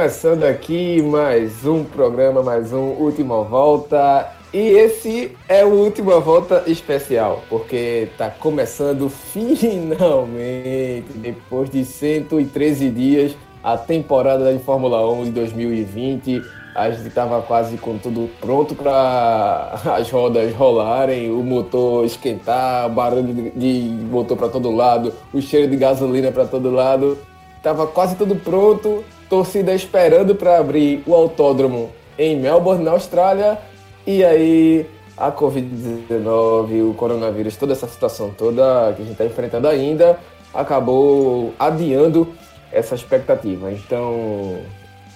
[0.00, 4.32] Começando aqui mais um programa, mais um Última Volta.
[4.50, 13.36] E esse é o Última Volta especial, porque tá começando finalmente, depois de 113 dias,
[13.62, 16.42] a temporada de Fórmula 1 de 2020.
[16.74, 23.52] A gente estava quase com tudo pronto para as rodas rolarem, o motor esquentar, barulho
[23.54, 27.18] de motor para todo lado, o cheiro de gasolina para todo lado.
[27.62, 33.58] Tava quase tudo pronto, torcida esperando para abrir o autódromo em Melbourne, na Austrália.
[34.06, 39.68] E aí a Covid-19, o coronavírus, toda essa situação toda que a gente está enfrentando
[39.68, 40.18] ainda,
[40.52, 42.28] acabou adiando
[42.72, 43.70] essa expectativa.
[43.70, 44.58] Então,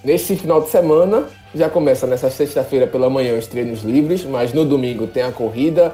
[0.04, 4.64] nesse final de semana, já começa nessa sexta-feira pela manhã os treinos livres, mas no
[4.64, 5.92] domingo tem a corrida.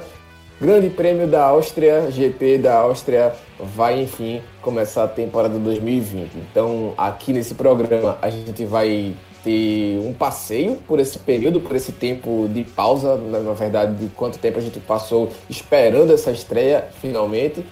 [0.61, 6.35] Grande Prêmio da Áustria, GP da Áustria, vai enfim começar a temporada 2020.
[6.35, 11.91] Então, aqui nesse programa, a gente vai ter um passeio por esse período, por esse
[11.91, 17.65] tempo de pausa, na verdade, de quanto tempo a gente passou esperando essa estreia finalmente,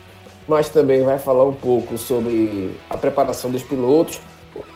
[0.47, 4.19] mas também vai falar um pouco sobre a preparação dos pilotos,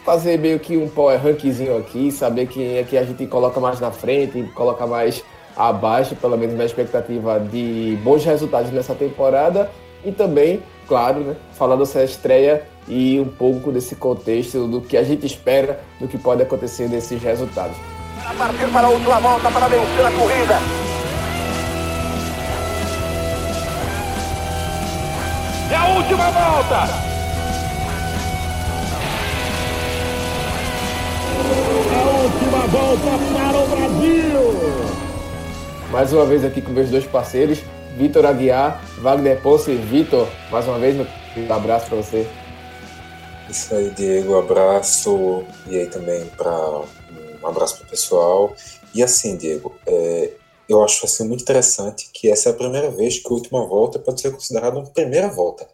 [0.05, 3.79] fazer meio que um power rankzinho aqui, saber quem é que a gente coloca mais
[3.79, 5.23] na frente, coloca mais
[5.55, 9.69] abaixo, pelo menos na expectativa de bons resultados nessa temporada
[10.03, 15.03] e também, claro, né, falar dessa estreia e um pouco desse contexto do que a
[15.03, 17.77] gente espera do que pode acontecer nesses resultados.
[18.21, 20.59] Para partir para a última volta para vencer a corrida.
[25.71, 27.13] É a última volta!
[32.23, 35.12] última volta para o Brasil.
[35.93, 37.59] Mais uma vez aqui com meus dois parceiros,
[37.95, 39.75] Vitor Aguiar, Wagner Ponce.
[39.75, 42.27] Vitor, mais uma vez, um abraço para você.
[43.47, 45.43] Isso aí, Diego, abraço.
[45.67, 46.81] E aí também para
[47.43, 48.55] um abraço para o pessoal.
[48.91, 50.31] E assim, Diego, é,
[50.67, 53.99] eu acho assim, muito interessante que essa é a primeira vez que a última volta
[53.99, 55.67] pode ser considerada uma primeira volta.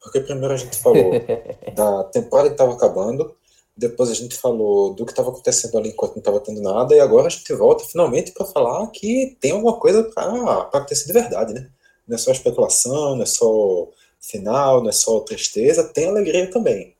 [0.00, 1.10] Porque primeiro a gente falou
[1.76, 3.30] da temporada que estava acabando,
[3.76, 7.00] depois a gente falou do que estava acontecendo ali enquanto não estava tendo nada, e
[7.00, 11.52] agora a gente volta finalmente para falar que tem alguma coisa para acontecer de verdade,
[11.52, 11.68] né?
[12.08, 13.88] Não é só especulação, não é só
[14.20, 16.96] final, não é só tristeza, tem alegria também.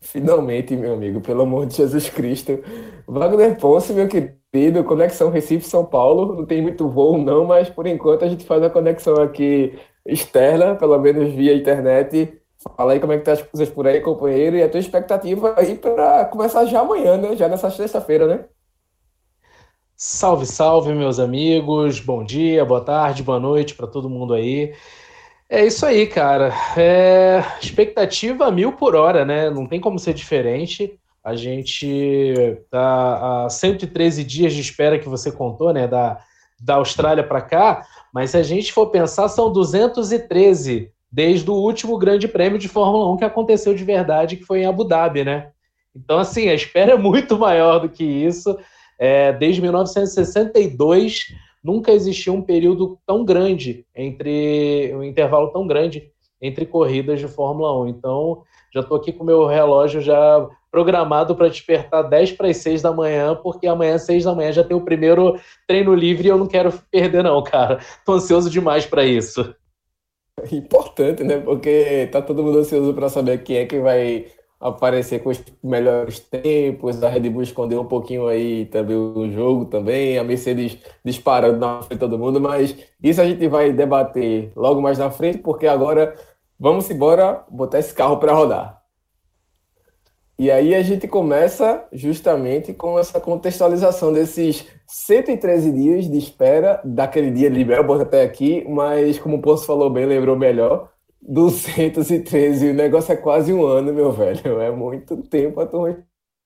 [0.00, 2.58] Finalmente, meu amigo, pelo amor de Jesus Cristo.
[3.06, 6.34] Wagner Ponce, meu querido, conexão Recife-São Paulo.
[6.34, 10.74] Não tem muito voo, não, mas por enquanto a gente faz a conexão aqui externa,
[10.74, 12.39] pelo menos via internet.
[12.76, 15.54] Fala aí como é que tá as coisas por aí, companheiro, e a tua expectativa
[15.56, 17.34] aí para começar já amanhã, né?
[17.34, 18.44] Já nessa sexta-feira, né?
[19.96, 22.00] Salve, salve, meus amigos.
[22.00, 24.74] Bom dia, boa tarde, boa noite para todo mundo aí.
[25.48, 26.52] É isso aí, cara.
[26.76, 27.42] É...
[27.62, 29.48] Expectativa mil por hora, né?
[29.48, 30.98] Não tem como ser diferente.
[31.24, 35.88] A gente tá a 113 dias de espera que você contou, né?
[35.88, 36.18] Da,
[36.60, 37.86] da Austrália para cá.
[38.12, 43.12] Mas se a gente for pensar, são 213 desde o último grande prêmio de Fórmula
[43.12, 45.50] 1 que aconteceu de verdade, que foi em Abu Dhabi, né?
[45.94, 48.56] Então, assim, a espera é muito maior do que isso.
[48.98, 51.26] É, desde 1962,
[51.64, 56.10] nunca existiu um período tão grande entre um intervalo tão grande
[56.40, 57.88] entre corridas de Fórmula 1.
[57.88, 58.42] Então,
[58.72, 62.82] já estou aqui com o meu relógio já programado para despertar 10 para as 6
[62.82, 66.38] da manhã, porque amanhã, 6 da manhã, já tem o primeiro treino livre e eu
[66.38, 67.78] não quero perder, não, cara.
[67.78, 69.54] Estou ansioso demais para isso.
[70.52, 71.38] Importante, né?
[71.38, 74.26] Porque tá todo mundo ansioso para saber quem é que vai
[74.60, 79.64] aparecer com os melhores tempos, a Red Bull escondeu um pouquinho aí também o jogo
[79.64, 84.52] também, a Mercedes disparando na frente de todo mundo, mas isso a gente vai debater
[84.54, 86.14] logo mais na frente, porque agora
[86.58, 88.80] vamos embora botar esse carro para rodar.
[90.38, 97.30] E aí a gente começa justamente com essa contextualização desses 113 dias de espera daquele
[97.30, 100.90] dia de Melbourne até aqui, mas como o Poço falou bem, lembrou melhor,
[101.22, 105.96] 213, o negócio é quase um ano, meu velho, é muito tempo a turma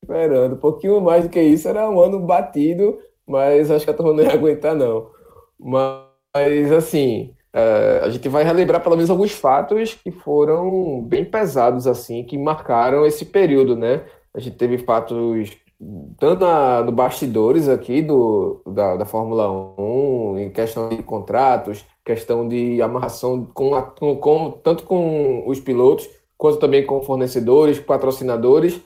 [0.02, 3.94] esperando, um pouquinho mais do que isso, era um ano batido, mas acho que a
[3.94, 5.10] turma não ia aguentar não.
[5.58, 11.86] Mas, assim, é, a gente vai relembrar pelo menos alguns fatos que foram bem pesados,
[11.86, 14.04] assim, que marcaram esse período, né?
[14.34, 15.50] A gente teve fatos
[16.18, 22.48] tanto na, no bastidores aqui do, da, da Fórmula 1, em questão de contratos, questão
[22.48, 28.80] de amarração com, a, com, com, tanto com os pilotos, quanto também com fornecedores, patrocinadores,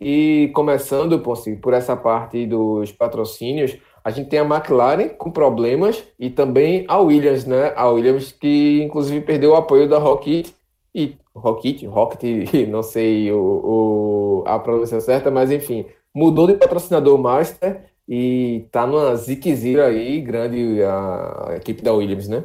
[0.00, 5.30] e começando por, assim, por essa parte dos patrocínios, a gente tem a McLaren com
[5.30, 7.72] problemas e também a Williams, né?
[7.74, 10.50] A Williams que inclusive perdeu o apoio da Rocket
[10.94, 17.18] e Rocket, Rocket, não sei o, o, a pronúncia certa, mas enfim, mudou de patrocinador
[17.18, 22.44] master e tá numa ziquezira aí grande a, equipe da Williams, né?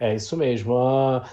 [0.00, 0.74] É isso mesmo.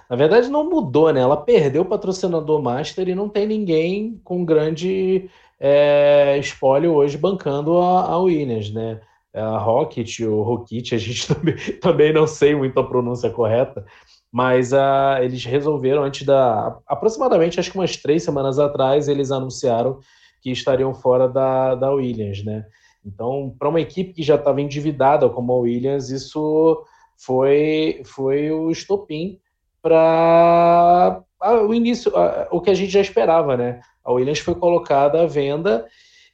[0.10, 1.22] na verdade, não mudou, né?
[1.22, 5.30] Ela perdeu o patrocinador master e não tem ninguém com grande
[5.60, 9.00] é, espólio hoje bancando a, a Williams, né?
[9.34, 13.86] A Rocket, o Rocket, a gente também, também não sei muito a pronúncia correta,
[14.32, 16.78] mas uh, eles resolveram antes da.
[16.88, 20.00] aproximadamente, acho que umas três semanas atrás, eles anunciaram
[20.46, 22.68] que estariam fora da, da Williams, né?
[23.04, 26.86] Então, para uma equipe que já estava endividada como a Williams, isso
[27.18, 29.40] foi, foi o estopim
[29.82, 31.24] para
[31.68, 32.12] o início,
[32.52, 33.80] o que a gente já esperava, né?
[34.04, 35.88] A Williams foi colocada à venda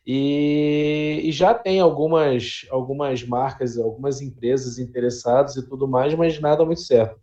[0.06, 6.66] e, e, já tem algumas, algumas marcas, algumas empresas interessadas e tudo mais, mas nada
[6.66, 7.18] muito certo.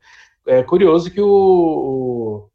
[0.47, 2.49] É curioso que o,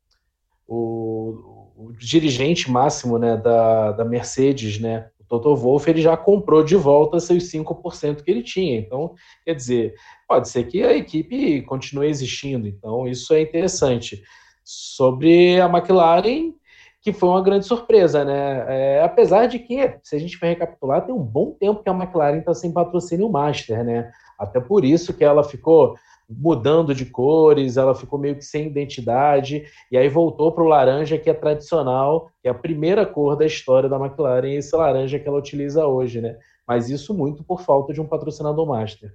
[0.67, 1.52] o, o,
[1.87, 7.19] o dirigente máximo né, da, da Mercedes, né, Toto Wolff ele já comprou de volta
[7.19, 8.77] seus 5% que ele tinha.
[8.77, 9.95] Então, quer dizer,
[10.27, 12.67] pode ser que a equipe continue existindo.
[12.67, 14.21] Então, isso é interessante.
[14.63, 16.53] Sobre a McLaren,
[17.01, 18.65] que foi uma grande surpresa, né?
[18.67, 21.93] É, apesar de que, se a gente for recapitular, tem um bom tempo que a
[21.93, 24.11] McLaren está sem patrocínio Master, né?
[24.37, 25.95] Até por isso que ela ficou
[26.37, 31.17] mudando de cores, ela ficou meio que sem identidade, e aí voltou para o laranja,
[31.17, 35.37] que é tradicional, é a primeira cor da história da McLaren, esse laranja que ela
[35.37, 36.37] utiliza hoje, né?
[36.67, 39.13] Mas isso muito por falta de um patrocinador master.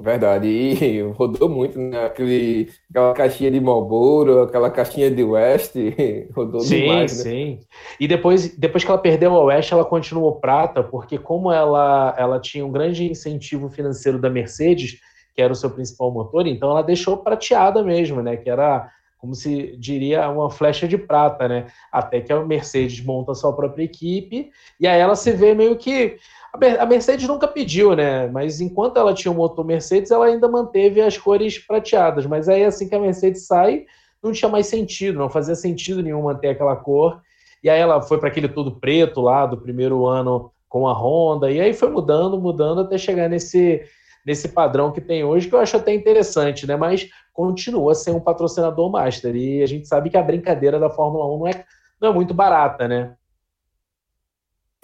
[0.00, 2.06] Verdade, e rodou muito, né?
[2.06, 5.74] Aquele, aquela caixinha de Marlboro, aquela caixinha de West,
[6.34, 7.30] rodou sim, demais, né?
[7.30, 7.60] Sim,
[7.98, 12.38] E depois, depois que ela perdeu a West, ela continuou prata, porque como ela, ela
[12.38, 15.00] tinha um grande incentivo financeiro da Mercedes,
[15.34, 18.36] que era o seu principal motor, então ela deixou prateada mesmo, né?
[18.36, 21.66] Que era, como se diria, uma flecha de prata, né?
[21.90, 25.76] Até que a Mercedes monta a sua própria equipe, e aí ela se vê meio
[25.76, 26.18] que
[26.52, 28.26] a Mercedes nunca pediu, né?
[28.28, 32.26] Mas enquanto ela tinha o motor Mercedes, ela ainda manteve as cores prateadas.
[32.26, 33.84] Mas aí, assim que a Mercedes sai,
[34.22, 37.20] não tinha mais sentido, não fazia sentido nenhum manter aquela cor.
[37.62, 41.50] E aí ela foi para aquele tudo preto lá do primeiro ano com a Honda.
[41.50, 43.82] E aí foi mudando, mudando até chegar nesse,
[44.24, 46.76] nesse padrão que tem hoje, que eu acho até interessante, né?
[46.76, 49.34] Mas continua sem um patrocinador master.
[49.36, 51.64] E a gente sabe que a brincadeira da Fórmula 1 não é,
[52.00, 53.14] não é muito barata, né?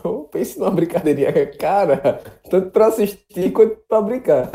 [0.04, 2.20] Então, pense numa brincadeirinha, cara,
[2.50, 4.50] tanto para assistir quanto para brincar.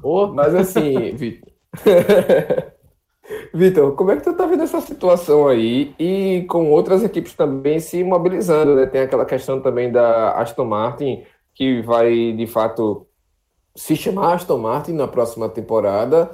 [0.00, 0.28] Oh.
[0.28, 1.52] Mas assim, Vitor.
[3.52, 7.80] Vitor, como é que tu tá vendo essa situação aí e com outras equipes também
[7.80, 8.86] se mobilizando, né?
[8.86, 13.04] Tem aquela questão também da Aston Martin, que vai de fato
[13.74, 16.30] se chamar Aston Martin na próxima temporada.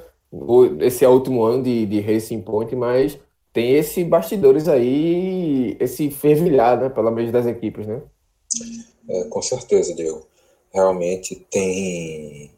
[0.80, 3.18] Esse é o último ano de, de Racing Point, mas
[3.50, 6.90] tem esse bastidores aí, esse fervilhar, né?
[6.90, 8.02] Pelo menos das equipes, né?
[9.08, 10.26] É, com certeza, Diego.
[10.72, 12.50] Realmente tem.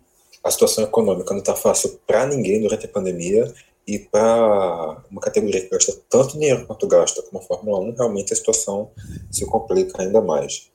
[0.42, 3.52] A situação econômica não está fácil para ninguém durante a pandemia
[3.86, 8.32] e para uma categoria que gasta tanto dinheiro quanto gasta como a Fórmula 1, realmente
[8.32, 8.90] a situação
[9.30, 10.70] se complica ainda mais.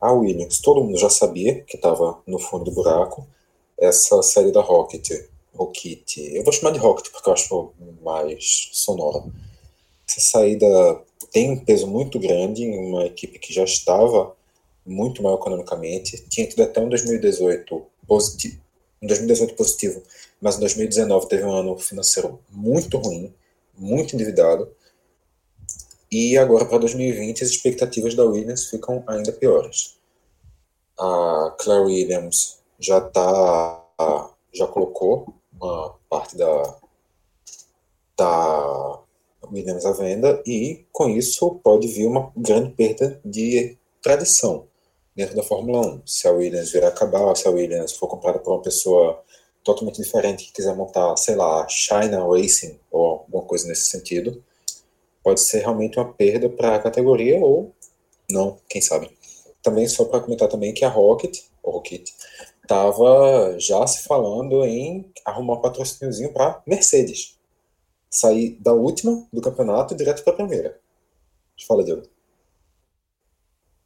[0.00, 3.26] A Williams, todo mundo já sabia que estava no fundo do buraco.
[3.78, 5.10] Essa série da Rocket,
[5.54, 7.72] Rocket, eu vou chamar de Rocket porque eu acho
[8.02, 9.32] mais sonoro.
[10.08, 10.66] Essa saída
[11.32, 14.34] tem um peso muito grande em uma equipe que já estava
[14.90, 16.22] muito mal economicamente.
[16.28, 18.60] Tinha tido até um 2018 positivo,
[19.00, 20.02] um 2018 positivo,
[20.40, 23.32] mas em 2019 teve um ano financeiro muito ruim,
[23.78, 24.68] muito endividado.
[26.10, 29.96] E agora para 2020 as expectativas da Williams ficam ainda piores.
[30.98, 33.76] A Claire Williams já tá
[34.52, 36.76] já colocou uma parte da
[38.18, 39.00] da
[39.52, 44.66] Williams à venda e com isso pode vir uma grande perda de tradição
[45.20, 46.02] dentro da Fórmula 1.
[46.06, 49.22] Se a Williams virar acabar, se a Williams for comprada por uma pessoa
[49.62, 54.42] totalmente diferente que quiser montar, sei lá, China Racing ou alguma coisa nesse sentido,
[55.22, 57.74] pode ser realmente uma perda para a categoria ou
[58.30, 59.10] não, quem sabe.
[59.62, 62.08] Também só para comentar também que a Rocket, ou Rocket,
[62.62, 67.38] estava já se falando em arrumar um patrocíniozinho para Mercedes.
[68.08, 70.80] Sair da última do campeonato direto para a primeira.
[71.68, 72.19] Fala, Diogo.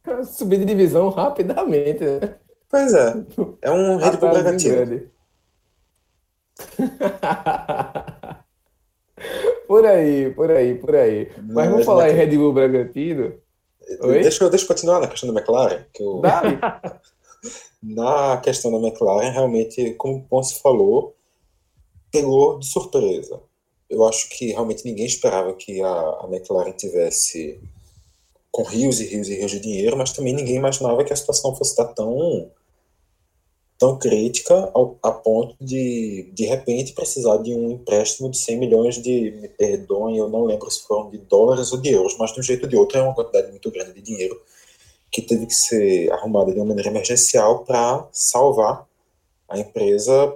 [0.25, 2.35] Subir de divisão rapidamente, né?
[2.69, 3.13] Pois é.
[3.61, 5.09] É um Red Bull negativo.
[9.67, 11.31] por aí, por aí, por aí.
[11.43, 13.33] Mas vamos falar em Red Bull Bragantino.
[14.01, 15.85] Deixa eu, deixa eu continuar na questão da McLaren.
[15.93, 16.21] Que eu...
[17.81, 21.15] na questão da McLaren, realmente, como o Ponce falou,
[22.11, 23.39] pegou de surpresa.
[23.89, 27.59] eu acho que realmente ninguém esperava que a, a McLaren tivesse
[28.55, 31.53] com rios e rios e rios de dinheiro, mas também ninguém imaginava que a situação
[31.53, 32.49] fosse estar tão
[33.77, 38.95] tão crítica ao, a ponto de, de repente, precisar de um empréstimo de 100 milhões
[39.03, 42.39] de, me perdoem, eu não lembro se foram de dólares ou de euros, mas de
[42.39, 44.41] um jeito ou de outro é uma quantidade muito grande de dinheiro
[45.11, 48.87] que teve que ser arrumada de uma maneira emergencial para salvar
[49.49, 50.33] a empresa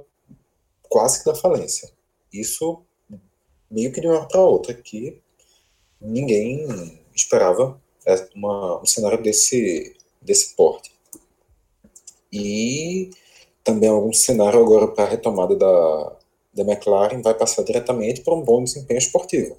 [0.90, 1.90] quase que da falência.
[2.34, 2.82] Isso
[3.72, 5.22] meio que de uma hora para outra, que
[6.02, 6.68] ninguém
[7.16, 7.80] esperava
[8.36, 10.92] uma, um cenário desse, desse porte.
[12.32, 13.10] E
[13.64, 16.18] também algum cenário agora para a retomada da,
[16.54, 19.58] da McLaren vai passar diretamente para um bom desempenho esportivo.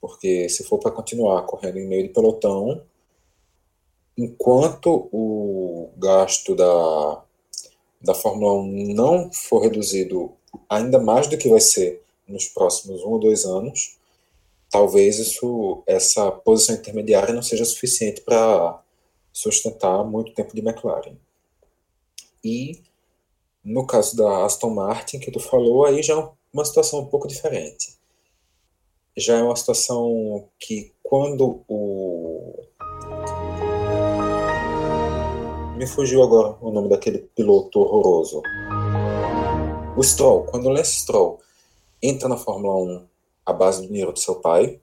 [0.00, 2.82] Porque se for para continuar correndo em meio de pelotão,
[4.16, 7.22] enquanto o gasto da,
[8.00, 10.32] da Fórmula 1 não for reduzido
[10.68, 13.98] ainda mais do que vai ser nos próximos um ou dois anos,
[14.70, 18.82] talvez isso, essa posição intermediária não seja suficiente para
[19.32, 21.16] sustentar muito tempo de McLaren.
[22.42, 22.82] E
[23.62, 27.28] no caso da Aston Martin, que tu falou, aí já é uma situação um pouco
[27.28, 27.98] diferente.
[29.16, 32.64] Já é uma situação que quando o.
[35.76, 38.42] Me fugiu agora o nome daquele piloto horroroso.
[39.96, 40.44] O Stroll.
[40.44, 41.40] Quando o Lance Stroll
[42.02, 43.09] entra na Fórmula 1
[43.44, 44.80] à base do dinheiro do seu pai,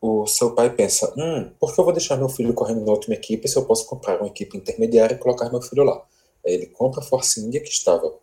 [0.00, 3.14] o seu pai pensa: hum, por que eu vou deixar meu filho correndo na última
[3.14, 6.04] equipe se eu posso comprar uma equipe intermediária e colocar meu filho lá?
[6.44, 8.14] Ele compra a Force India, que estava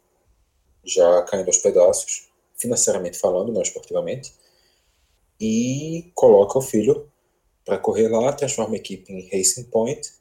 [0.83, 4.33] já caindo aos pedaços, financeiramente falando, não esportivamente,
[5.39, 7.11] e coloca o filho
[7.63, 10.13] para correr lá, transforma a equipe em Racing Point,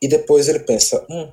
[0.00, 1.32] e depois ele pensa, hum,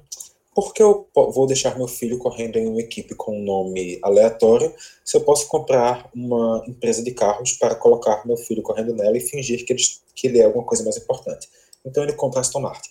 [0.54, 4.74] por que eu vou deixar meu filho correndo em uma equipe com um nome aleatório
[5.06, 9.22] se eu posso comprar uma empresa de carros para colocar meu filho correndo nela e
[9.22, 9.82] fingir que ele,
[10.16, 11.50] que ele é alguma coisa mais importante?
[11.86, 12.90] Então ele compra a Aston Martin.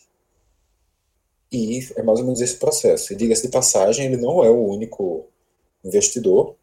[1.51, 3.13] E é mais ou menos esse processo.
[3.13, 5.27] E diga-se de passagem, ele não é o único
[5.85, 6.55] investidor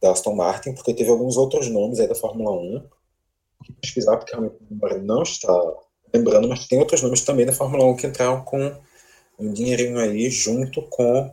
[0.00, 2.82] da Aston Martin, porque teve alguns outros nomes aí da Fórmula 1
[3.64, 4.56] que pesquisar, porque realmente
[5.02, 5.74] não está
[6.12, 8.74] lembrando, mas tem outros nomes também da Fórmula 1 que entraram com
[9.40, 11.32] um dinheirinho aí junto com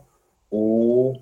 [0.50, 1.16] o.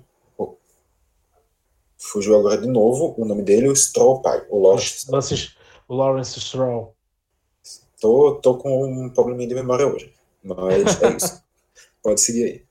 [1.99, 5.05] Fugiu agora de novo o nome dele, o Stroll pai, o Lawrence,
[5.87, 6.95] o Lawrence Stroll.
[7.99, 10.13] Tô, tô com um probleminha de memória hoje,
[10.43, 11.43] mas é isso.
[12.01, 12.67] Pode seguir aí.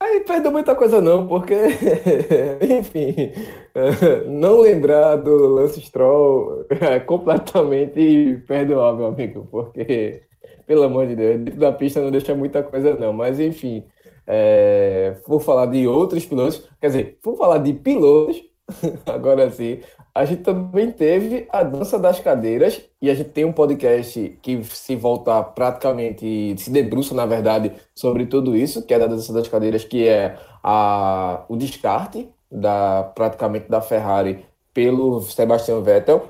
[0.00, 1.54] Aí perdeu muita coisa não, porque,
[2.78, 3.32] enfim,
[4.30, 10.22] não lembrar do Lance Stroll é completamente perdoável, amigo, porque,
[10.68, 13.84] pelo amor de Deus, dentro da pista não deixa muita coisa não, mas enfim,
[14.26, 18.44] é, vou falar de outros pilotos, quer dizer, vou falar de pilotos,
[19.06, 19.80] agora sim,
[20.14, 24.62] a gente também teve a dança das cadeiras e a gente tem um podcast que
[24.64, 29.48] se volta praticamente, se debruça, na verdade, sobre tudo isso, que é da dança das
[29.48, 34.44] cadeiras, que é a, o descarte da praticamente da Ferrari
[34.74, 36.28] pelo Sebastian Vettel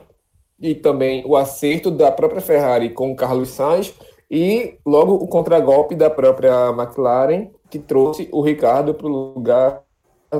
[0.61, 3.95] e também o acerto da própria Ferrari com o Carlos Sainz
[4.31, 9.83] e logo o contragolpe da própria McLaren que trouxe o Ricardo para o lugar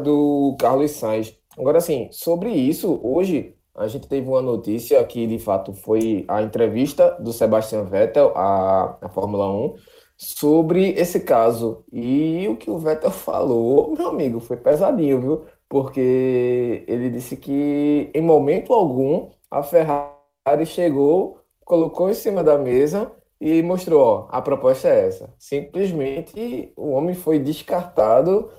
[0.03, 1.35] do Carlos Sainz.
[1.59, 6.43] Agora, assim, sobre isso, hoje a gente teve uma notícia que, de fato, foi a
[6.43, 9.75] entrevista do Sebastian Vettel à, à Fórmula 1
[10.17, 11.85] sobre esse caso.
[11.93, 15.45] E o que o Vettel falou, meu amigo, foi pesadinho, viu?
[15.69, 23.13] Porque ele disse que, em momento algum, a Ferrari chegou, colocou em cima da mesa
[23.41, 25.35] e mostrou, ó, a proposta é essa.
[25.39, 28.51] Simplesmente o homem foi descartado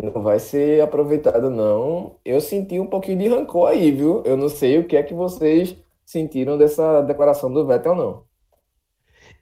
[0.00, 2.16] não vai ser aproveitado, não.
[2.24, 4.22] Eu senti um pouquinho de rancor aí, viu?
[4.24, 8.24] Eu não sei o que é que vocês sentiram dessa declaração do Vettel, não.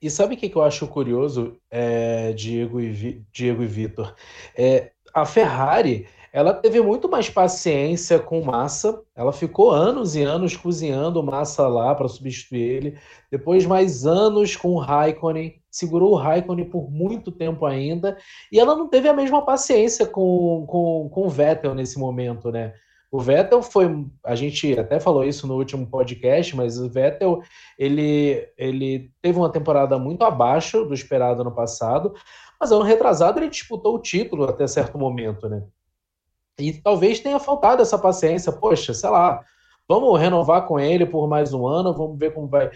[0.02, 4.14] E sabe o que, eu acho curioso, é, Diego e, Diego e Vitor?
[4.56, 9.02] É, a Ferrari ela teve muito mais paciência com Massa.
[9.16, 12.98] Ela ficou anos e anos cozinhando Massa lá para substituir ele.
[13.30, 15.60] Depois, mais anos com o Raikkonen.
[15.70, 18.16] Segurou o Raikkonen por muito tempo ainda.
[18.52, 22.74] E ela não teve a mesma paciência com, com, com o Vettel nesse momento, né?
[23.10, 27.42] O Vettel foi, a gente até falou isso no último podcast, mas o Vettel
[27.76, 32.14] ele, ele teve uma temporada muito abaixo do esperado no passado,
[32.60, 35.60] mas ano retrasado ele disputou o título até certo momento, né?
[36.60, 38.52] E talvez tenha faltado essa paciência.
[38.52, 39.44] Poxa, sei lá,
[39.88, 42.70] vamos renovar com ele por mais um ano, vamos ver como vai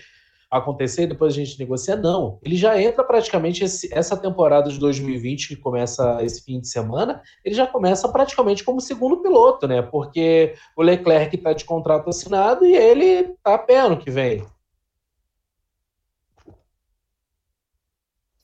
[0.50, 1.96] acontecer e depois a gente negocia.
[1.96, 2.38] Não.
[2.42, 7.22] Ele já entra praticamente esse, essa temporada de 2020, que começa esse fim de semana,
[7.44, 9.82] ele já começa praticamente como segundo piloto, né?
[9.82, 14.46] Porque o Leclerc está de contrato assinado e ele está a pé ano que vem.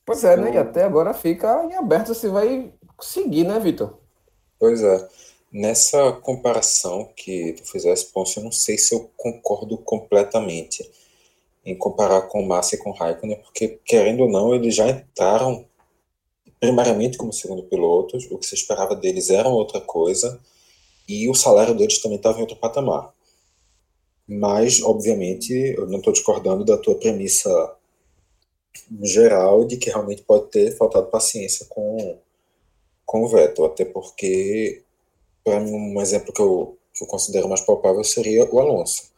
[0.05, 0.53] Pois é, né?
[0.53, 3.99] E até agora fica em aberto se vai seguir, né, Vitor?
[4.59, 5.07] Pois é.
[5.51, 10.89] Nessa comparação que tu fizesse, Ponce, eu não sei se eu concordo completamente
[11.65, 15.65] em comparar com Massa e com Raikkonen, porque, querendo ou não, eles já entraram
[16.59, 20.39] primariamente como segundo pilotos, o que se esperava deles era outra coisa,
[21.07, 23.13] e o salário deles também estava em outro patamar.
[24.27, 27.75] Mas, obviamente, eu não estou discordando da tua premissa
[29.01, 32.17] geral de que realmente pode ter faltado paciência com,
[33.05, 34.83] com o Vettel, até porque,
[35.45, 39.11] um exemplo que eu, que eu considero mais palpável seria o Alonso.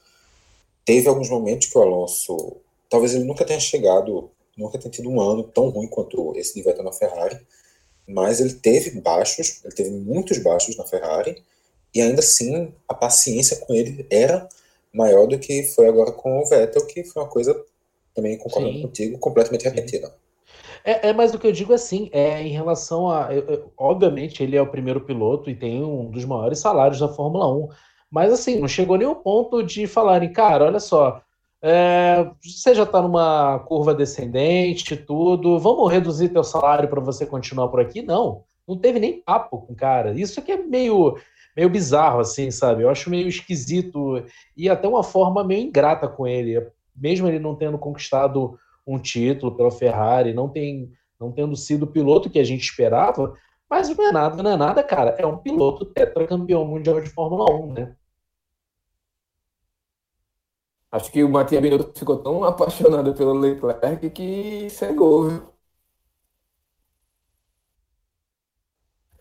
[0.85, 2.57] Teve alguns momentos que o Alonso,
[2.89, 6.61] talvez ele nunca tenha chegado, nunca tenha tido um ano tão ruim quanto esse de
[6.61, 7.39] Vettel na Ferrari,
[8.07, 11.41] mas ele teve baixos, ele teve muitos baixos na Ferrari,
[11.93, 14.47] e ainda assim a paciência com ele era
[14.93, 17.59] maior do que foi agora com o Vettel, que foi uma coisa
[18.13, 18.81] também concordando Sim.
[18.81, 20.13] contigo, completamente repentina.
[20.85, 23.33] É, é, mas o que eu digo assim, é em relação a.
[23.33, 27.07] Eu, eu, obviamente, ele é o primeiro piloto e tem um dos maiores salários da
[27.07, 27.69] Fórmula 1.
[28.11, 31.21] Mas assim, não chegou nem o ponto de falarem, cara, olha só,
[31.61, 37.69] é, você já está numa curva descendente, tudo, vamos reduzir teu salário para você continuar
[37.69, 38.01] por aqui?
[38.03, 40.13] Não, não teve nem papo com o cara.
[40.13, 41.17] Isso aqui é meio,
[41.57, 42.83] meio bizarro, assim, sabe?
[42.83, 44.23] Eu acho meio esquisito
[44.55, 46.61] e até uma forma meio ingrata com ele
[46.95, 51.91] mesmo ele não tendo conquistado um título pela Ferrari, não, tem, não tendo sido o
[51.91, 53.33] piloto que a gente esperava,
[53.69, 55.11] mas não é nada, não é nada, cara.
[55.17, 57.95] É um piloto tetracampeão mundial de Fórmula 1, né?
[60.91, 65.53] Acho que o Matias Binotto ficou tão apaixonado pelo Leclerc que cegou, viu?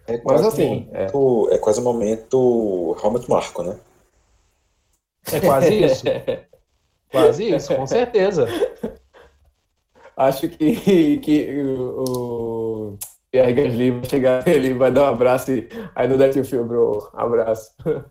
[0.06, 1.54] É quase, Mas, assim, um é...
[1.54, 3.80] é quase um momento Helmut Marko, né?
[5.32, 6.04] É quase isso.
[7.12, 8.46] Quase isso, com certeza.
[10.22, 12.96] Acho que, que o,
[13.32, 17.08] Pierre Gasly vai chegar, ele vai dar um abraço e aí não deve fio, bro.
[17.12, 17.74] Abraço.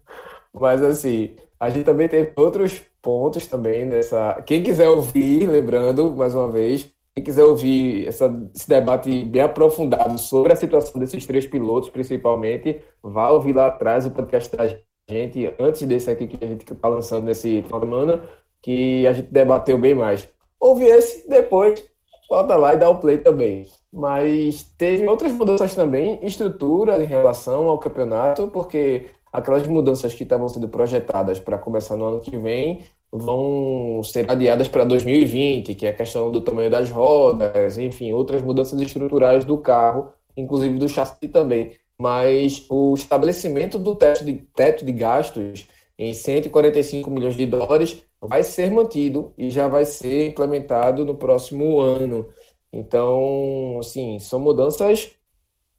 [0.53, 4.41] Mas assim, a gente também tem outros pontos também nessa.
[4.45, 10.17] Quem quiser ouvir, lembrando, mais uma vez, quem quiser ouvir essa, esse debate bem aprofundado
[10.17, 14.67] sobre a situação desses três pilotos, principalmente, vá ouvir lá atrás o podcast da
[15.09, 18.23] gente, antes desse aqui que a gente está lançando nesse final de semana
[18.61, 20.27] que a gente debateu bem mais.
[20.59, 21.90] Ouve esse, depois
[22.31, 23.67] volta lá e dá o play também.
[23.91, 30.47] Mas teve outras mudanças também, estrutura em relação ao campeonato, porque aquelas mudanças que estavam
[30.47, 35.89] sendo projetadas para começar no ano que vem vão ser adiadas para 2020, que é
[35.89, 41.27] a questão do tamanho das rodas, enfim, outras mudanças estruturais do carro, inclusive do chassi
[41.27, 41.73] também.
[41.99, 45.67] Mas o estabelecimento do teto de, teto de gastos
[45.99, 51.79] em 145 milhões de dólares vai ser mantido e já vai ser implementado no próximo
[51.79, 52.27] ano.
[52.71, 55.11] Então, assim, são mudanças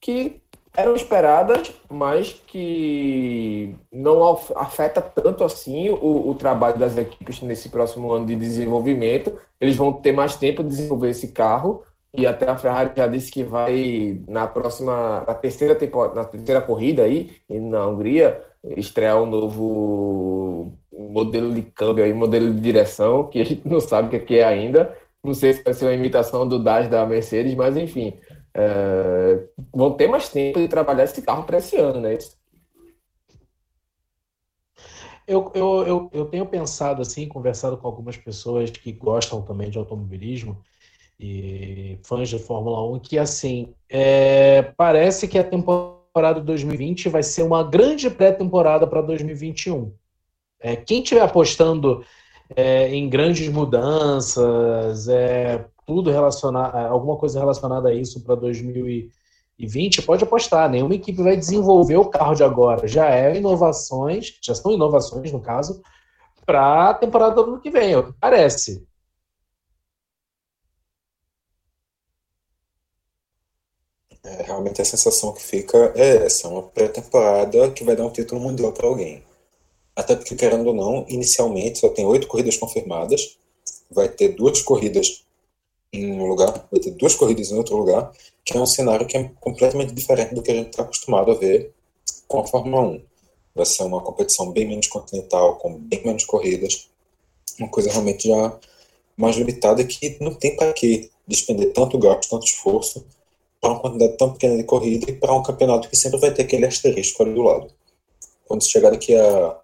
[0.01, 0.43] que
[0.77, 8.11] eram esperadas, mas que não afeta tanto assim o, o, trabalho das equipes nesse próximo
[8.13, 9.39] ano de desenvolvimento.
[9.61, 13.31] Eles vão ter mais tempo de desenvolver esse carro e até a Ferrari já disse
[13.31, 18.43] que vai na próxima, na terceira temporada, na terceira corrida aí na Hungria
[18.77, 24.17] estrear um novo modelo de câmbio aí, modelo de direção, que a gente não sabe
[24.17, 24.97] o que é ainda.
[25.25, 28.19] Não sei se vai ser uma imitação do DAS da Mercedes, mas enfim,
[28.55, 32.19] é, vão ter mais tempo de trabalhar esse carro para esse ano, né?
[35.27, 39.79] Eu, eu, eu, eu tenho pensado assim, conversado com algumas pessoas que gostam também de
[39.79, 40.61] automobilismo
[41.19, 47.23] e fãs de Fórmula 1, que assim, é, parece que a temporada de 2020 vai
[47.23, 49.95] ser uma grande pré-temporada para 2021.
[50.63, 52.05] É, quem estiver apostando
[52.55, 60.25] é, em grandes mudanças, é, tudo relacionado, alguma coisa relacionada a isso para 2020, pode
[60.25, 60.71] apostar.
[60.71, 62.87] Nenhuma equipe vai desenvolver o carro de agora.
[62.87, 65.83] Já é inovações, já são inovações no caso,
[66.47, 68.87] para a temporada do ano que vem, é o que parece.
[74.25, 78.41] É, realmente a sensação que fica é essa, uma pré-temporada que vai dar um título
[78.41, 79.25] mundial para alguém.
[79.95, 83.37] Até porque, querendo ou não, inicialmente só tem oito corridas confirmadas,
[83.91, 85.25] vai ter duas corridas
[85.93, 88.11] em um lugar, vai ter duas corridas em outro lugar,
[88.45, 91.35] que é um cenário que é completamente diferente do que a gente está acostumado a
[91.35, 91.73] ver
[92.27, 93.03] com a Fórmula 1.
[93.55, 96.89] Vai ser uma competição bem menos continental, com bem menos corridas,
[97.59, 98.59] uma coisa realmente já
[99.17, 103.05] mais limitada que não tem para que despender tanto gasto, tanto esforço
[103.61, 106.43] para uma quantidade tão pequena de corrida e para um campeonato que sempre vai ter
[106.43, 107.69] aquele asterisco ali do lado.
[108.47, 109.61] Quando chegar daqui a,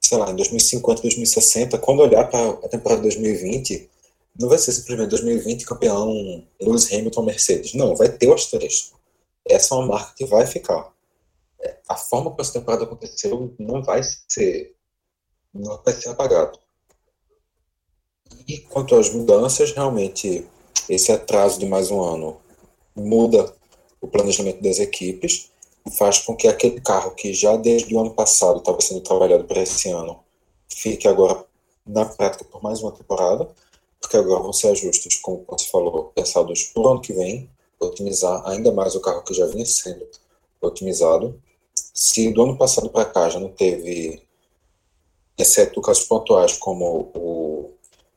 [0.00, 3.88] sei lá, em 2050, 2060, quando olhar para a temporada de 2020,
[4.38, 7.74] não vai ser simplesmente 2020 campeão Lewis Hamilton Mercedes.
[7.74, 8.98] Não, vai ter o asterisco.
[9.46, 10.92] Essa é uma marca que vai ficar.
[11.60, 14.74] É, a forma como essa temporada aconteceu não vai ser
[15.52, 16.58] não vai ser apagado.
[18.46, 20.46] E quanto às mudanças, realmente
[20.88, 22.40] esse atraso de mais um ano
[22.94, 23.52] muda
[24.00, 25.49] o planejamento das equipes,
[25.98, 29.62] faz com que aquele carro que já desde o ano passado estava sendo trabalhado para
[29.62, 30.20] esse ano
[30.68, 31.44] fique agora
[31.86, 33.48] na prática por mais uma temporada,
[34.00, 38.46] porque agora vão ser ajustes, como você falou, pensados para o ano que vem, otimizar
[38.46, 40.06] ainda mais o carro que já vinha sendo
[40.60, 41.40] otimizado.
[41.74, 44.22] Se do ano passado para cá já não teve,
[45.36, 47.70] exceto casos pontuais como o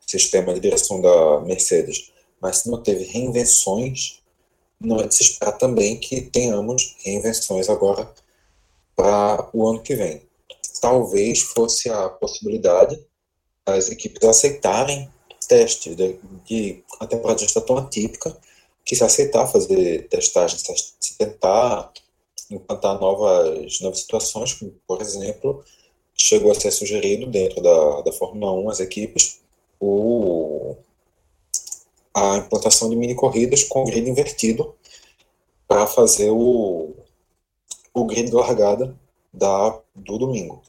[0.05, 4.21] sistema de direção da Mercedes, mas se não teve reinvenções,
[4.83, 8.11] não é de se esperar também que tenhamos reinvenções agora
[8.95, 10.21] para o ano que vem.
[10.81, 12.99] Talvez fosse a possibilidade
[13.65, 15.09] das equipes aceitarem
[15.47, 18.35] testes, de, de a temporada já está tão atípica
[18.85, 20.63] que se aceitar fazer testagens,
[20.99, 21.91] se tentar
[22.49, 25.63] implantar novas, novas situações, como, por exemplo,
[26.15, 29.39] chegou a ser sugerido dentro da, da Fórmula 1, as equipes,
[29.79, 30.75] o,
[32.13, 34.75] a implantação de mini corridas com grid invertido
[35.67, 36.93] para fazer o,
[37.93, 38.95] o grid de largada
[39.33, 40.61] da, do domingo.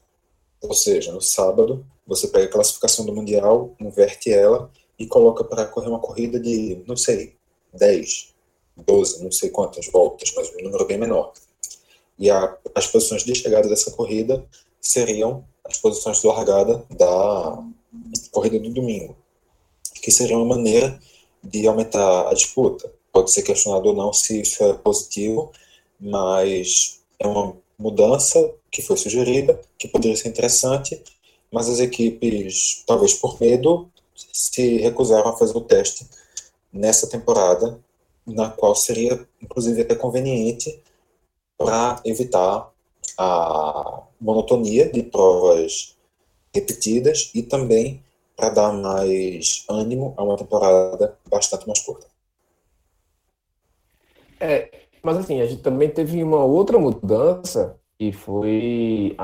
[0.61, 5.65] Ou seja, no sábado, você pega a classificação do Mundial, inverte ela e coloca para
[5.65, 7.35] correr uma corrida de, não sei,
[7.73, 8.33] 10,
[8.77, 11.33] 12, não sei quantas voltas, mas um número bem menor.
[12.17, 14.45] E a, as posições de chegada dessa corrida
[14.81, 17.63] seriam as posições de largada da
[18.31, 19.15] corrida do domingo,
[20.01, 20.99] que seria uma maneira
[21.45, 22.91] de aumentar a disputa.
[23.11, 25.51] Pode ser questionado ou não se isso é positivo,
[25.99, 31.01] mas é uma mudança que foi sugerida, que poderia ser interessante,
[31.51, 33.89] mas as equipes, talvez por medo,
[34.33, 36.05] se recusaram a fazer o teste
[36.71, 37.79] nessa temporada,
[38.25, 40.81] na qual seria, inclusive, até conveniente
[41.57, 42.69] para evitar
[43.17, 45.95] a monotonia de provas
[46.53, 48.03] repetidas e também
[48.35, 52.07] para dar mais ânimo a uma temporada bastante mais curta.
[54.39, 54.69] É,
[55.01, 59.15] mas assim, a gente também teve uma outra mudança e foi,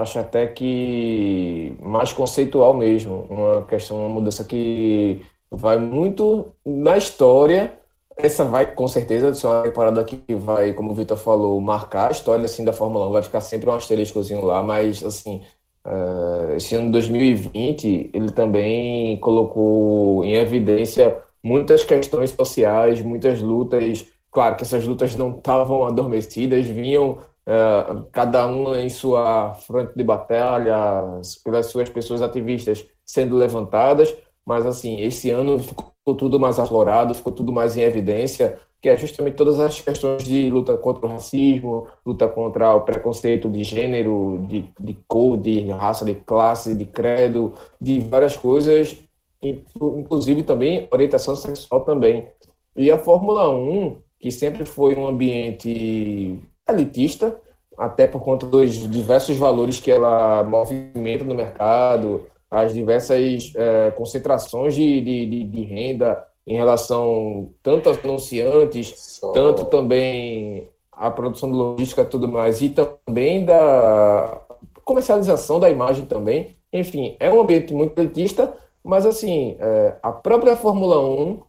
[0.00, 7.78] acho até que mais conceitual mesmo, uma questão, uma mudança que vai muito na história.
[8.16, 12.12] Essa vai, com certeza, ser uma temporada que vai, como o Vitor falou, marcar a
[12.12, 13.12] história assim, da Fórmula 1.
[13.12, 15.42] Vai ficar sempre um asteriscozinho lá, mas, assim,
[15.86, 24.06] uh, esse ano 2020, ele também colocou em evidência muitas questões sociais, muitas lutas.
[24.30, 30.04] Claro que essas lutas não estavam adormecidas, vinham uh, cada uma em sua frente de
[30.04, 34.14] batalha, pelas suas pessoas ativistas sendo levantadas,
[34.44, 38.96] mas assim, esse ano ficou tudo mais aflorado, ficou tudo mais em evidência, que é
[38.96, 44.44] justamente todas as questões de luta contra o racismo, luta contra o preconceito de gênero,
[44.48, 48.96] de, de cor, de raça, de classe, de credo, de várias coisas,
[49.40, 52.26] inclusive também orientação sexual também.
[52.74, 57.40] E a Fórmula 1, que sempre foi um ambiente elitista,
[57.78, 64.74] até por conta dos diversos valores que ela movimenta no mercado, as diversas é, concentrações
[64.74, 69.32] de, de, de, renda em relação tanto aos anunciantes, Só...
[69.32, 74.38] tanto também a produção de logística e tudo mais, e também da
[74.84, 76.54] comercialização da imagem também.
[76.70, 78.52] Enfim, é um ambiente muito elitista,
[78.84, 81.40] mas assim, é, a própria Fórmula 1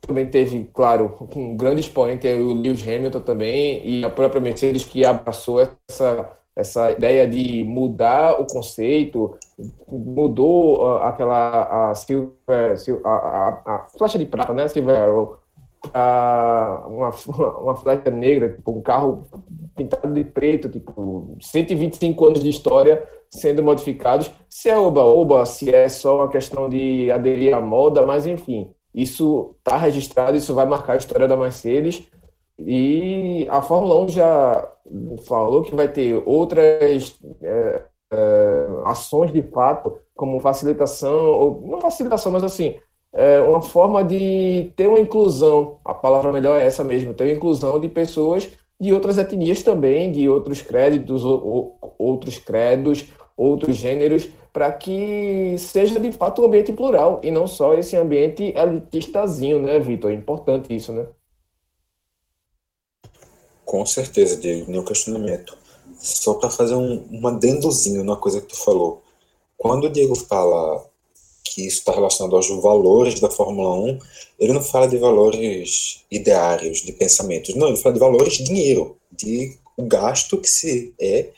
[0.00, 4.84] também teve, claro, um grande expoente, é o Lewis Hamilton também, e a própria Mercedes
[4.84, 9.36] que abraçou essa essa ideia de mudar o conceito,
[9.88, 15.38] mudou uh, aquela a silver, a, a, a, flecha de prata, né, silver arrow,
[16.86, 17.10] uma,
[17.60, 19.26] uma flecha negra, tipo, um carro
[19.74, 25.88] pintado de preto, tipo, 125 anos de história sendo modificados, se é oba-oba, se é
[25.88, 30.92] só uma questão de aderir à moda, mas enfim, isso está registrado, isso vai marcar
[30.92, 32.06] a história da Mercedes,
[32.58, 34.68] e a Fórmula 1 já
[35.26, 42.30] falou que vai ter outras é, é, ações de fato, como facilitação, ou não facilitação,
[42.30, 42.76] mas assim,
[43.12, 47.32] é uma forma de ter uma inclusão, a palavra melhor é essa mesmo, ter uma
[47.32, 54.28] inclusão de pessoas de outras etnias também, de outros créditos, ou, outros credos, outros gêneros,
[54.52, 59.78] para que seja de fato um ambiente plural e não só esse ambiente elitistazinho, né,
[59.78, 60.10] Vitor?
[60.10, 61.06] É importante isso, né?
[63.72, 65.56] Com certeza, Diego, nenhum questionamento.
[65.98, 69.02] Só para fazer um, um adendozinho na coisa que tu falou.
[69.56, 70.84] Quando o Diego fala
[71.42, 73.98] que isso está relacionado aos valores da Fórmula 1,
[74.38, 77.54] ele não fala de valores ideários, de pensamentos.
[77.54, 81.30] Não, ele fala de valores de dinheiro, de o gasto que se é,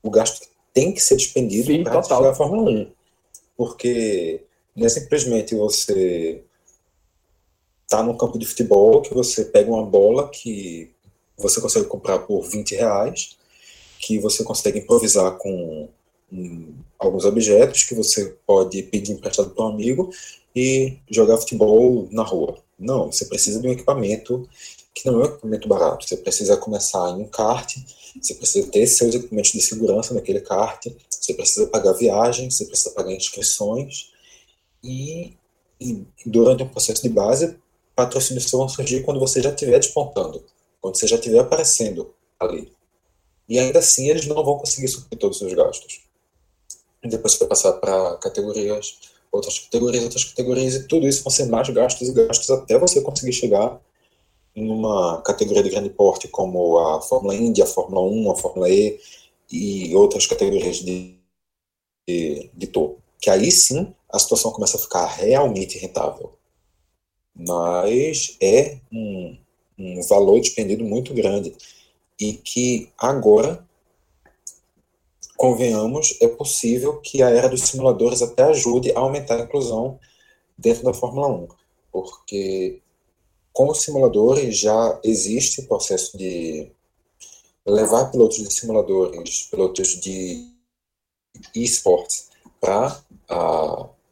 [0.00, 2.92] o gasto que tem que ser despendido para jogar a Fórmula 1.
[3.56, 4.44] Porque
[4.76, 6.40] não é simplesmente você
[7.88, 10.96] tá num campo de futebol que você pega uma bola que
[11.38, 13.36] você consegue comprar por 20 reais,
[14.00, 15.88] que você consegue improvisar com
[16.32, 20.10] um, alguns objetos que você pode pedir emprestado para um amigo
[20.54, 22.58] e jogar futebol na rua.
[22.78, 24.48] Não, você precisa de um equipamento
[24.94, 26.06] que não é um equipamento barato.
[26.06, 27.76] Você precisa começar em um kart,
[28.20, 32.90] você precisa ter seus equipamentos de segurança naquele kart, você precisa pagar viagens, você precisa
[32.90, 34.10] pagar inscrições
[34.82, 35.34] e,
[35.80, 37.56] e durante um processo de base,
[37.94, 40.42] patrocínios vão surgir quando você já estiver despontando,
[40.80, 42.72] quando você já estiver aparecendo ali.
[43.48, 46.02] E ainda assim eles não vão conseguir suprir todos os gastos.
[47.02, 48.98] E depois você vai passar para categorias,
[49.30, 53.00] outras categorias, outras categorias, e tudo isso vão ser mais gastos e gastos até você
[53.00, 53.80] conseguir chegar
[54.54, 58.68] em uma categoria de grande porte como a Fórmula Indy, a Fórmula 1, a Fórmula
[58.68, 59.00] E
[59.50, 61.16] e outras categorias de,
[62.06, 63.02] de, de topo.
[63.20, 66.36] Que aí sim a situação começa a ficar realmente rentável.
[67.34, 69.38] Mas é um,
[69.78, 71.54] um valor despendido muito grande
[72.20, 73.66] e que agora
[75.36, 79.98] convenhamos, é possível que a era dos simuladores até ajude a aumentar a inclusão
[80.58, 81.48] dentro da Fórmula 1,
[81.92, 82.80] porque
[83.52, 86.72] com os simuladores já existe o processo de
[87.64, 90.48] levar pilotos de simuladores, pilotos de
[91.54, 93.00] esportes para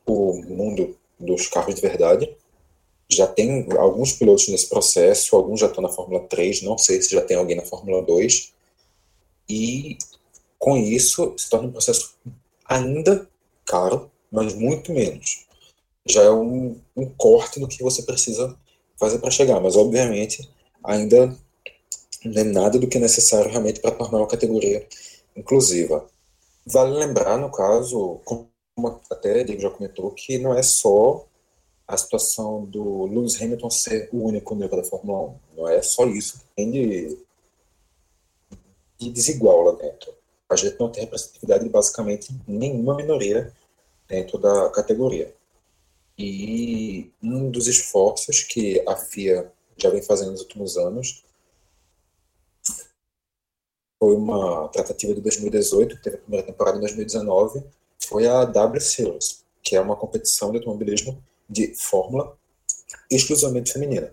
[0.07, 2.37] o mundo dos carros de verdade.
[3.08, 7.12] Já tem alguns pilotos nesse processo, alguns já estão na Fórmula 3, não sei se
[7.12, 8.52] já tem alguém na Fórmula 2.
[9.48, 9.96] E
[10.58, 12.14] com isso, se torna um processo
[12.64, 13.28] ainda
[13.64, 15.46] caro, mas muito menos.
[16.04, 18.56] Já é um, um corte no que você precisa
[18.98, 20.48] fazer para chegar, mas obviamente
[20.82, 21.36] ainda
[22.24, 24.86] não é nada do que é necessário realmente para tornar uma categoria
[25.36, 26.06] inclusiva.
[26.66, 28.48] Vale lembrar, no caso, como
[29.10, 31.25] até Diego já comentou, que não é só
[31.87, 35.57] a situação do Lewis Hamilton ser o único negro da Fórmula 1.
[35.57, 37.18] Não é só isso que tem de,
[38.99, 40.16] de desigual lá dentro
[40.49, 43.53] a gente não tem representatividade de basicamente nenhuma minoria
[44.09, 45.35] dentro da categoria.
[46.18, 51.25] E um dos esforços que a FIA já vem fazendo nos últimos anos
[53.99, 57.64] foi uma tratativa de 2018, que teve a primeira temporada em 2019,
[57.99, 62.37] foi a W Series, que é uma competição de automobilismo de Fórmula
[63.11, 64.12] exclusivamente feminina.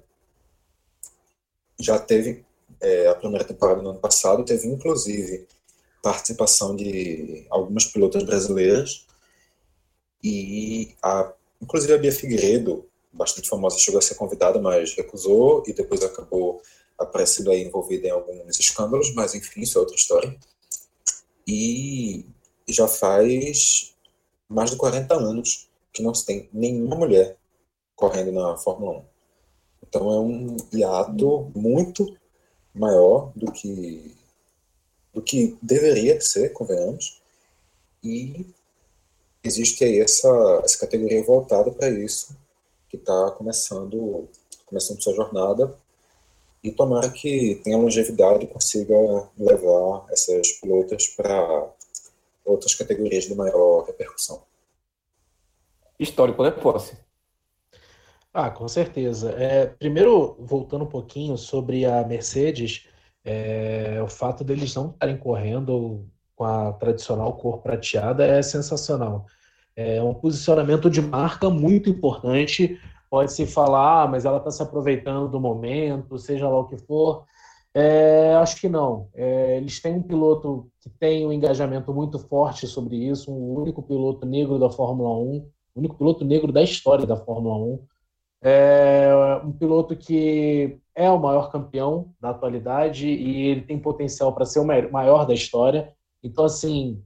[1.79, 2.45] Já teve
[2.79, 5.47] é, a primeira temporada no ano passado, teve inclusive
[6.01, 9.05] participação de algumas pilotas brasileiras
[10.23, 15.73] e a, inclusive a Bia Figueiredo, bastante famosa, chegou a ser convidada, mas recusou e
[15.73, 16.61] depois acabou
[16.97, 20.37] aparecendo aí envolvida em alguns escândalos, mas enfim, isso é outra história.
[21.47, 22.25] E
[22.67, 23.93] já faz
[24.47, 27.37] mais de 40 anos que não se tem nenhuma mulher
[27.95, 29.05] correndo na Fórmula 1.
[29.87, 32.17] Então é um hiato muito
[32.73, 34.15] maior do que
[35.13, 37.21] do que deveria ser, convenhamos,
[38.03, 38.47] e
[39.43, 40.27] existe aí essa,
[40.65, 42.35] essa categoria voltada para isso,
[42.89, 44.27] que está começando,
[44.65, 45.77] começando sua jornada,
[46.63, 48.95] e tomara que tenha longevidade e consiga
[49.37, 51.69] levar essas pilotas para
[52.43, 54.41] outras categorias de maior repercussão.
[56.03, 56.97] Histórico, né, Posse?
[58.33, 59.31] Ah, com certeza.
[59.31, 62.87] É, primeiro, voltando um pouquinho sobre a Mercedes,
[63.23, 69.25] é, o fato deles não estarem correndo com a tradicional cor prateada é sensacional.
[69.75, 72.79] É um posicionamento de marca muito importante.
[73.09, 77.25] Pode-se falar, ah, mas ela está se aproveitando do momento, seja lá o que for.
[77.73, 79.09] É, acho que não.
[79.13, 83.81] É, eles têm um piloto que tem um engajamento muito forte sobre isso, um único
[83.81, 87.87] piloto negro da Fórmula 1, o único piloto negro da história da Fórmula 1.
[88.45, 94.45] É um piloto que é o maior campeão da atualidade e ele tem potencial para
[94.45, 95.93] ser o maior da história.
[96.21, 97.01] Então, assim,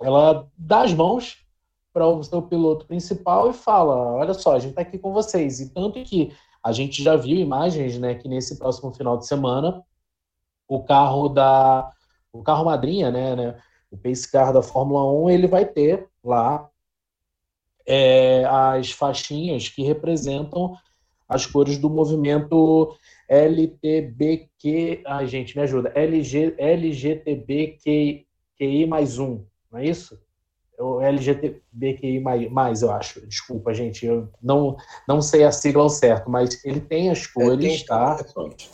[0.00, 1.46] ela dá as mãos
[1.92, 5.60] para o seu piloto principal e fala: Olha só, a gente está aqui com vocês.
[5.60, 9.82] E tanto que a gente já viu imagens, né, que nesse próximo final de semana
[10.68, 11.90] o carro da
[12.32, 16.69] o carro madrinha, né, né O Pace Car da Fórmula 1 ele vai ter lá
[17.90, 20.76] é, as faixinhas que representam
[21.28, 22.96] as cores do movimento
[23.28, 25.02] LTBQ.
[25.04, 25.90] Ai, gente, me ajuda.
[25.96, 28.26] LG, LGTBQI
[28.86, 30.16] mais um, não é isso?
[30.78, 33.26] O LGTBQI mais, mais, eu acho.
[33.26, 34.76] Desculpa, gente, eu não,
[35.06, 38.24] não sei a sigla ao certo, mas ele tem as cores, é, tá?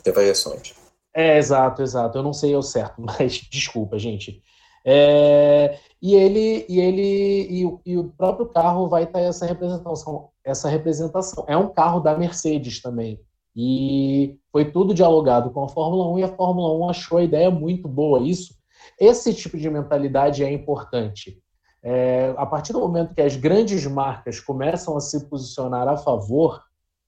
[0.03, 0.75] Tem variações.
[1.15, 2.19] É, exato, exato.
[2.19, 4.43] Eu não sei ao certo, mas desculpa, gente.
[4.89, 7.03] É, e ele e ele
[7.51, 11.45] e, e, o próprio carro vai ter essa representação, essa representação.
[11.49, 13.21] É um carro da Mercedes também.
[13.55, 17.51] E foi tudo dialogado com a Fórmula 1 e a Fórmula 1 achou a ideia
[17.51, 18.21] muito boa.
[18.21, 18.55] Isso,
[19.01, 21.43] esse tipo de mentalidade é importante.
[21.83, 26.63] É, a partir do momento que as grandes marcas começam a se posicionar a favor,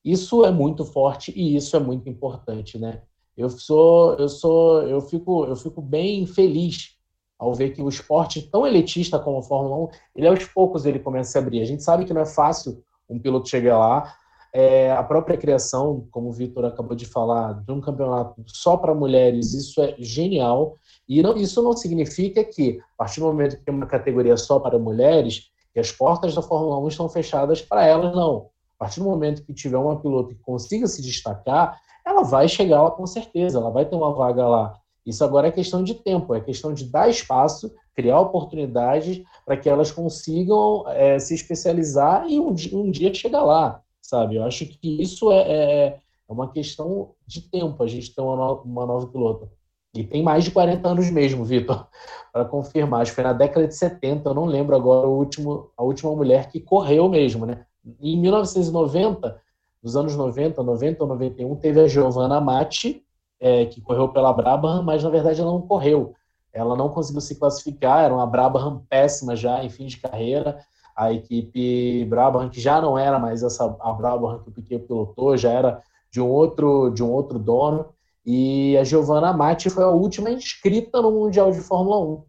[0.04, 3.02] isso é muito forte e isso é muito importante, né?
[3.36, 6.97] Eu sou, eu sou, eu fico, eu fico bem feliz
[7.38, 10.98] ao ver que o esporte tão elitista como a Fórmula 1, ele aos poucos ele
[10.98, 11.61] começa a se abrir.
[11.61, 14.14] A gente sabe que não é fácil um piloto chegar lá.
[14.53, 18.94] É, a própria criação, como o Vitor acabou de falar, de um campeonato só para
[18.94, 20.77] mulheres, isso é genial.
[21.09, 24.59] E não, isso não significa que, a partir do momento que tem uma categoria só
[24.59, 28.48] para mulheres, que as portas da Fórmula 1 estão fechadas para elas, não.
[28.77, 32.83] A partir do momento que tiver uma piloto que consiga se destacar, ela vai chegar
[32.83, 34.74] lá com certeza, ela vai ter uma vaga lá.
[35.08, 39.66] Isso agora é questão de tempo, é questão de dar espaço, criar oportunidades para que
[39.66, 44.36] elas consigam é, se especializar e um, um, dia chegar lá, sabe?
[44.36, 48.36] Eu acho que isso é, é, é uma questão de tempo, a gente ter uma,
[48.36, 49.48] no, uma nova piloto.
[49.94, 51.88] E tem mais de 40 anos mesmo, Vitor,
[52.30, 53.00] para confirmar.
[53.00, 56.14] Acho que foi na década de 70, eu não lembro agora o último, a última
[56.14, 57.64] mulher que correu mesmo, né?
[57.98, 59.40] Em 1990,
[59.82, 63.02] nos anos 90, 90 ou 91, teve a Giovanna Matti,
[63.40, 66.14] é, que correu pela Brabham, mas na verdade ela não correu.
[66.53, 70.59] Ela não conseguiu se classificar, era uma Brabham péssima já em fim de carreira.
[70.96, 75.37] A equipe Brabham, que já não era mais essa a Brabham que o Piquet pilotou,
[75.37, 77.87] já era de um outro, de um outro dono.
[78.27, 82.24] E a Giovanna Matti foi a última inscrita no Mundial de Fórmula 1.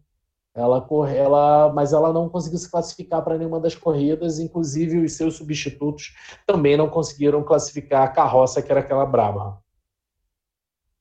[0.54, 5.12] Ela corre, ela, mas ela não conseguiu se classificar para nenhuma das corridas, inclusive os
[5.12, 6.14] seus substitutos
[6.46, 9.58] também não conseguiram classificar a carroça que era aquela Brabham.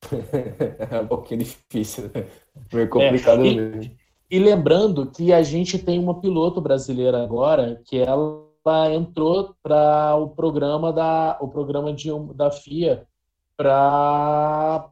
[0.92, 2.28] é um pouquinho difícil, né?
[2.70, 3.96] Foi complicado é, e, mesmo.
[4.32, 10.30] E lembrando que a gente tem uma piloto brasileira agora que ela entrou para o
[10.30, 13.08] programa da o programa de, da FIA
[13.58, 14.92] para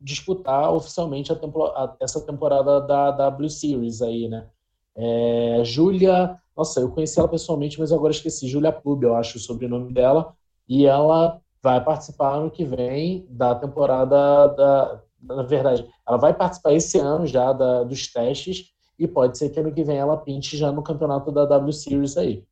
[0.00, 4.46] disputar oficialmente a tempo, a, essa temporada da W Series aí, né?
[4.94, 8.48] É, Júlia, nossa, eu conheci ela pessoalmente, mas agora esqueci.
[8.48, 10.34] Júlia Pub, eu acho o sobrenome dela.
[10.68, 15.02] E ela vai participar ano que vem da temporada da.
[15.20, 19.58] Na verdade, ela vai participar esse ano já da, dos testes e pode ser que
[19.58, 22.44] ano que vem ela pinte já no campeonato da W Series aí.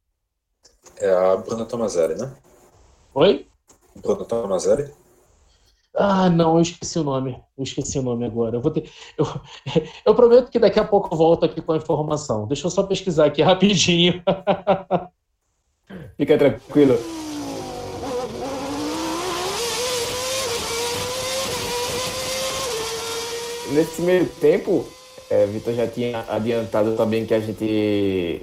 [0.99, 2.35] É a Bruna Tomazelli, né?
[3.15, 3.47] Oi?
[4.03, 4.91] Bruna Tomazelli?
[5.95, 7.41] Ah, não, eu esqueci o nome.
[7.57, 8.57] Eu esqueci o nome agora.
[8.57, 8.91] Eu, vou ter...
[9.17, 9.25] eu,
[10.05, 12.49] eu prometo que daqui a pouco eu volto aqui com a informação.
[12.49, 14.21] Deixa eu só pesquisar aqui rapidinho.
[16.19, 16.99] Fica tranquilo.
[23.75, 24.85] Nesse meio tempo,
[25.29, 28.43] é, Vitor já tinha adiantado também que a gente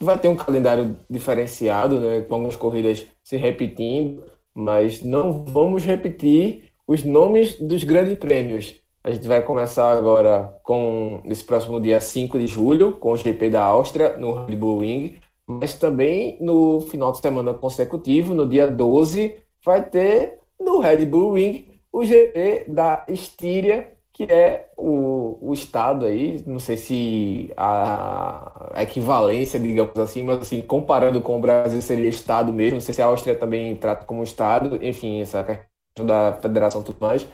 [0.00, 6.70] vai ter um calendário diferenciado, né, com algumas corridas se repetindo, mas não vamos repetir
[6.86, 8.76] os nomes dos grandes prêmios.
[9.04, 13.50] A gente vai começar agora com esse próximo dia 5 de julho, com o GP
[13.50, 15.16] da Áustria no Red Bull Ring,
[15.46, 21.34] mas também no final de semana consecutivo, no dia 12, vai ter no Red Bull
[21.34, 28.72] Ring o GP da Estíria que é o, o Estado aí, não sei se a,
[28.82, 33.00] equivalência, digamos assim, mas assim, comparando com o Brasil seria Estado mesmo, não sei se
[33.00, 37.28] a Áustria também trata como Estado, enfim, essa questão da federação e tudo mais,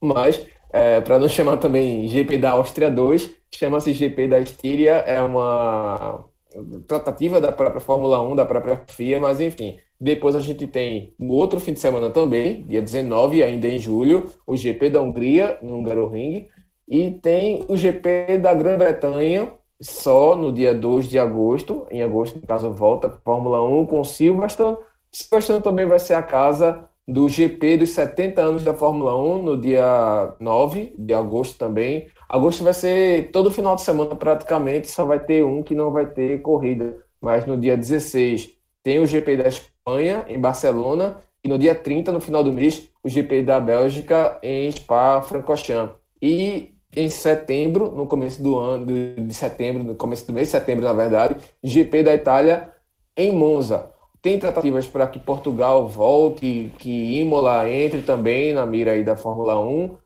[0.00, 5.22] mas é, para não chamar também GP da Áustria 2, chama-se GP da Estíria, é
[5.22, 6.24] uma
[6.88, 11.34] tratativa da própria Fórmula 1, da própria FIA, mas enfim, depois a gente tem no
[11.34, 15.76] outro fim de semana também, dia 19, ainda em julho, o GP da Hungria, no
[15.76, 16.48] Hungaroring,
[16.88, 21.86] e tem o GP da Grã-Bretanha, só no dia 2 de agosto.
[21.90, 24.76] Em agosto, no caso, volta Fórmula 1 com Silverstone.
[25.12, 29.60] Silverstone também vai ser a casa do GP dos 70 anos da Fórmula 1, no
[29.60, 32.08] dia 9 de agosto também.
[32.28, 36.06] Agosto vai ser todo final de semana praticamente, só vai ter um que não vai
[36.06, 36.96] ter corrida.
[37.20, 38.50] Mas no dia 16
[38.82, 39.69] tem o GP da Espanha,
[40.28, 44.70] em Barcelona, e no dia 30, no final do mês, o GP da Bélgica, em
[44.70, 45.96] Spa-Francorchamps.
[46.20, 50.84] E em setembro, no começo do ano, de setembro, no começo do mês de setembro,
[50.84, 52.72] na verdade, GP da Itália
[53.16, 53.90] em Monza.
[54.20, 59.58] Tem tratativas para que Portugal volte, que Imola entre também na mira aí da Fórmula
[59.58, 59.96] 1.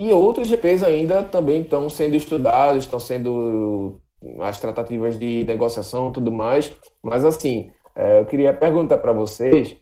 [0.00, 3.98] E outros GPs ainda também estão sendo estudados, estão sendo
[4.40, 6.72] as tratativas de negociação tudo mais.
[7.02, 9.76] Mas assim, é, eu queria perguntar para vocês,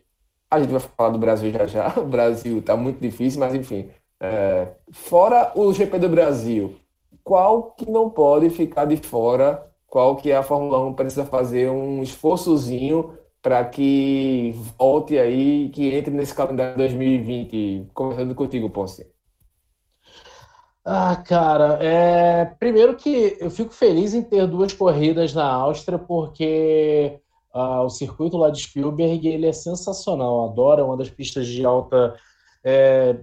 [0.49, 3.89] a gente vai falar do Brasil já já, o Brasil está muito difícil, mas enfim,
[4.19, 6.75] é, fora o GP do Brasil,
[7.23, 9.69] qual que não pode ficar de fora?
[9.87, 16.11] Qual que a Fórmula 1 precisa fazer um esforçozinho para que volte aí, que entre
[16.11, 17.89] nesse calendário 2020?
[17.93, 19.05] Começando contigo, Ponce.
[20.85, 22.45] Ah, cara, é...
[22.59, 27.19] primeiro que eu fico feliz em ter duas corridas na Áustria, porque
[27.53, 31.63] ah, o circuito lá de Spielberg ele é sensacional, adoro, é uma das pistas de
[31.63, 32.15] alta
[32.63, 33.17] é,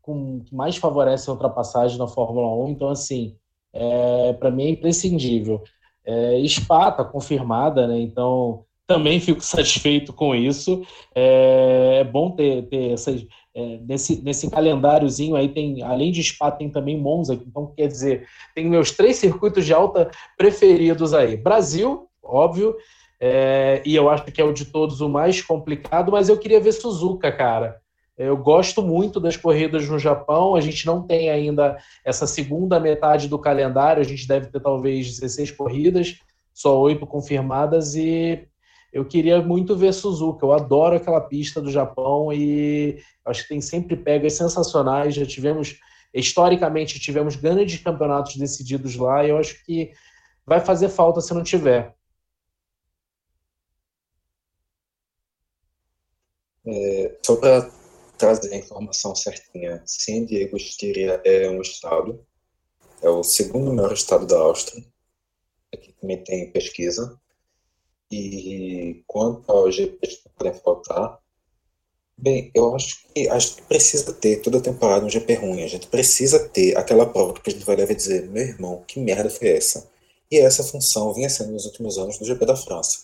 [0.00, 2.68] com, que mais favorece a ultrapassagem na Fórmula 1.
[2.68, 3.36] Então, assim,
[3.72, 5.62] é, para mim é imprescindível.
[6.04, 7.98] É, Spa está confirmada, né?
[7.98, 10.82] Então, também fico satisfeito com isso.
[11.14, 13.26] É, é bom ter, ter essas.
[13.56, 18.26] É, nesse, nesse calendáriozinho aí tem, além de Spa, tem também Monza, então quer dizer,
[18.52, 21.36] tem meus três circuitos de alta preferidos aí.
[21.36, 22.74] Brasil, óbvio,
[23.20, 26.60] é, e eu acho que é o de todos o mais complicado, mas eu queria
[26.60, 27.80] ver Suzuka, cara.
[28.16, 30.54] Eu gosto muito das corridas no Japão.
[30.54, 34.00] A gente não tem ainda essa segunda metade do calendário.
[34.00, 36.18] A gente deve ter talvez 16 corridas,
[36.52, 37.96] só oito confirmadas.
[37.96, 38.46] E
[38.92, 40.46] eu queria muito ver Suzuka.
[40.46, 45.16] Eu adoro aquela pista do Japão e acho que tem sempre pegas sensacionais.
[45.16, 45.76] Já tivemos,
[46.14, 49.24] historicamente, tivemos grandes campeonatos decididos lá.
[49.24, 49.90] E eu acho que
[50.46, 51.92] vai fazer falta se não tiver.
[56.66, 57.70] É, só para
[58.16, 59.82] trazer a informação certinha.
[59.84, 62.24] Sim, Diego Estiria é um estado,
[63.02, 64.84] é o segundo maior estado da Áustria.
[65.72, 67.18] Aqui também tem pesquisa.
[68.10, 71.18] E quanto ao GP que podem faltar,
[72.16, 75.62] bem, eu acho que a gente precisa ter toda temporada um GP ruim.
[75.62, 79.00] A gente precisa ter aquela prova que a gente vai deve dizer, meu irmão, que
[79.00, 79.90] merda foi essa?
[80.30, 83.00] E essa função vinha sendo nos últimos anos do GP da França.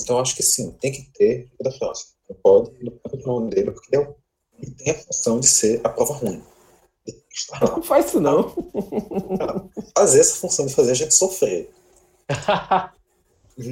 [0.00, 2.06] Então acho que sim, tem que ter GP da França.
[2.32, 4.14] Não pode, não pode mão dele, porque é
[4.62, 6.42] e tem a função de ser a prova ruim.
[7.60, 8.54] Não faz isso não.
[9.96, 11.70] Fazer essa função de fazer a gente sofrer.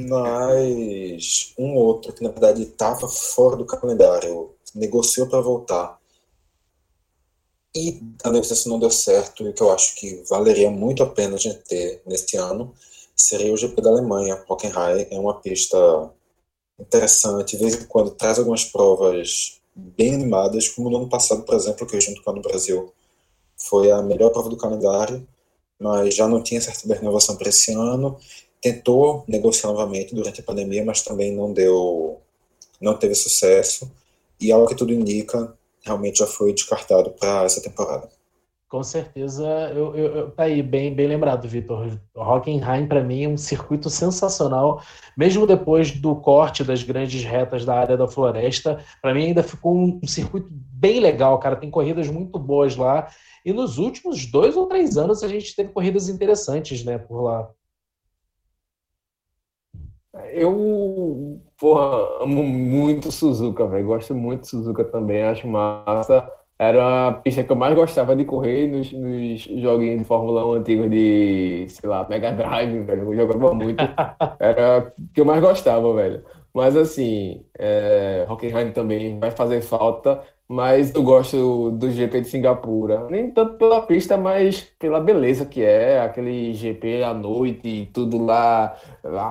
[0.09, 5.99] Mas um outro que na verdade estava fora do calendário, negociou para voltar.
[7.75, 11.37] E a negociação não deu certo, e que eu acho que valeria muito a pena
[11.37, 12.75] a gente ter neste ano,
[13.17, 14.43] seria o GP da Alemanha.
[14.49, 15.79] Hockenheim é uma pista
[16.81, 21.55] interessante, de vez em quando traz algumas provas bem animadas, como no ano passado, por
[21.55, 22.93] exemplo, que junto com a no Brasil
[23.57, 25.27] foi a melhor prova do calendário,
[25.79, 28.19] mas já não tinha certa renovação para esse ano.
[28.61, 32.21] Tentou negociar novamente durante a pandemia, mas também não deu,
[32.81, 33.91] não teve sucesso.
[34.39, 38.11] E ao que tudo indica, realmente já foi descartado para essa temporada.
[38.71, 39.45] Com certeza,
[39.75, 41.99] eu, eu, tá aí, bem, bem lembrado, Vitor.
[42.15, 44.81] Hockenheim, para mim, é um circuito sensacional,
[45.17, 48.79] mesmo depois do corte das grandes retas da área da floresta.
[49.03, 51.57] Para mim, ainda ficou um, um, circuito bem legal, cara.
[51.57, 53.09] Tem corridas muito boas lá.
[53.45, 57.51] E nos últimos dois ou três anos, a gente teve corridas interessantes, né, por lá.
[60.33, 63.87] Eu, porra, amo muito Suzuka, velho.
[63.87, 66.31] Gosto muito de Suzuka também, acho massa.
[66.61, 70.53] Era a pista que eu mais gostava de correr nos, nos joguinhos de Fórmula 1
[70.53, 73.15] antigos de, sei lá, Mega Drive, velho.
[73.15, 73.83] Eu jogava muito.
[74.39, 76.23] Era o que eu mais gostava, velho.
[76.55, 83.07] Mas assim, é, Hockenheim também vai fazer falta mas eu gosto do GP de Singapura.
[83.09, 88.77] Nem tanto pela pista, mas pela beleza que é, aquele GP à noite, tudo lá,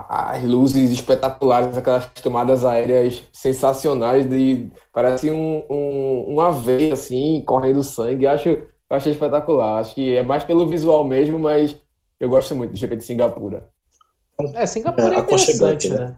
[0.07, 7.83] as luzes espetaculares, aquelas tomadas aéreas sensacionais, de, parece um, um, uma veia assim, correndo
[7.83, 8.25] sangue.
[8.25, 8.57] Acho,
[8.89, 9.79] acho espetacular.
[9.79, 11.75] Acho que é mais pelo visual mesmo, mas
[12.17, 13.67] eu gosto muito do GP de Singapura.
[14.55, 15.97] É, Singapura é, é interessante, né?
[15.97, 16.17] né?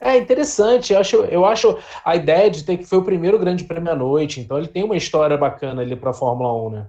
[0.00, 3.64] É interessante, eu acho, eu acho a ideia de ter que foi o primeiro grande
[3.64, 6.86] prêmio à noite, então ele tem uma história bacana ali para a Fórmula 1, né?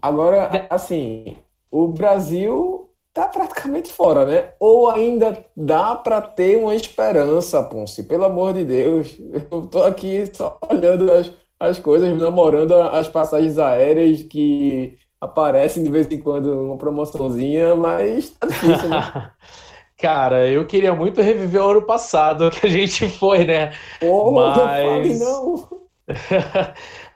[0.00, 1.36] Agora, assim,
[1.70, 4.52] o Brasil tá praticamente fora, né?
[4.60, 9.18] Ou ainda dá para ter uma esperança, Ponce, pelo amor de Deus.
[9.50, 15.90] Eu tô aqui só olhando as, as coisas, namorando as passagens aéreas que aparecem de
[15.90, 19.32] vez em quando uma promoçãozinha, mas tá difícil, né?
[19.98, 23.72] Cara, eu queria muito reviver o ano passado que a gente foi, né?
[24.02, 24.56] Oh, Mas...
[24.56, 25.86] não fale não!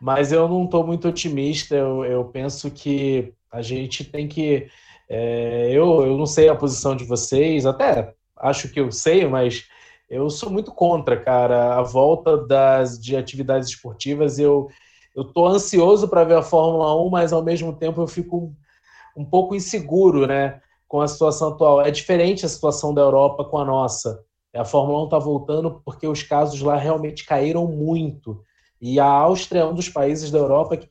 [0.01, 1.74] Mas eu não estou muito otimista.
[1.74, 4.68] Eu, eu, penso que a gente tem que.
[5.09, 9.66] É, eu, eu não sei a posição de vocês, até acho que eu sei, mas
[10.09, 14.39] eu sou muito contra, cara, a volta das, de atividades esportivas.
[14.39, 14.68] Eu
[15.14, 18.55] eu tô ansioso para ver a Fórmula 1, mas ao mesmo tempo eu fico
[19.16, 20.61] um pouco inseguro, né,
[20.91, 21.80] com a situação atual.
[21.80, 24.24] É diferente a situação da Europa com a nossa.
[24.53, 28.43] A Fórmula 1 está voltando porque os casos lá realmente caíram muito.
[28.82, 30.88] E a Áustria é um dos países da Europa que,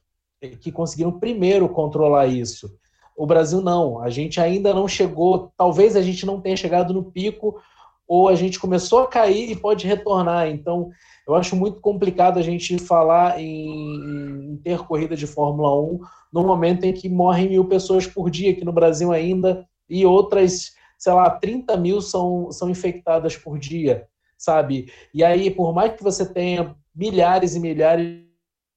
[0.56, 2.74] que conseguiram primeiro controlar isso.
[3.14, 4.02] O Brasil não.
[4.02, 7.62] A gente ainda não chegou, talvez a gente não tenha chegado no pico,
[8.08, 10.48] ou a gente começou a cair e pode retornar.
[10.48, 10.92] Então,
[11.28, 16.00] eu acho muito complicado a gente falar em, em, ter corrida de Fórmula 1
[16.32, 20.74] no momento em que morrem mil pessoas por dia aqui no Brasil ainda e outras,
[20.98, 24.92] sei lá, 30 mil são, são infectadas por dia, sabe?
[25.14, 28.24] E aí, por mais que você tenha milhares e milhares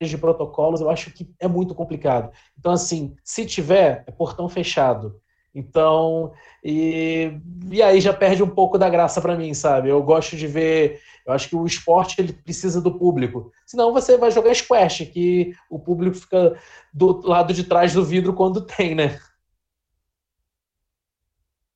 [0.00, 2.32] de protocolos, eu acho que é muito complicado.
[2.58, 5.20] Então, assim, se tiver, é portão fechado.
[5.54, 6.32] Então,
[6.64, 7.32] e,
[7.70, 9.90] e aí já perde um pouco da graça para mim, sabe?
[9.90, 11.00] Eu gosto de ver.
[11.26, 13.52] Eu acho que o esporte ele precisa do público.
[13.66, 16.58] Senão você vai jogar squash, que o público fica
[16.92, 19.20] do lado de trás do vidro quando tem, né?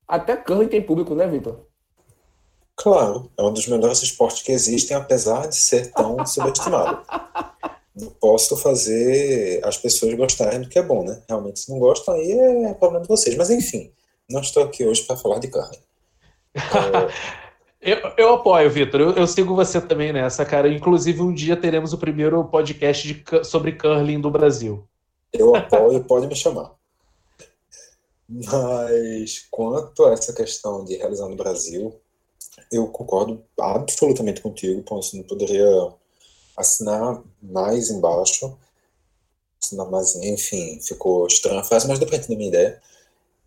[0.07, 1.67] Até curling tem público, né, Vitor?
[2.77, 7.03] Claro, é um dos melhores esportes que existem, apesar de ser tão subestimado.
[7.95, 11.23] não posso fazer as pessoas gostarem do que é bom, né?
[11.29, 12.33] Realmente, se não gostam, aí
[12.67, 13.35] é problema de vocês.
[13.35, 13.91] Mas, enfim,
[14.29, 15.79] não estou aqui hoje para falar de carne.
[16.55, 16.61] É...
[17.93, 19.01] eu, eu, apoio, Vitor.
[19.01, 20.69] Eu, eu, sigo você também nessa, cara.
[20.69, 24.87] Inclusive, um dia teremos o primeiro podcast de, sobre curling do Brasil.
[25.33, 26.76] Eu apoio, pode me chamar.
[28.29, 31.95] Mas, quanto a essa questão de realizar no Brasil,
[32.73, 35.17] eu concordo absolutamente contigo, Ponce.
[35.17, 35.93] Não poderia
[36.57, 38.57] assinar mais embaixo.
[39.63, 42.83] Assinar mais, enfim, ficou estranha a frase, mas deu para entender minha ideia.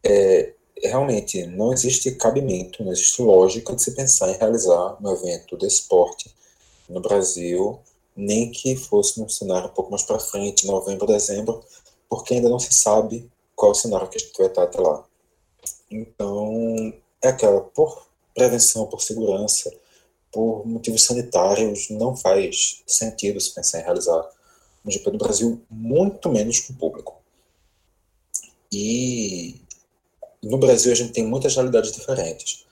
[0.03, 5.57] É, realmente, não existe cabimento, não existe lógica de se pensar em realizar um evento
[5.57, 6.33] de esporte
[6.87, 7.79] no Brasil,
[8.15, 11.63] nem que fosse num cenário um pouco mais para frente, novembro, dezembro,
[12.09, 13.29] porque ainda não se sabe
[13.59, 15.03] qual o cenário que a gente vai estar até lá.
[15.91, 19.69] Então, é aquela, por prevenção, por segurança,
[20.31, 24.29] por motivos sanitários, não faz sentido se pensar em realizar
[24.85, 27.21] um GP do Brasil, muito menos com o público.
[28.71, 29.59] E
[30.41, 32.65] no Brasil a gente tem muitas realidades diferentes.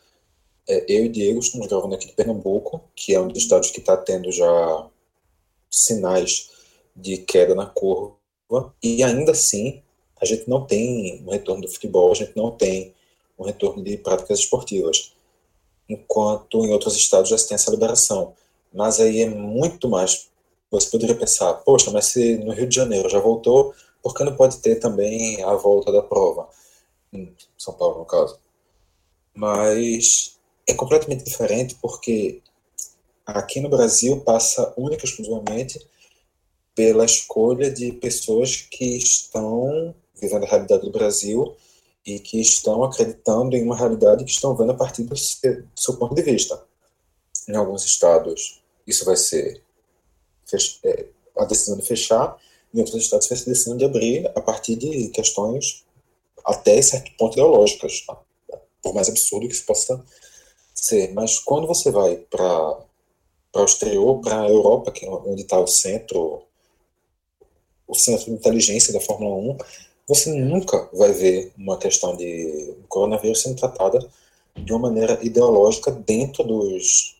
[0.69, 3.81] É, eu e Diego estamos gravando aqui de Pernambuco, que é um dos estados que
[3.81, 4.89] está tendo já
[5.69, 6.49] sinais
[6.95, 8.15] de queda na curva,
[8.81, 9.83] e ainda assim
[10.21, 12.93] a gente não tem um retorno do futebol, a gente não tem
[13.37, 15.13] um retorno de práticas esportivas
[15.89, 18.33] enquanto em outros estados já se tem essa liberação.
[18.73, 20.29] Mas aí é muito mais.
[20.69, 24.35] Você poderia pensar, poxa, mas se no Rio de Janeiro já voltou, por que não
[24.35, 26.49] pode ter também a volta da prova?
[27.13, 28.37] Em São Paulo, no caso.
[29.33, 30.37] Mas
[30.67, 32.41] é completamente diferente porque
[33.25, 35.79] aqui no Brasil passa única e exclusivamente
[36.75, 41.55] pela escolha de pessoas que estão vivendo a realidade do Brasil
[42.05, 45.79] e que estão acreditando em uma realidade que estão vendo a partir do seu, do
[45.79, 46.63] seu ponto de vista.
[47.47, 49.61] Em alguns estados, isso vai ser
[50.83, 51.05] é,
[51.37, 52.37] a decisão de fechar,
[52.73, 55.85] em outros estados vai ser a decisão de abrir a partir de questões
[56.45, 58.17] até certo ponto ideológicas, tá?
[58.81, 60.03] por mais absurdo que isso possa
[60.73, 61.13] ser.
[61.13, 62.87] Mas quando você vai para
[63.51, 66.43] para o exterior, para a Europa, que é onde está o centro,
[67.87, 69.57] o centro de inteligência da Fórmula 1,
[70.07, 73.99] você nunca vai ver uma questão de coronavírus sendo tratada
[74.55, 77.15] de uma maneira ideológica dentro dos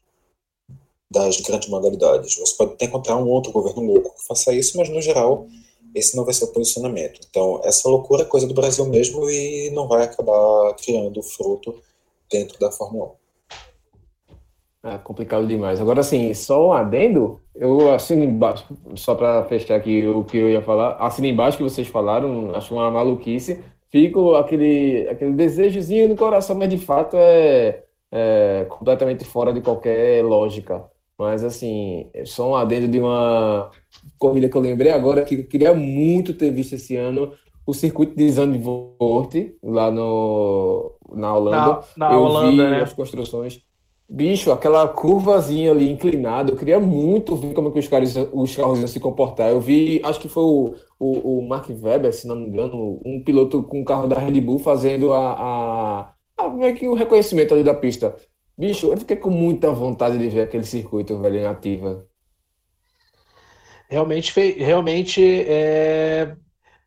[1.09, 2.35] das grandes modalidades.
[2.35, 5.47] Você pode até encontrar um outro governo louco que faça isso, mas no geral
[5.95, 7.21] esse não vai ser o posicionamento.
[7.29, 11.81] Então, essa loucura é coisa do Brasil mesmo e não vai acabar criando fruto
[12.29, 13.26] dentro da Fórmula 1.
[14.87, 15.81] É complicado demais.
[15.81, 18.65] Agora, assim, só um adendo, eu assino embaixo,
[18.95, 22.73] só para fechar aqui o que eu ia falar, assino embaixo que vocês falaram, acho
[22.73, 29.51] uma maluquice, fico aquele, aquele desejozinho no coração, mas de fato é, é completamente fora
[29.51, 30.85] de qualquer lógica.
[31.17, 33.69] Mas, assim, é só um adendo de uma
[34.17, 37.33] corrida que eu lembrei agora, que eu queria muito ter visto esse ano,
[37.65, 41.81] o circuito de Zandvoort, lá no, na Holanda.
[41.97, 42.81] Na, na eu Holanda, vi né?
[42.83, 43.66] as construções
[44.09, 48.55] Bicho, aquela curvazinha ali inclinada, eu queria muito ver como é que os, caras, os
[48.55, 49.49] carros iam se comportar.
[49.51, 53.21] Eu vi, acho que foi o, o, o Mark Webber, se não me engano, um
[53.23, 55.33] piloto com o carro da Red Bull fazendo a,
[56.37, 58.15] a, a meio que o reconhecimento ali da pista.
[58.57, 62.07] Bicho, eu fiquei com muita vontade de ver aquele circuito, velho, em ativa.
[63.89, 66.35] realmente, realmente é...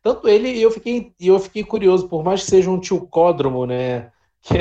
[0.01, 4.11] tanto ele e eu fiquei, eu fiquei curioso, por mais que seja um tilcódromo, né?
[4.41, 4.57] Que,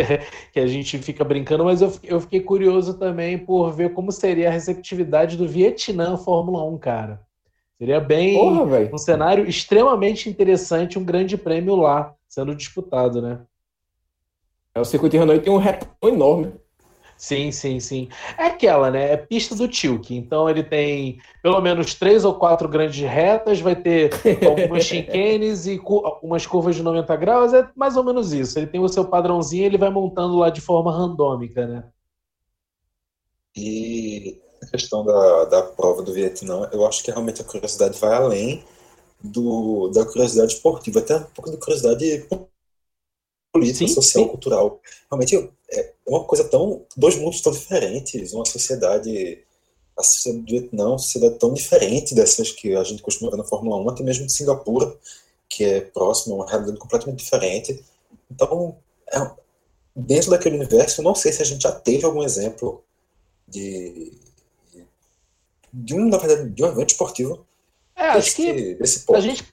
[0.52, 4.48] que a gente fica brincando, mas eu, eu fiquei curioso também por ver como seria
[4.48, 7.20] a receptividade do Vietnã Fórmula 1, cara.
[7.78, 13.40] Seria bem Porra, um cenário extremamente interessante, um grande prêmio lá sendo disputado, né?
[14.74, 16.52] É, o circuito de Hanoi tem um retão enorme.
[17.20, 18.08] Sim, sim, sim.
[18.38, 19.12] É aquela, né?
[19.12, 20.16] É pista do Tilk.
[20.16, 24.10] Então ele tem pelo menos três ou quatro grandes retas, vai ter
[24.48, 25.78] algumas chicanes e
[26.22, 27.52] umas curvas de 90 graus.
[27.52, 28.58] É mais ou menos isso.
[28.58, 31.84] Ele tem o seu padrãozinho ele vai montando lá de forma randômica, né?
[33.54, 38.14] E a questão da, da prova do Vietnã, eu acho que realmente a curiosidade vai
[38.14, 38.64] além
[39.22, 42.26] do, da curiosidade esportiva, até um pouco da curiosidade
[43.52, 44.30] política, sim, social, sim.
[44.30, 44.80] cultural.
[45.10, 46.84] Realmente é uma coisa tão.
[46.96, 49.44] dois mundos tão diferentes, uma sociedade.
[49.96, 53.44] A sociedade do Vietnã, uma sociedade tão diferente dessas que a gente costuma ver na
[53.44, 54.96] Fórmula 1, até mesmo de Singapura,
[55.46, 57.84] que é próximo, uma realidade completamente diferente.
[58.30, 58.78] Então,
[59.12, 59.30] é,
[59.94, 62.82] dentro daquele universo, eu não sei se a gente já teve algum exemplo
[63.46, 64.12] de.
[65.72, 67.44] de um, na verdade, de um evento esportivo.
[67.94, 69.44] É, acho desse, que desse a gente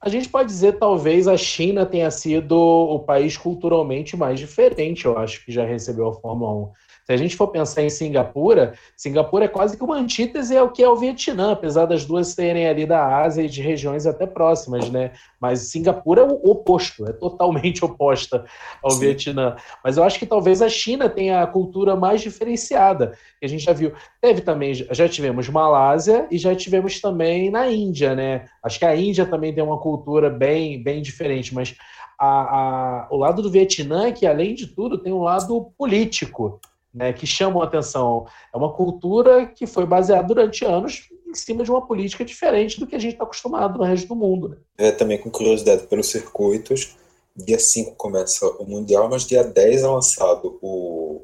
[0.00, 5.18] a gente pode dizer talvez a China tenha sido o país culturalmente mais diferente, eu
[5.18, 6.72] acho, que já recebeu a Fórmula 1.
[7.06, 10.82] Se a gente for pensar em Singapura, Singapura é quase que uma antítese ao que
[10.82, 14.90] é o Vietnã, apesar das duas serem ali da Ásia e de regiões até próximas,
[14.90, 15.12] né?
[15.40, 18.44] Mas Singapura é o oposto, é totalmente oposta
[18.82, 18.98] ao Sim.
[18.98, 19.54] Vietnã.
[19.84, 23.62] Mas eu acho que talvez a China tenha a cultura mais diferenciada, que a gente
[23.62, 23.92] já viu.
[24.20, 28.46] Teve também, já tivemos Malásia e já tivemos também na Índia, né?
[28.60, 31.72] Acho que a Índia também tem uma cultura bem, bem diferente, mas
[32.18, 36.60] a, a, o lado do Vietnã, é que além de tudo, tem um lado político
[36.96, 38.26] né, que chamam a atenção.
[38.52, 42.86] É uma cultura que foi baseada durante anos em cima de uma política diferente do
[42.86, 44.48] que a gente está acostumado no resto do mundo.
[44.48, 44.56] Né?
[44.78, 46.96] É também com curiosidade pelos circuitos.
[47.36, 51.20] Dia 5 começa o Mundial, mas dia 10 é lançado o,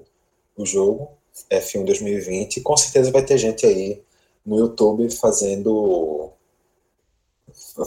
[0.54, 1.08] o jogo,
[1.50, 2.58] F1 2020.
[2.58, 4.02] E com certeza vai ter gente aí
[4.44, 6.28] no YouTube fazendo.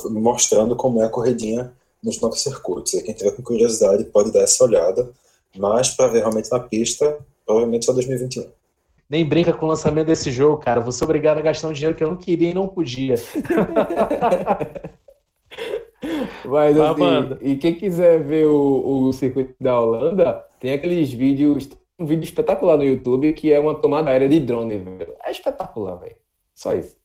[0.10, 1.72] mostrando como é a corredinha
[2.02, 2.96] nos novos circuitos.
[2.96, 5.08] E quem tiver com curiosidade pode dar essa olhada.
[5.56, 8.50] Mas para ver realmente na pista, Provavelmente só 2021.
[9.10, 10.82] Nem brinca com o lançamento desse jogo, cara.
[10.82, 13.16] Vou ser obrigado a gastar um dinheiro que eu não queria e não podia.
[16.44, 22.06] Mas, assim, e quem quiser ver o, o circuito da Holanda, tem aqueles vídeos, um
[22.06, 25.16] vídeo espetacular no YouTube que é uma tomada aérea de drone, velho.
[25.24, 26.16] É espetacular, velho.
[26.54, 26.96] Só isso.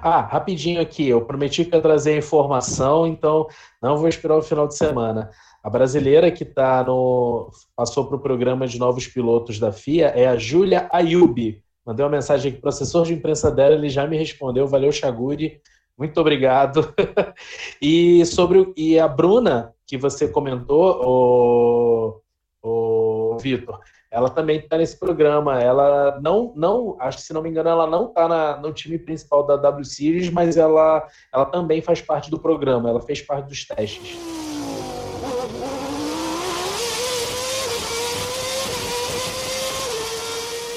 [0.00, 3.48] Ah, rapidinho aqui, eu prometi que ia trazer informação, então
[3.82, 5.30] não vou esperar o final de semana.
[5.62, 10.26] A brasileira que tá no passou para o programa de novos pilotos da FIA é
[10.26, 11.62] a Júlia Ayubi.
[11.84, 14.66] Mandei uma mensagem aqui para o assessor de imprensa dela, ele já me respondeu.
[14.66, 15.60] Valeu, Chaguri.
[15.96, 16.94] Muito obrigado.
[17.82, 22.20] e sobre e a Bruna, que você comentou, o,
[22.62, 23.80] o Vitor,
[24.10, 25.60] ela também está nesse programa.
[25.60, 29.44] Ela não, não, acho que se não me engano, ela não está no time principal
[29.44, 32.88] da W Series, mas ela, ela também faz parte do programa.
[32.88, 34.37] Ela fez parte dos testes.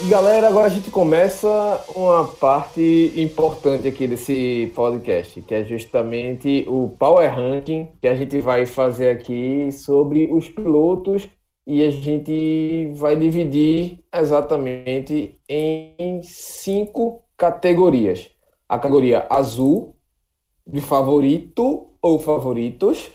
[0.09, 1.47] Galera, agora a gente começa
[1.95, 8.41] uma parte importante aqui desse podcast, que é justamente o Power Ranking, que a gente
[8.41, 11.29] vai fazer aqui sobre os pilotos
[11.67, 18.29] e a gente vai dividir exatamente em cinco categorias.
[18.67, 19.95] A categoria azul,
[20.65, 23.11] de favorito ou favoritos,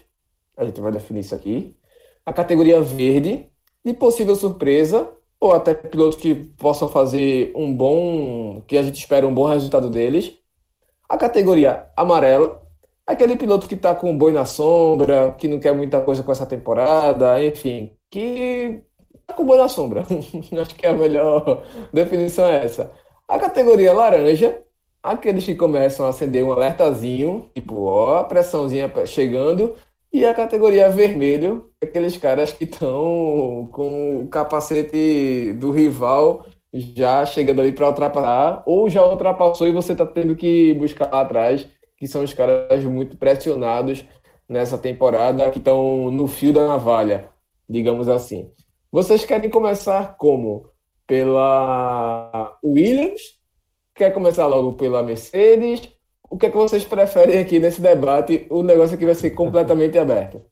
[0.56, 1.76] a gente vai definir isso aqui.
[2.24, 3.50] A categoria verde,
[3.84, 9.26] de possível surpresa, ou até pilotos que possam fazer um bom, que a gente espera
[9.26, 10.34] um bom resultado deles.
[11.08, 12.62] A categoria amarela,
[13.06, 16.32] aquele piloto que está com um boi na sombra, que não quer muita coisa com
[16.32, 18.82] essa temporada, enfim, que
[19.14, 20.04] está com boi na sombra.
[20.60, 22.92] Acho que a melhor definição é essa.
[23.28, 24.62] A categoria laranja,
[25.02, 29.76] aqueles que começam a acender um alertazinho, tipo, ó, a pressãozinha chegando,
[30.16, 37.60] e a categoria vermelho, aqueles caras que estão com o capacete do rival já chegando
[37.60, 42.06] ali para ultrapassar, ou já ultrapassou e você está tendo que buscar lá atrás, que
[42.06, 44.06] são os caras muito pressionados
[44.48, 47.28] nessa temporada, que estão no fio da navalha,
[47.68, 48.50] digamos assim.
[48.90, 50.70] Vocês querem começar como?
[51.06, 53.20] Pela Williams?
[53.94, 55.95] Quer começar logo pela Mercedes?
[56.28, 58.46] O que é que vocês preferem aqui nesse debate?
[58.50, 60.42] O negócio aqui vai ser completamente aberto.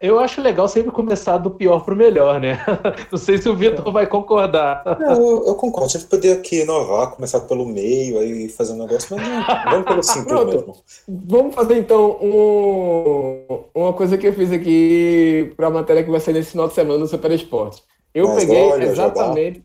[0.00, 2.58] Eu acho legal sempre começar do pior para o melhor, né?
[3.12, 4.82] Não sei se o Vitor vai concordar.
[4.98, 5.86] Não, eu, eu concordo.
[5.86, 9.86] A gente poderia aqui inovar, começar pelo meio, aí fazer um negócio, mas não, vamos
[9.86, 10.76] pelo simples mesmo.
[11.06, 16.20] Vamos fazer então um, uma coisa que eu fiz aqui para a matéria que vai
[16.20, 17.82] ser nesse final de semana no Super Esporte.
[18.12, 19.64] Eu mas peguei olha, exatamente.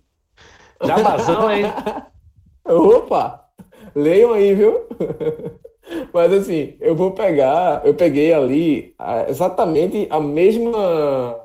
[0.84, 1.66] Já vazão, hein?
[2.66, 3.43] Opa!
[3.96, 4.88] Leiam aí, viu?
[6.14, 8.96] Mas assim, eu vou pegar, eu peguei ali
[9.28, 11.40] exatamente a mesma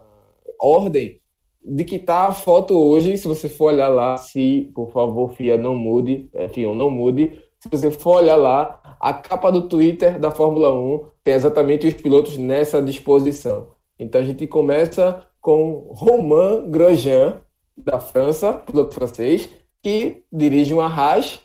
[0.60, 1.20] ordem
[1.62, 5.58] de que tá a foto hoje, se você for olhar lá, se, por favor, Fia,
[5.58, 10.18] não mude, é, Fion, não mude, se você for olhar lá, a capa do Twitter
[10.18, 13.72] da Fórmula 1 tem exatamente os pilotos nessa disposição.
[13.98, 17.40] Então a gente começa com Romain Grosjean,
[17.76, 19.48] da França, piloto francês,
[19.82, 21.40] que dirige uma Haas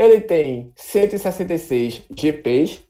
[0.00, 2.80] ele tem 166 GPs.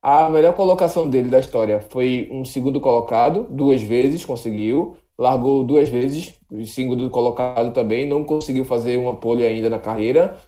[0.00, 4.96] A melhor colocação dele da história foi um segundo colocado, duas vezes conseguiu.
[5.18, 6.34] Largou duas vezes,
[6.66, 10.38] segundo colocado também, não conseguiu fazer uma pole ainda na carreira.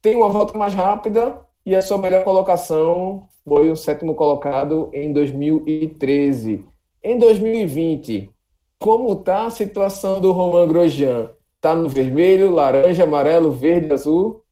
[0.00, 5.12] Tem uma volta mais rápida e a sua melhor colocação foi o sétimo colocado em
[5.12, 6.64] 2013.
[7.02, 8.30] Em 2020,
[8.78, 11.30] como está a situação do Romain Grosjean?
[11.56, 14.42] Está no vermelho, laranja, amarelo, verde, azul?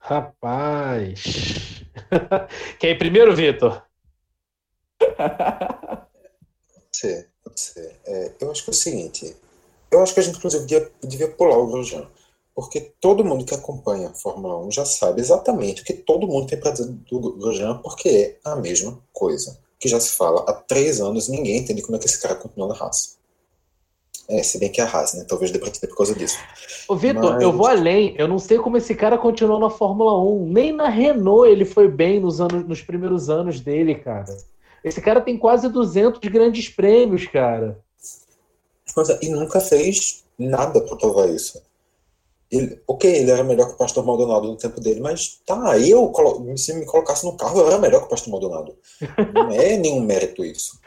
[0.00, 1.84] Rapaz.
[2.80, 3.82] Quem é primeiro, Vitor?
[7.44, 8.00] Pode ser.
[8.06, 9.36] É, eu acho que é o seguinte.
[9.90, 12.06] Eu acho que a gente, inclusive, devia, devia pular o Grosjean.
[12.54, 16.46] Porque todo mundo que acompanha a Fórmula 1 já sabe exatamente o que todo mundo
[16.46, 19.58] tem para dizer do Grosjean, porque é a mesma coisa.
[19.78, 22.68] Que já se fala há três anos, ninguém entende como é que esse cara continua
[22.68, 23.19] na raça.
[24.30, 25.24] É, se bem que é a Haas, né?
[25.26, 26.38] Talvez dê pra ter por causa disso.
[26.88, 27.42] Ô, Vitor, Mas...
[27.42, 28.14] eu vou além.
[28.16, 30.46] Eu não sei como esse cara continuou na Fórmula 1.
[30.46, 34.36] Nem na Renault ele foi bem nos, anos, nos primeiros anos dele, cara.
[34.84, 37.78] Esse cara tem quase 200 grandes prêmios, cara.
[38.96, 41.60] É, e nunca fez nada pra provar isso.
[42.50, 46.12] Ele, ok, ele era melhor que o Pastor Maldonado no tempo dele, mas tá, eu,
[46.56, 48.76] se me colocasse no carro, eu era melhor que o Pastor Maldonado.
[49.32, 50.79] Não é nenhum mérito isso.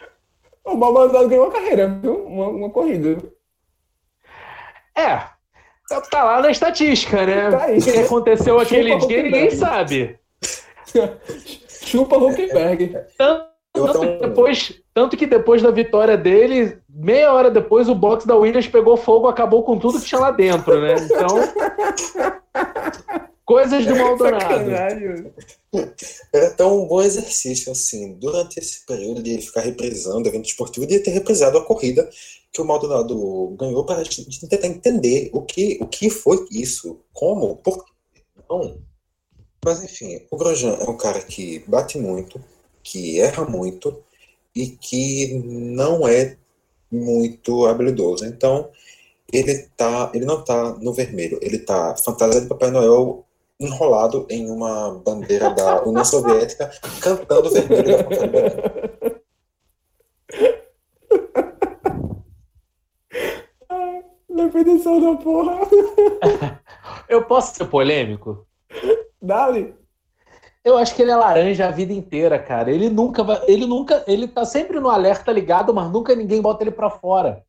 [0.65, 2.25] O Maldonado ganhou uma carreira, viu?
[2.25, 3.17] Uma, uma corrida.
[4.95, 5.17] É,
[5.89, 7.51] tá, tá lá na estatística, né?
[7.51, 7.79] Tá aí.
[7.79, 10.17] O que aconteceu aquele dia, ninguém sabe.
[11.67, 12.95] Chupa Huckenberg.
[13.17, 18.25] Tanto, tanto, que depois, tanto que depois da vitória dele, meia hora depois, o box
[18.25, 20.95] da Williams pegou fogo, acabou com tudo que tinha lá dentro, né?
[20.95, 21.27] Então.
[23.45, 25.33] Coisas do Maldonado.
[26.31, 28.13] Era tão um bom exercício assim.
[28.13, 32.09] Durante esse período de ficar reprisando o evento esportivo, de ter reprisado a corrida
[32.51, 37.01] que o Maldonado ganhou para a gente tentar entender o que, o que foi isso,
[37.11, 37.83] como, por
[38.47, 38.79] não.
[39.65, 42.39] Mas enfim, o Grosjean é um cara que bate muito,
[42.83, 44.03] que erra muito
[44.55, 46.37] e que não é
[46.91, 48.25] muito habilidoso.
[48.25, 48.69] Então,
[49.31, 53.25] ele tá, ele não tá no vermelho, ele tá fantasia de Papai Noel
[53.59, 57.97] enrolado em uma bandeira da União Soviética, cantando vermelho
[64.29, 65.59] da Definição da porra.
[67.07, 68.47] Eu posso ser polêmico?
[69.21, 69.75] Dale.
[70.63, 72.71] Eu acho que ele é laranja a vida inteira, cara.
[72.71, 73.41] Ele nunca vai.
[73.47, 74.03] Ele nunca.
[74.07, 77.43] Ele tá sempre no alerta ligado, mas nunca ninguém bota ele para fora.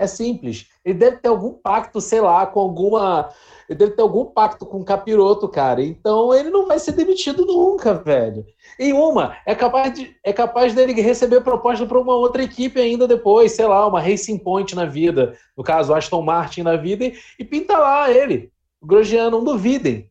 [0.00, 0.66] É simples.
[0.82, 3.28] Ele deve ter algum pacto, sei lá, com alguma
[3.68, 5.80] ele deve ter algum pacto com o capiroto, cara.
[5.80, 8.44] Então ele não vai ser demitido nunca, velho.
[8.78, 13.06] Em uma, é capaz, de, é capaz dele receber proposta para uma outra equipe ainda
[13.06, 17.14] depois, sei lá, uma Racing Point na vida, no caso, Aston Martin na vida, e,
[17.38, 18.50] e pinta lá ele.
[18.80, 20.10] O Grosjean, não duvidem.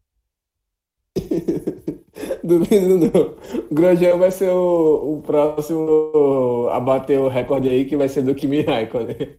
[2.44, 3.36] Duvido não.
[3.70, 8.22] O Grosjean vai ser o, o próximo a bater o recorde aí, que vai ser
[8.22, 9.38] do Kimi Raikkonen.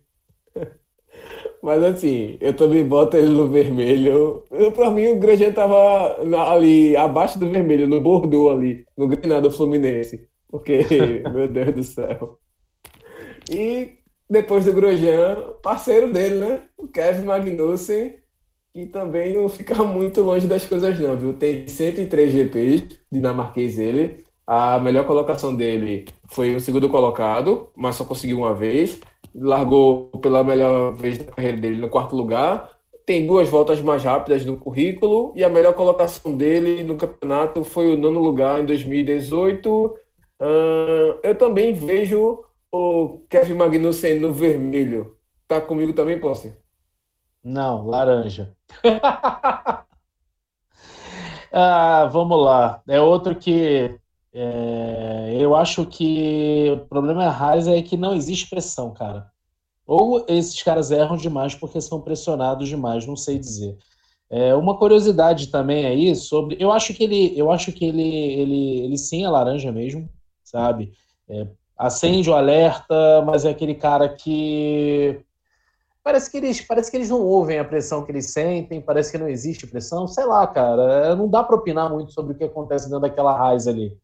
[1.62, 4.44] Mas assim, eu também boto ele no vermelho.
[4.50, 6.16] Eu, pra mim, o Grosjean tava
[6.50, 10.26] ali, abaixo do vermelho, no Bordeaux ali, no Granada Fluminense.
[10.48, 10.80] Porque,
[11.32, 12.38] meu Deus do céu.
[13.50, 13.98] E
[14.28, 16.62] depois do Grosjean, parceiro dele, né?
[16.78, 18.14] O Kevin Magnussen,
[18.72, 21.34] que também não fica muito longe das coisas não, viu?
[21.34, 24.24] Tem 103 GPs dinamarquês ele.
[24.46, 29.00] A melhor colocação dele foi o segundo colocado, mas só conseguiu uma vez
[29.34, 32.70] largou pela melhor vez da carreira dele no quarto lugar.
[33.06, 37.92] Tem duas voltas mais rápidas no currículo e a melhor colocação dele no campeonato foi
[37.92, 39.68] o nono lugar em 2018.
[40.40, 45.16] Uh, eu também vejo o Kevin Magnussen no vermelho.
[45.48, 46.56] Tá comigo também, Posse?
[47.42, 48.54] Não, laranja.
[51.52, 52.82] ah, vamos lá.
[52.86, 53.98] É outro que
[54.32, 59.30] É, eu acho que o problema Haas é que não existe pressão, cara.
[59.86, 63.76] Ou esses caras erram demais porque são pressionados demais, não sei dizer.
[64.30, 66.56] É, uma curiosidade também aí sobre.
[66.60, 70.08] Eu acho que ele, eu acho que ele, ele, ele sim é laranja mesmo,
[70.44, 70.92] sabe?
[71.28, 75.20] É, acende o alerta, mas é aquele cara que
[76.04, 79.18] parece que eles parece que eles não ouvem a pressão que eles sentem, parece que
[79.18, 81.16] não existe pressão, sei lá, cara.
[81.16, 83.98] Não dá para opinar muito sobre o que acontece dentro daquela raiz ali.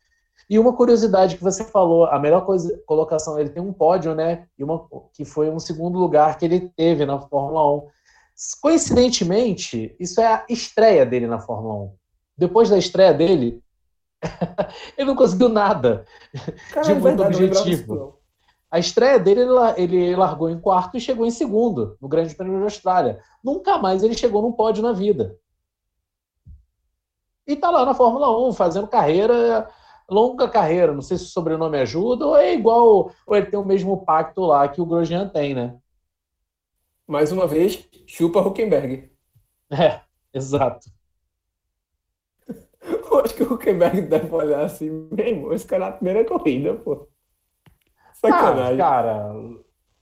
[0.48, 4.46] E uma curiosidade que você falou, a melhor coisa, colocação, ele tem um pódio, né?
[4.56, 7.88] E uma, que foi um segundo lugar que ele teve na Fórmula 1.
[8.60, 11.94] Coincidentemente, isso é a estreia dele na Fórmula 1.
[12.38, 13.60] Depois da estreia dele,
[14.96, 16.04] ele não conseguiu nada
[16.72, 18.20] Cara, de muito objetivo.
[18.70, 19.42] A estreia dele,
[19.76, 23.20] ele largou em quarto e chegou em segundo no Grande Prêmio da Austrália.
[23.42, 25.36] Nunca mais ele chegou num pódio na vida.
[27.46, 29.68] E tá lá na Fórmula 1, fazendo carreira
[30.10, 30.92] longa carreira.
[30.92, 34.42] Não sei se o sobrenome ajuda ou é igual, ou ele tem o mesmo pacto
[34.42, 35.76] lá que o Grosjean tem, né?
[37.06, 39.10] Mais uma vez, chupa Huckenberg.
[39.68, 40.00] É,
[40.32, 40.88] exato.
[42.80, 47.08] Eu acho que o Huckenberg deve olhar assim, mesmo, esse cara na primeira corrida, pô.
[48.14, 48.74] Sacanagem.
[48.74, 49.34] Ah, cara,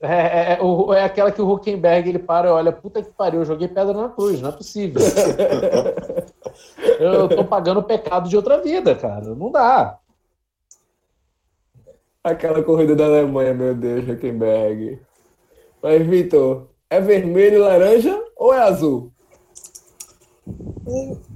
[0.01, 3.41] é, é, é, é, aquela que o Huckenberg ele para e olha, puta que pariu,
[3.41, 5.01] eu joguei pedra na cruz, não é possível.
[7.01, 9.34] eu tô pagando o pecado de outra vida, cara.
[9.34, 9.99] Não dá.
[12.22, 15.01] Aquela corrida da Alemanha, meu Deus, Huckenberg.
[15.82, 19.12] Mas, Vitor, é vermelho e laranja ou é azul?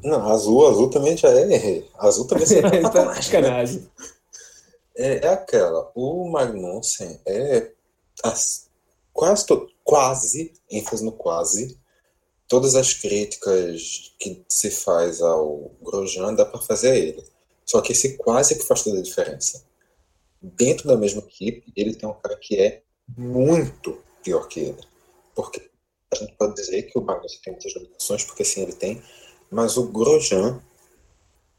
[0.03, 1.83] Não, azul, azul também já é.
[1.99, 3.89] Azul também é sacanagem.
[4.97, 5.91] É, é aquela.
[5.95, 7.71] O Magnussen é
[8.23, 8.69] as,
[9.13, 11.79] quase, to, quase, ênfase no quase,
[12.49, 17.23] todas as críticas que se faz ao Grosjean dá para fazer a ele.
[17.65, 19.63] Só que esse quase que faz toda a diferença.
[20.41, 22.83] Dentro da mesma equipe, ele tem um cara que é
[23.17, 24.79] muito pior que ele.
[25.35, 25.69] Porque
[26.11, 29.03] a gente pode dizer que o Magnussen tem muitas limitações, porque sim, ele tem,
[29.51, 30.63] mas o Grosjean,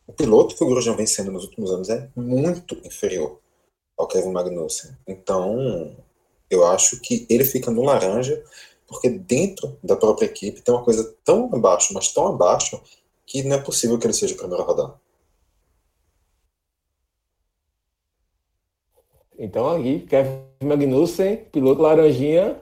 [0.07, 3.39] o piloto que o Grosjean vem sendo nos últimos anos é muito inferior
[3.95, 4.97] ao Kevin Magnussen.
[5.07, 5.95] Então,
[6.49, 8.43] eu acho que ele fica no laranja,
[8.89, 12.81] porque dentro da própria equipe tem uma coisa tão abaixo, mas tão abaixo,
[13.25, 14.99] que não é possível que ele seja o primeiro a rodar.
[19.37, 22.59] Então aqui, Kevin Magnussen, piloto laranjinha,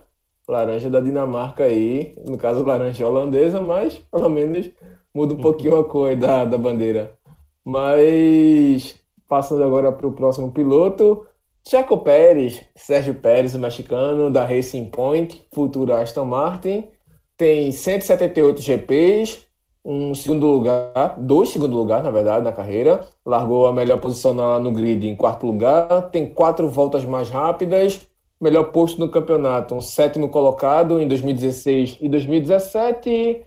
[0.48, 4.70] laranja da Dinamarca aí, no caso laranja holandesa, mas pelo menos
[5.14, 7.18] muda um pouquinho a cor da, da bandeira.
[7.66, 8.96] Mas
[9.28, 11.26] passando agora para o próximo piloto,
[11.70, 16.88] Checo Pérez, Sérgio Pérez, o mexicano, da Racing Point, futuro Aston Martin,
[17.36, 19.46] tem 178 GPs,
[19.84, 23.06] um segundo lugar, dois segundo lugar, na verdade, na carreira.
[23.26, 28.00] Largou a melhor posição no grid em quarto lugar, tem quatro voltas mais rápidas,
[28.40, 33.46] melhor posto no campeonato, um sétimo colocado em 2016 e 2017.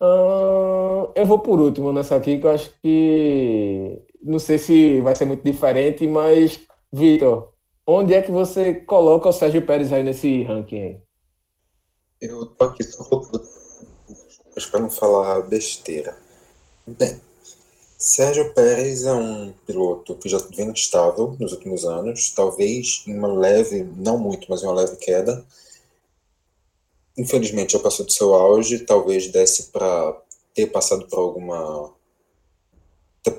[0.00, 5.14] Uh, eu vou por último nessa aqui, que eu acho que não sei se vai
[5.14, 7.52] ser muito diferente, mas Vitor,
[7.90, 11.00] Onde é que você coloca o Sérgio Pérez aí nesse ranking aí?
[12.20, 13.02] Eu tô aqui só
[14.70, 16.14] para não falar besteira.
[16.86, 17.18] Bem,
[17.96, 23.32] Sérgio Pérez é um piloto que já vem estável nos últimos anos, talvez em uma
[23.32, 25.42] leve, não muito, mas uma leve queda.
[27.16, 30.14] Infelizmente já passou do seu auge, talvez desse para
[30.52, 31.90] ter passado por alguma.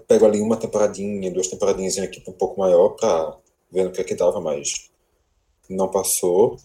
[0.07, 3.37] Pego ali uma temporadinha, duas temporadinhas em equipe um pouco maior para
[3.71, 4.89] vendo o que é que dava, mas
[5.69, 6.57] não passou.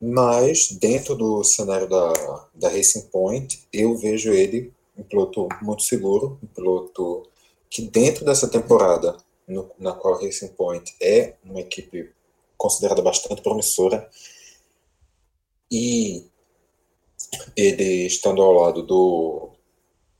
[0.00, 2.12] Mas dentro do cenário da,
[2.54, 7.28] da Racing Point, eu vejo ele um piloto muito seguro, um piloto
[7.68, 9.16] que dentro dessa temporada,
[9.46, 12.12] no, na qual a Racing Point é uma equipe
[12.56, 14.08] considerada bastante promissora,
[15.70, 16.26] e
[17.56, 19.50] ele estando ao lado do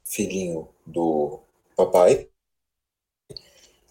[0.05, 1.41] filhinho do
[1.77, 2.29] papai,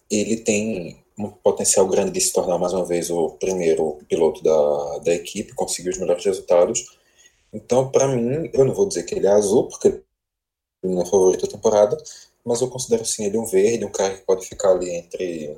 [0.09, 4.99] ele tem um potencial grande de se tornar mais uma vez o primeiro piloto da,
[4.99, 6.97] da equipe, conseguir os melhores resultados.
[7.53, 10.03] Então, para mim, eu não vou dizer que ele é azul, porque ele
[10.83, 11.97] não é favorito da temporada,
[12.43, 15.57] mas eu considero sim ele um verde, um cara que pode ficar ali entre.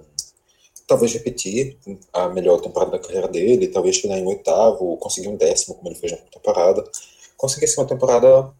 [0.87, 1.77] Talvez repetir
[2.13, 5.99] a melhor temporada da carreira dele, talvez chegar em oitavo, conseguir um décimo, como ele
[5.99, 6.89] fez na temporada.
[7.35, 8.53] Conseguir ser uma temporada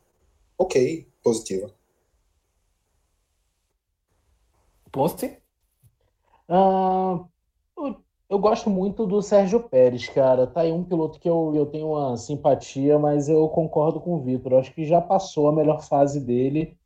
[0.58, 1.74] ok, positiva.
[4.91, 5.38] Poste?
[6.50, 7.26] Ah,
[8.30, 10.48] eu, gosto muito do Sérgio Pérez, cara.
[10.48, 14.22] Tá aí um piloto que eu, eu tenho uma simpatia, mas eu concordo com o
[14.24, 14.54] Vitor.
[14.54, 16.78] Acho que já passou a melhor fase dele.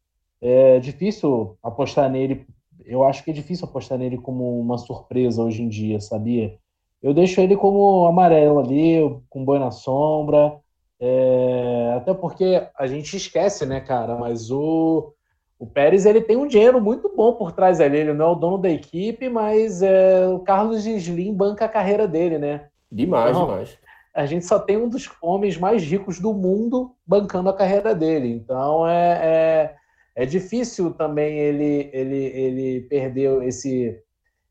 [0.42, 2.48] É difícil apostar nele
[2.86, 6.58] eu acho que é difícil apostar nele como uma surpresa hoje em dia, sabia?
[7.02, 9.00] Eu deixo ele como amarelo ali,
[9.30, 10.60] com boi na sombra.
[11.00, 14.16] É, até porque a gente esquece, né, cara?
[14.18, 15.14] Mas o,
[15.62, 18.00] o Pérez ele tem um dinheiro muito bom por trás ali.
[18.00, 22.08] Ele não é o dono da equipe, mas é, o Carlos Slim banca a carreira
[22.08, 22.66] dele, né?
[22.92, 23.78] Demais, então, demais.
[24.12, 28.34] A gente só tem um dos homens mais ricos do mundo bancando a carreira dele.
[28.34, 29.76] Então é,
[30.16, 34.02] é, é difícil também ele, ele, ele perder esse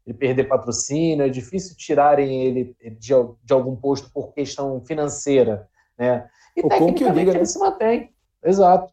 [0.07, 6.29] ele perder patrocínio, é difícil tirarem ele de, de algum posto por questão financeira, né?
[6.57, 7.45] E o tecnicamente diga, ele né?
[7.45, 8.13] se mantém,
[8.45, 8.93] exato.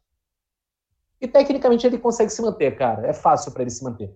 [1.20, 3.07] E tecnicamente ele consegue se manter, cara.
[3.07, 4.13] É fácil para ele se manter.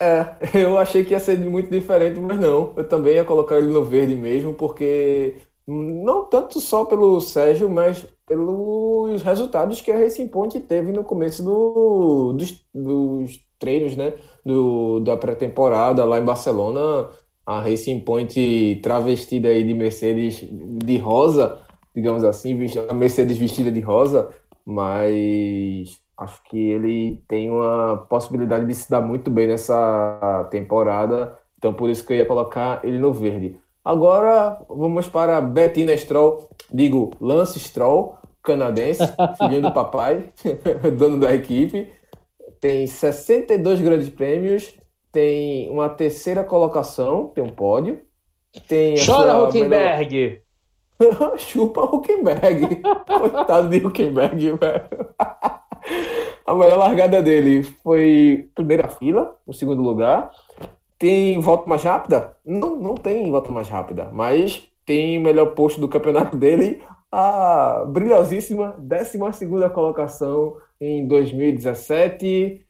[0.00, 2.72] É, eu achei que ia ser muito diferente, mas não.
[2.76, 8.04] Eu também ia colocar ele no verde mesmo, porque não tanto só pelo Sérgio, mas
[8.26, 14.14] pelos resultados que a Racing Point teve no começo do, dos, dos treinos, né?
[14.44, 17.10] Do, da pré-temporada lá em Barcelona,
[17.44, 21.58] a Racing Point travestida aí de Mercedes de rosa,
[21.94, 22.56] digamos assim,
[22.88, 24.30] a Mercedes vestida de rosa,
[24.70, 31.72] mas acho que ele tem uma possibilidade de se dar muito bem nessa temporada, então
[31.72, 33.56] por isso que eu ia colocar ele no verde.
[33.84, 39.02] Agora vamos para Bettina Stroll, digo Lance Stroll, canadense,
[39.38, 40.30] filho do papai,
[40.98, 42.00] dono da equipe
[42.60, 44.74] tem 62 grandes prêmios,
[45.10, 48.02] tem uma terceira colocação, tem um pódio.
[48.68, 50.42] Tem Chora, Huckenberg!
[51.38, 52.82] Chupa Huckenberg!
[53.06, 54.84] Coitado de Huckenberg, velho.
[56.46, 60.30] A melhor largada dele foi primeira fila, o segundo lugar.
[60.98, 62.36] Tem volta mais rápida?
[62.44, 67.84] Não, não tem volta mais rápida, mas tem o melhor posto do campeonato dele, a
[67.86, 69.18] brilhosíssima 12
[69.72, 72.66] colocação em 2017.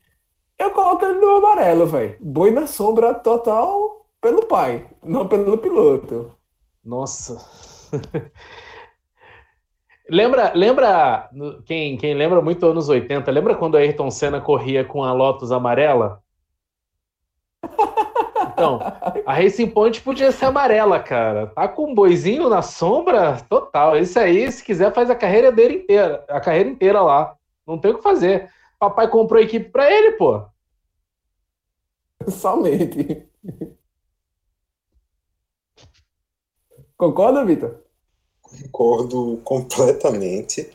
[0.58, 2.16] Eu coloco ele no amarelo, velho.
[2.20, 6.32] Boi na sombra total pelo pai, não pelo piloto.
[6.84, 7.69] Nossa.
[10.08, 11.30] lembra, lembra
[11.64, 15.52] quem, quem lembra muito anos 80, lembra quando a Ayrton Senna corria com a Lotus
[15.52, 16.22] amarela?
[18.52, 18.78] Então,
[19.24, 21.46] a Racing Point podia ser amarela, cara.
[21.46, 23.96] Tá com um boizinho na sombra, total.
[23.96, 27.34] Isso aí, se quiser, faz a carreira dele inteira, a carreira inteira lá.
[27.66, 28.50] Não tem o que fazer.
[28.78, 30.44] Papai comprou a equipe para ele, pô.
[32.28, 33.26] Somente.
[37.00, 37.76] Concorda, Vitor?
[38.70, 40.68] Concordo completamente,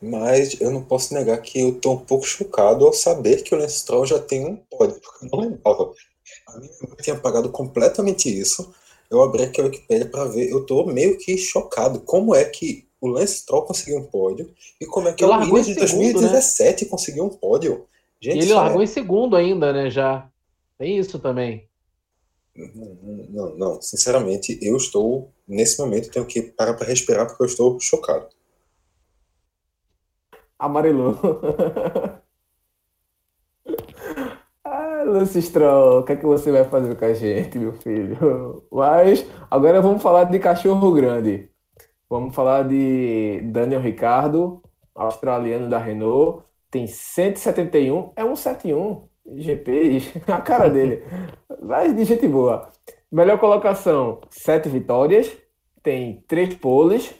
[0.00, 3.58] mas eu não posso negar que eu tô um pouco chocado ao saber que o
[3.58, 5.92] Lance Stroll já tem um pódio, porque eu não lembrava.
[6.46, 6.70] A minha
[7.02, 8.72] tinha apagado completamente isso.
[9.10, 11.98] Eu abri aqui a Wikipedia para ver, eu tô meio que chocado.
[12.02, 15.66] Como é que o Lance Stroll conseguiu um pódio e como é que o Williams
[15.66, 16.90] de 2017 né?
[16.90, 17.84] conseguiu um pódio.
[18.20, 18.84] Gente, e ele largou é...
[18.84, 19.90] em segundo ainda, né?
[19.90, 20.30] Já.
[20.78, 21.68] Tem isso também.
[22.54, 22.96] Não,
[23.28, 27.78] não, não, sinceramente, eu estou, nesse momento, tenho que parar para respirar porque eu estou
[27.80, 28.28] chocado.
[30.58, 31.18] Amarelou.
[34.64, 38.62] ah, Lance Stroll, o que é que você vai fazer com a gente, meu filho?
[38.70, 41.50] Mas agora vamos falar de cachorro grande.
[42.08, 44.62] Vamos falar de Daniel Ricardo,
[44.94, 46.44] australiano da Renault.
[46.70, 51.02] Tem 171, é um 71 GP, a cara dele.
[51.62, 52.70] Mas de gente boa.
[53.14, 55.30] Melhor colocação, 7 vitórias.
[55.84, 57.14] Tem 3 poles,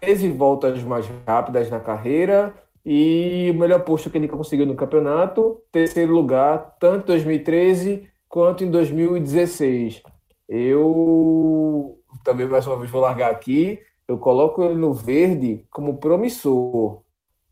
[0.00, 2.54] 13 voltas mais rápidas na carreira.
[2.82, 8.64] E o melhor posto que ele conseguiu no campeonato, terceiro lugar, tanto em 2013 quanto
[8.64, 10.02] em 2016.
[10.48, 17.02] Eu também mais uma vez vou largar aqui eu coloco ele no verde como promissor,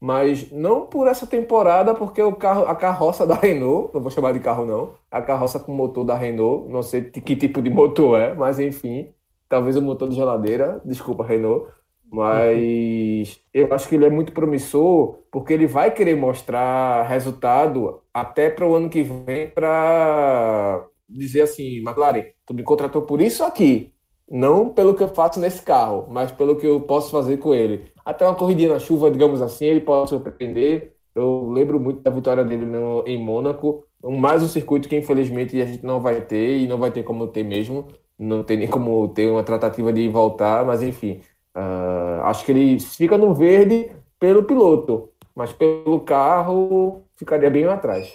[0.03, 4.33] mas não por essa temporada, porque o carro, a carroça da Renault, não vou chamar
[4.33, 8.19] de carro não, a carroça com motor da Renault, não sei que tipo de motor
[8.19, 9.11] é, mas enfim,
[9.49, 11.69] talvez o motor de geladeira, desculpa Renault,
[12.11, 18.51] mas eu acho que ele é muito promissor, porque ele vai querer mostrar resultado até
[18.51, 23.93] para o ano que vem para dizer assim, McLaren, tu me contratou por isso aqui,
[24.29, 27.92] não pelo que eu faço nesse carro, mas pelo que eu posso fazer com ele.
[28.05, 30.95] Até uma corridinha na chuva, digamos assim, ele pode surpreender.
[31.15, 33.85] Eu lembro muito da vitória dele no, em Mônaco.
[34.03, 37.29] Mais um circuito que infelizmente a gente não vai ter e não vai ter como
[37.29, 37.89] ter mesmo.
[38.19, 41.21] Não tem nem como ter uma tratativa de voltar, mas enfim.
[41.57, 48.13] Uh, acho que ele fica no verde pelo piloto, mas pelo carro ficaria bem atrás.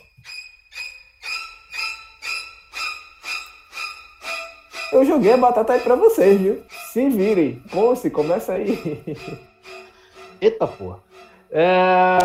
[4.92, 6.64] Eu joguei a batata aí pra vocês, viu?
[6.92, 7.62] Se virem.
[7.70, 9.04] Pô, se começa aí.
[10.42, 11.00] Eita porra.
[11.50, 12.18] É...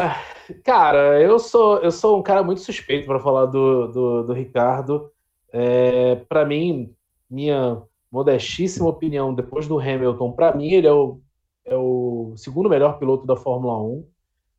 [0.64, 5.10] Cara, eu sou, eu sou um cara muito suspeito para falar do, do, do Ricardo.
[5.52, 6.94] É, para mim,
[7.30, 11.20] minha modestíssima opinião, depois do Hamilton, para mim ele é o,
[11.64, 14.06] é o segundo melhor piloto da Fórmula 1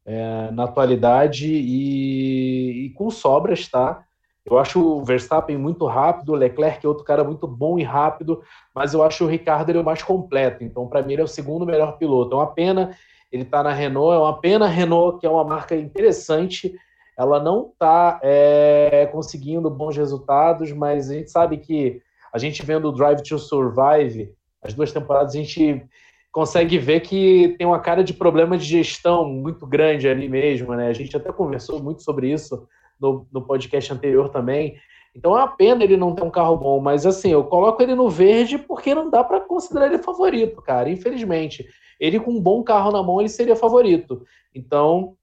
[0.06, 4.04] é, na atualidade e, e, com sobras, tá?
[4.45, 8.41] Eu acho o Verstappen muito rápido, o Leclerc é outro cara muito bom e rápido,
[8.76, 10.64] mas eu acho o Ricardo ele é o mais completo.
[10.64, 12.34] Então, para mim, ele é o segundo melhor piloto.
[12.34, 12.93] É uma pena
[13.34, 16.75] ele está na Renault, é uma pena a Renault, que é uma marca interessante,
[17.17, 21.99] ela não está é, conseguindo bons resultados, mas a gente sabe que
[22.31, 24.31] a gente vendo o Drive to Survive,
[24.61, 25.84] as duas temporadas, a gente
[26.31, 30.88] consegue ver que tem uma cara de problema de gestão muito grande ali mesmo, né?
[30.88, 32.67] A gente até conversou muito sobre isso
[32.99, 34.75] no, no podcast anterior também.
[35.15, 37.93] Então é uma pena ele não ter um carro bom, mas assim, eu coloco ele
[37.93, 41.67] no verde porque não dá para considerar ele favorito, cara, infelizmente.
[42.04, 44.26] Ele com um bom carro na mão, ele seria favorito.
[44.54, 45.16] Então,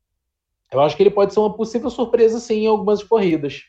[0.72, 3.64] eu acho que ele pode ser uma possível surpresa sim em algumas corridas.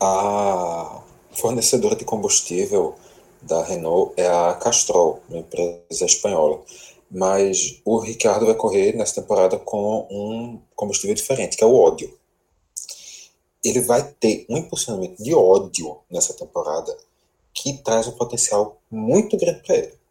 [0.00, 1.02] A
[1.32, 2.94] fornecedora de combustível
[3.42, 6.62] da Renault é a Castrol, uma empresa espanhola.
[7.10, 12.16] Mas o Ricardo vai correr nessa temporada com um combustível diferente, que é o ódio.
[13.64, 16.96] Ele vai ter um impulsionamento de ódio nessa temporada
[17.52, 20.01] que traz um potencial muito grande para ele.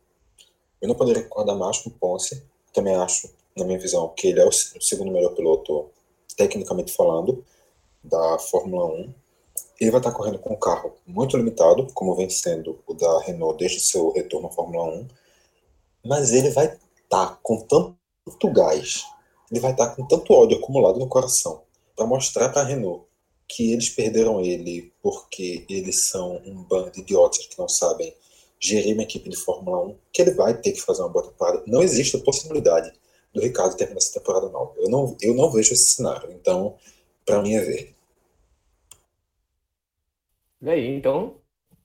[0.82, 2.44] Eu não poderia concordar mais com o Ponce.
[2.74, 5.90] Também acho, na minha visão, que ele é o segundo melhor piloto,
[6.36, 7.46] tecnicamente falando,
[8.04, 9.14] da Fórmula 1
[9.82, 13.58] ele vai estar correndo com um carro muito limitado, como vem sendo o da Renault
[13.58, 15.08] desde seu retorno à Fórmula 1,
[16.06, 19.04] mas ele vai estar com tanto gás,
[19.50, 21.64] ele vai estar com tanto ódio acumulado no coração
[21.96, 23.06] para mostrar para a Renault
[23.48, 28.16] que eles perderam ele porque eles são um bando de idiotas que não sabem
[28.62, 31.64] gerir uma equipe de Fórmula 1, que ele vai ter que fazer uma boa temporada.
[31.66, 32.94] Não existe a possibilidade
[33.34, 34.74] do Ricardo terminar essa temporada nova.
[34.78, 36.32] Eu não, eu não vejo esse cenário.
[36.32, 36.76] Então,
[37.26, 37.96] para mim é verde.
[40.62, 41.38] E aí, então,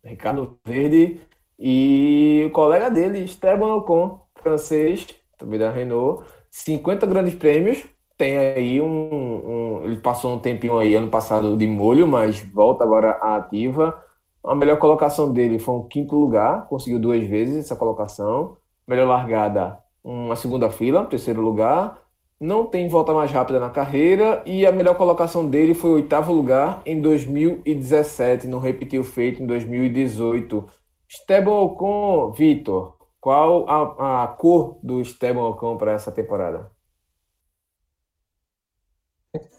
[0.05, 1.21] Ricardo Verde
[1.59, 5.07] e o colega dele, Esteban Ocon, francês,
[5.39, 7.85] também da Renault, 50 grandes prêmios,
[8.17, 12.85] tem aí um, um, Ele passou um tempinho aí ano passado de molho, mas volta
[12.85, 14.03] agora à ativa.
[14.47, 18.57] A melhor colocação dele foi um quinto lugar, conseguiu duas vezes essa colocação.
[18.87, 22.01] Melhor largada, uma segunda fila, terceiro lugar
[22.39, 26.33] não tem volta mais rápida na carreira e a melhor colocação dele foi o oitavo
[26.33, 30.69] lugar em 2017, não repetiu o feito em 2018.
[31.09, 36.71] Esteban Ocon, Vitor, qual a, a cor do Esteban Ocon para essa temporada?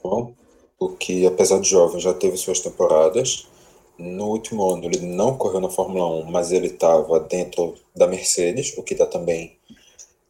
[0.03, 0.33] Bom,
[0.77, 3.49] porque apesar de jovem já teve suas temporadas.
[3.97, 8.77] No último ano ele não correu na Fórmula 1, mas ele estava dentro da Mercedes,
[8.77, 9.57] o que dá também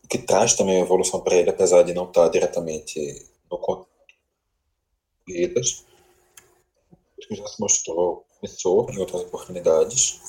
[0.09, 3.59] que traz também evolução para ele, apesar de não estar diretamente no
[5.25, 5.85] corridas,
[7.19, 10.21] que já se mostrou promissor em outras oportunidades.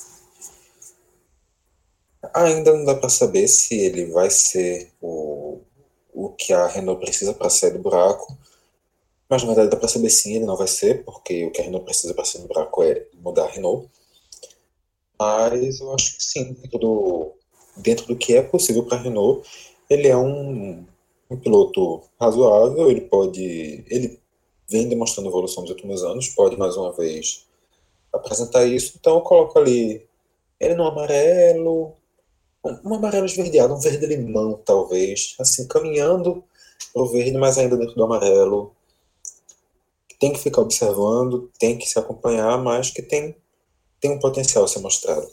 [2.33, 5.61] Ainda não dá para saber se ele vai ser o,
[6.13, 8.37] o que a Renault precisa para sair do buraco,
[9.29, 11.63] mas na verdade dá para saber sim, ele não vai ser, porque o que a
[11.63, 13.89] Renault precisa para sair do buraco é mudar a Renault.
[15.19, 17.31] Mas eu acho que sim, dentro do,
[17.77, 19.47] dentro do que é possível para a Renault,
[19.89, 20.85] ele é um,
[21.29, 23.83] um piloto razoável, ele pode.
[23.87, 24.19] Ele
[24.67, 27.45] vem demonstrando evolução nos últimos anos, pode mais uma vez
[28.13, 30.07] apresentar isso, então eu coloco ali
[30.59, 31.93] ele no amarelo,
[32.83, 36.43] um amarelo esverdeado, um verde limão, talvez, assim, caminhando
[36.93, 38.75] pro verde, mas ainda dentro do amarelo.
[40.19, 43.35] Tem que ficar observando, tem que se acompanhar, mas que tem,
[43.99, 45.27] tem um potencial a ser mostrado.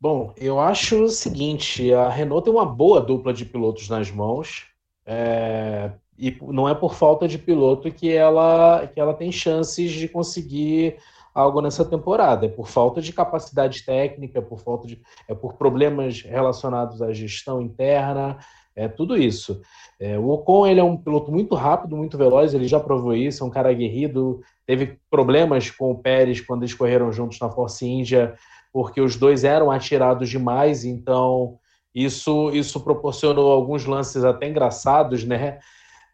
[0.00, 4.66] Bom, eu acho o seguinte: a Renault tem uma boa dupla de pilotos nas mãos,
[5.04, 10.08] é, e não é por falta de piloto que ela, que ela tem chances de
[10.08, 10.96] conseguir
[11.34, 12.46] algo nessa temporada.
[12.46, 17.12] É por falta de capacidade técnica, é por falta de, é por problemas relacionados à
[17.12, 18.38] gestão interna,
[18.74, 19.60] é tudo isso.
[20.00, 23.44] É, o Ocon ele é um piloto muito rápido, muito veloz, ele já provou isso,
[23.44, 27.86] é um cara aguerrido, teve problemas com o Pérez quando eles correram juntos na Force
[27.86, 28.34] India
[28.72, 31.58] porque os dois eram atirados demais, então
[31.94, 35.58] isso, isso proporcionou alguns lances até engraçados, né?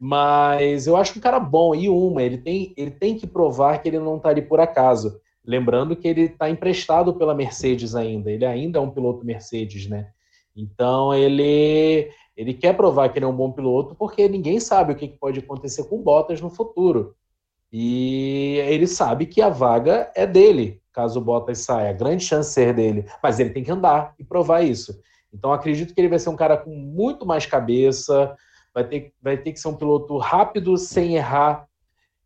[0.00, 1.74] Mas eu acho um cara bom.
[1.74, 5.20] E uma, ele tem, ele tem que provar que ele não está ali por acaso.
[5.44, 8.30] Lembrando que ele está emprestado pela Mercedes ainda.
[8.30, 10.08] Ele ainda é um piloto Mercedes, né?
[10.54, 14.96] Então ele, ele quer provar que ele é um bom piloto porque ninguém sabe o
[14.96, 17.14] que pode acontecer com Bottas no futuro.
[17.72, 21.90] E ele sabe que a vaga é dele caso o Bottas saia.
[21.90, 24.98] A grande chance ser dele, mas ele tem que andar e provar isso.
[25.30, 28.34] Então acredito que ele vai ser um cara com muito mais cabeça,
[28.72, 31.66] vai ter, vai ter que ser um piloto rápido, sem errar,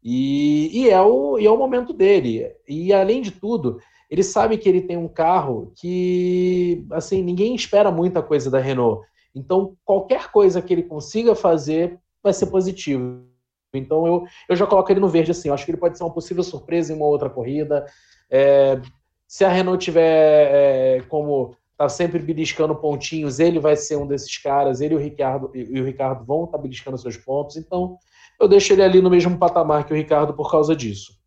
[0.02, 2.50] e, e, é o, e é o momento dele.
[2.66, 7.90] E além de tudo, ele sabe que ele tem um carro que, assim, ninguém espera
[7.90, 9.04] muita coisa da Renault.
[9.34, 13.24] Então, qualquer coisa que ele consiga fazer vai ser positivo.
[13.72, 15.48] Então, eu, eu já coloco ele no verde assim.
[15.48, 17.86] Eu acho que ele pode ser uma possível surpresa em uma outra corrida.
[18.28, 18.80] É,
[19.26, 24.36] se a Renault tiver é, como tá sempre beliscando pontinhos, ele vai ser um desses
[24.36, 24.80] caras.
[24.80, 27.56] Ele e o Ricardo, e o Ricardo vão estar tá beliscando seus pontos.
[27.56, 27.96] Então,
[28.40, 31.20] eu deixo ele ali no mesmo patamar que o Ricardo por causa disso.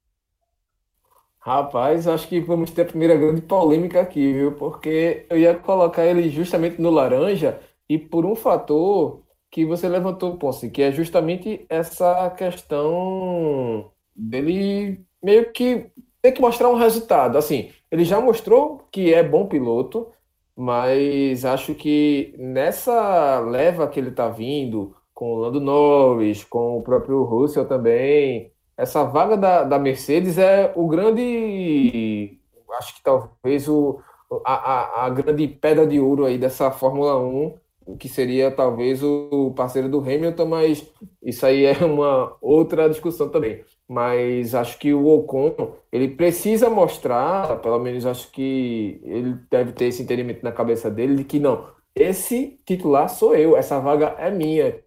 [1.40, 4.54] Rapaz, acho que vamos ter a primeira grande polêmica aqui, viu?
[4.54, 7.60] Porque eu ia colocar ele justamente no laranja
[7.94, 9.22] e por um fator
[9.52, 15.92] que você levantou, Ponce, que é justamente essa questão dele meio que
[16.24, 17.38] ter que mostrar um resultado.
[17.38, 20.08] Assim, ele já mostrou que é bom piloto,
[20.56, 26.82] mas acho que nessa leva que ele está vindo, com o Lando Norris, com o
[26.82, 32.40] próprio Russell também, essa vaga da, da Mercedes é o grande,
[32.72, 34.02] acho que talvez o,
[34.44, 37.56] a, a, a grande pedra de ouro aí dessa Fórmula 1,
[38.00, 40.92] que seria talvez o parceiro do Hamilton, mas
[41.22, 43.64] isso aí é uma outra discussão também.
[43.88, 49.86] Mas acho que o Ocon, ele precisa mostrar, pelo menos acho que ele deve ter
[49.86, 54.32] esse entendimento na cabeça dele, de que não, esse titular sou eu, essa vaga é
[54.32, 54.82] minha.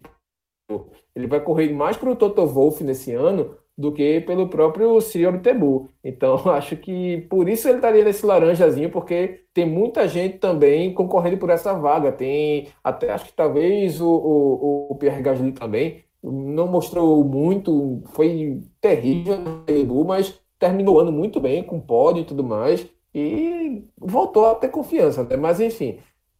[1.15, 5.39] Ele vai correr mais para o Toto Wolff nesse ano do que pelo próprio Ciro
[5.39, 5.89] Tebu.
[6.03, 11.37] Então, acho que por isso ele estaria nesse laranjazinho, porque tem muita gente também concorrendo
[11.37, 12.11] por essa vaga.
[12.11, 18.61] Tem até acho que talvez o, o, o Pierre Gasly também não mostrou muito, foi
[18.81, 23.83] terrível no Tebu, mas terminou o ano muito bem, com pódio e tudo mais, e
[23.97, 25.23] voltou a ter confiança.
[25.23, 25.37] Né?
[25.37, 25.99] Mas, enfim,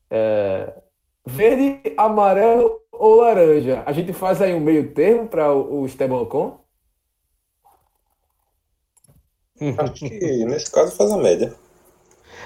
[0.10, 0.74] é...
[1.26, 3.84] verde, amarelo ou laranja?
[3.86, 6.67] A gente faz aí um meio termo para o Esteban Ocon?
[9.78, 11.54] Acho que nesse caso faz a média.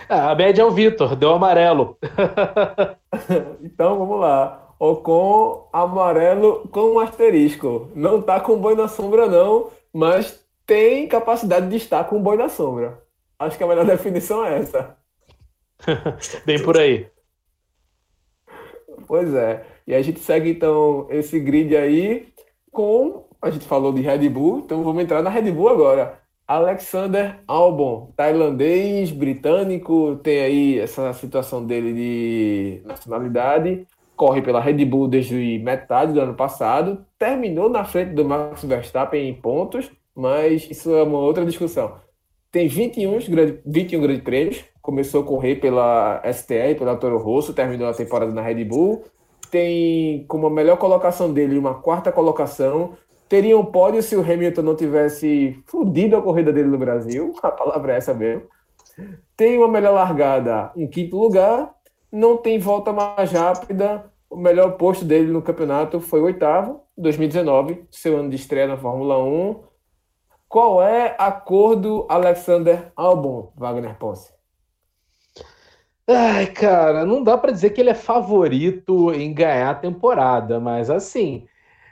[0.07, 1.97] Ah, a média é o Vitor, deu amarelo.
[3.63, 4.73] então vamos lá.
[4.79, 7.89] Ocon amarelo com um asterisco.
[7.95, 12.49] Não tá com boi na sombra, não, mas tem capacidade de estar com boi na
[12.49, 13.01] sombra.
[13.37, 14.97] Acho que a melhor definição é essa.
[16.45, 17.07] Bem por aí.
[19.07, 19.65] Pois é.
[19.85, 22.27] E a gente segue então esse grid aí
[22.71, 23.25] com.
[23.41, 26.19] A gente falou de Red Bull, então vamos entrar na Red Bull agora.
[26.47, 35.07] Alexander Albon, tailandês, britânico, tem aí essa situação dele de nacionalidade, corre pela Red Bull
[35.07, 40.93] desde metade do ano passado, terminou na frente do Max Verstappen em pontos, mas isso
[40.93, 41.95] é uma outra discussão.
[42.51, 43.17] Tem 21,
[43.65, 48.41] 21 grandes prêmios, começou a correr pela STR, pela Toro Rosso, terminou a temporada na
[48.41, 49.05] Red Bull,
[49.49, 52.93] tem como a melhor colocação dele uma quarta colocação,
[53.31, 57.49] teria um pódio se o Hamilton não tivesse fudido a corrida dele no Brasil, a
[57.49, 58.43] palavra é essa mesmo.
[59.37, 61.73] Tem uma melhor largada em quinto lugar,
[62.11, 64.11] não tem volta mais rápida.
[64.29, 69.23] O melhor posto dele no campeonato foi oitavo, 2019, seu ano de estreia na Fórmula
[69.23, 69.63] 1.
[70.49, 74.33] Qual é a cor do Alexander Albon, Wagner Ponce?
[76.05, 80.89] Ai, cara, não dá para dizer que ele é favorito em ganhar a temporada, mas
[80.89, 81.47] assim,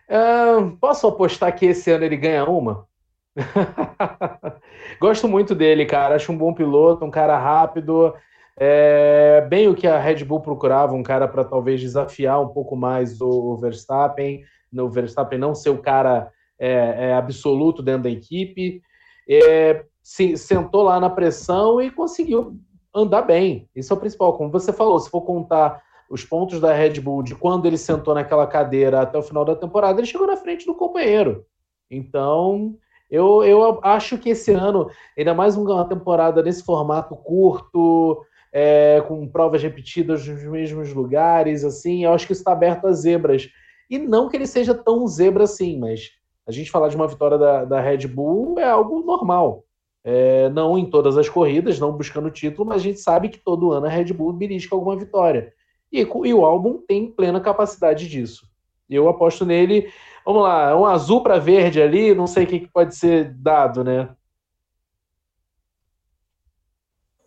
[0.10, 2.88] Uh, posso apostar que esse ano ele ganha uma?
[4.99, 6.15] Gosto muito dele, cara.
[6.15, 8.14] Acho um bom piloto, um cara rápido.
[8.57, 12.76] É, bem o que a Red Bull procurava, um cara para talvez desafiar um pouco
[12.76, 14.44] mais o Verstappen.
[14.77, 18.81] O Verstappen não ser o cara é, é, absoluto dentro da equipe.
[19.30, 22.57] É, se, sentou lá na pressão e conseguiu
[22.94, 23.69] andar bem.
[23.76, 24.38] Isso é o principal.
[24.38, 28.14] Como você falou, se for contar os pontos da Red Bull de quando ele sentou
[28.15, 31.45] naquela cadeira até o final da temporada, ele chegou na frente do companheiro.
[31.90, 32.76] Então,
[33.10, 39.27] eu, eu acho que esse ano, ainda mais uma temporada nesse formato curto, é, com
[39.27, 43.48] provas repetidas nos mesmos lugares, assim, eu acho que isso está aberto a zebras.
[43.90, 46.11] E não que ele seja tão zebra assim, mas
[46.48, 49.64] a gente falar de uma vitória da, da Red Bull é algo normal.
[50.03, 53.72] É, não em todas as corridas, não buscando título, mas a gente sabe que todo
[53.72, 55.53] ano a Red Bull belisca alguma vitória.
[55.91, 58.48] E, e o álbum tem plena capacidade disso.
[58.90, 59.91] Eu aposto nele.
[60.26, 63.84] Vamos lá, um azul para verde ali, não sei o que, que pode ser dado,
[63.84, 64.16] né?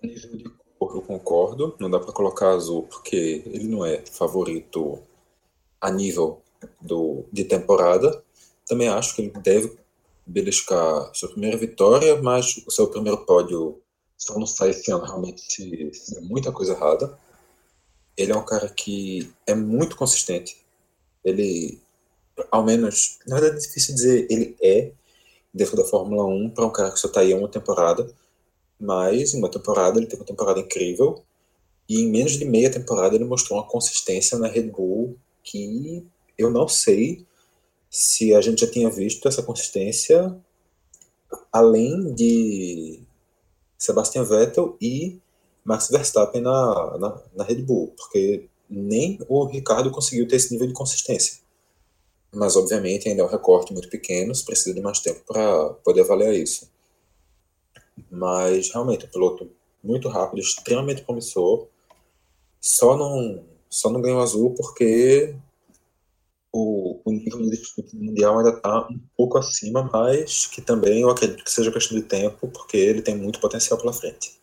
[0.03, 1.77] Eu concordo.
[1.79, 5.01] Não dá para colocar azul porque ele não é favorito
[5.81, 6.43] a nível
[6.81, 8.23] do, de temporada.
[8.67, 9.77] Também acho que ele deve
[10.27, 13.81] beliscar sua primeira vitória, mas o seu primeiro pódio
[14.17, 17.19] só não sai esse ano realmente se, se muita coisa errada
[18.17, 20.57] ele é um cara que é muito consistente.
[21.25, 21.81] Ele
[22.51, 24.93] ao menos, na verdade é difícil dizer ele é
[25.53, 28.13] dentro da Fórmula 1 para um cara que só está aí uma temporada,
[28.81, 31.23] mas em uma temporada ele teve uma temporada incrível
[31.89, 36.07] e em menos de meia temporada ele mostrou uma consistência na Red Bull que
[36.39, 37.27] eu não sei
[37.91, 40.35] se a gente já tinha visto essa consistência
[41.53, 43.01] além de
[43.79, 45.21] Sebastian Vettel e
[45.65, 50.67] Max Verstappen na, na, na Red Bull, porque nem o Ricardo conseguiu ter esse nível
[50.67, 51.41] de consistência.
[52.35, 56.01] Mas, obviamente, ainda é um recorte muito pequeno, se precisa de mais tempo para poder
[56.01, 56.71] avaliar isso.
[58.11, 59.51] Mas, realmente, um piloto
[59.83, 61.67] muito rápido, extremamente promissor,
[62.61, 65.35] só não, só não ganhou azul porque
[66.53, 71.11] o, o nível de disputa mundial ainda está um pouco acima, mas que também eu
[71.11, 74.42] acredito que seja questão de tempo, porque ele tem muito potencial pela frente.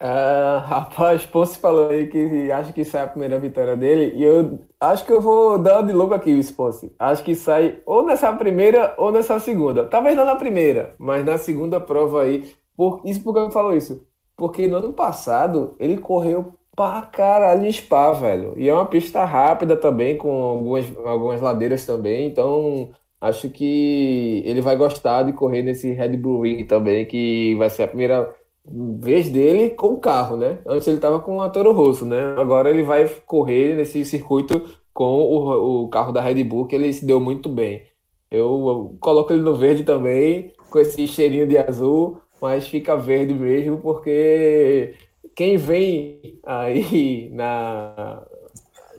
[0.00, 4.60] Uh, rapaz, Ponce falou aí que acha que sai a primeira vitória dele, e eu
[4.80, 6.94] acho que eu vou dar de louco aqui, o Ponce.
[6.98, 9.84] Acho que sai ou nessa primeira ou nessa segunda.
[9.84, 12.50] Talvez não na primeira, mas na segunda prova aí.
[12.76, 14.06] Por, isso porque eu falo isso.
[14.36, 18.54] Porque no ano passado ele correu pra caralho em Spa, velho.
[18.56, 22.28] E é uma pista rápida também, com algumas, algumas ladeiras também.
[22.28, 27.68] Então, acho que ele vai gostar de correr nesse Red Bull Ring também, que vai
[27.68, 28.32] ser a primeira
[28.70, 30.58] vez dele com o carro, né?
[30.66, 32.34] Antes ele estava com a Toro Rosso, né?
[32.36, 34.62] Agora ele vai correr nesse circuito
[34.92, 37.82] com o, o carro da Red Bull, que ele se deu muito bem.
[38.30, 43.32] Eu, eu coloco ele no verde também, com esse cheirinho de azul, mas fica verde
[43.34, 44.94] mesmo, porque
[45.34, 48.22] quem vem aí na,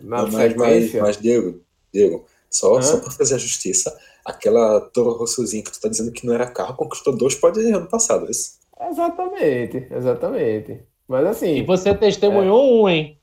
[0.01, 1.61] na mas, mas, mas, Diego,
[1.93, 6.25] Diego, só, só para fazer a justiça, aquela Toro Rossozinha que tu tá dizendo que
[6.25, 8.59] não era carro, conquistou dois pódios ano passado, é isso?
[8.80, 10.84] Exatamente, exatamente.
[11.07, 11.56] Mas assim.
[11.56, 12.81] E você testemunhou é...
[12.84, 13.19] um, hein?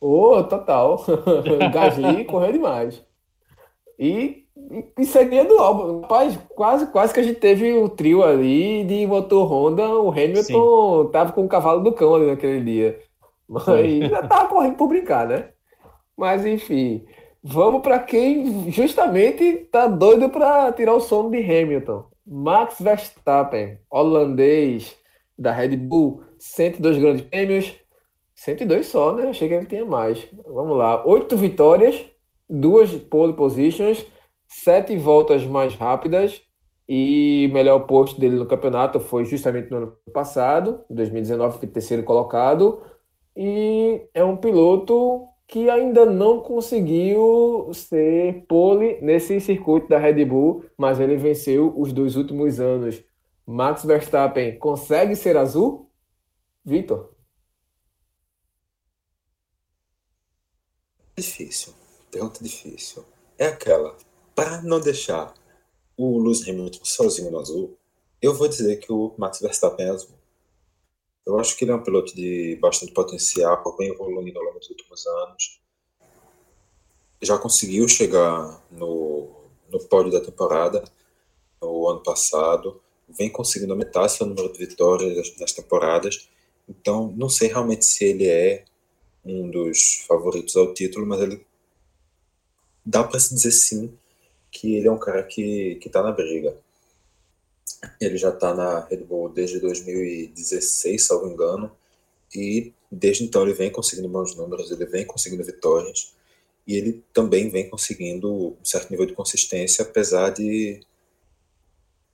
[0.00, 1.04] Ô, oh, total.
[1.72, 3.04] Gasly correu demais.
[3.98, 4.44] E,
[4.98, 6.00] e seria do álbum.
[6.00, 9.88] Rapaz, quase, quase que a gente teve o trio ali de motor Honda.
[9.88, 11.10] O Hamilton Sim.
[11.12, 13.00] tava com o cavalo do cão ali naquele dia.
[13.48, 15.50] Mas ainda tava correndo por brincar, né?
[16.16, 17.04] Mas enfim.
[17.44, 22.04] Vamos para quem justamente tá doido para tirar o sono de Hamilton.
[22.26, 24.96] Max Verstappen, holandês
[25.38, 27.74] da Red Bull, 102 grandes prêmios.
[28.34, 29.28] 102 só, né?
[29.28, 30.26] Achei que ele tinha mais.
[30.46, 31.04] Vamos lá.
[31.06, 32.04] Oito vitórias,
[32.48, 34.04] duas pole positions,
[34.48, 36.42] sete voltas mais rápidas
[36.88, 42.02] e o melhor posto dele no campeonato foi justamente no ano passado, 2019, foi terceiro
[42.02, 42.82] colocado.
[43.36, 50.64] E é um piloto que ainda não conseguiu ser pole nesse circuito da Red Bull,
[50.78, 53.04] mas ele venceu os dois últimos anos.
[53.44, 55.90] Max Verstappen consegue ser azul?
[56.64, 57.14] Vitor?
[61.18, 61.74] Difícil.
[62.10, 63.04] Pergunta difícil.
[63.36, 63.94] É aquela.
[64.34, 65.34] Para não deixar
[65.98, 67.76] o Lewis Hamilton sozinho no azul,
[68.22, 70.21] eu vou dizer que o Max Verstappen é azul.
[71.24, 74.68] Eu acho que ele é um piloto de bastante potencial, vem evoluindo ao longo dos
[74.70, 75.60] últimos anos.
[77.20, 79.30] Já conseguiu chegar no,
[79.70, 80.82] no pódio da temporada
[81.60, 86.28] no ano passado, vem conseguindo aumentar seu número de vitórias nas temporadas.
[86.68, 88.64] Então, não sei realmente se ele é
[89.24, 91.46] um dos favoritos ao título, mas ele
[92.84, 93.96] dá para se dizer sim
[94.50, 96.56] que ele é um cara que está na briga.
[98.00, 101.70] Ele já está na Red Bull desde 2016, salvo engano,
[102.34, 106.14] e desde então ele vem conseguindo bons números, ele vem conseguindo vitórias,
[106.66, 110.80] e ele também vem conseguindo um certo nível de consistência, apesar de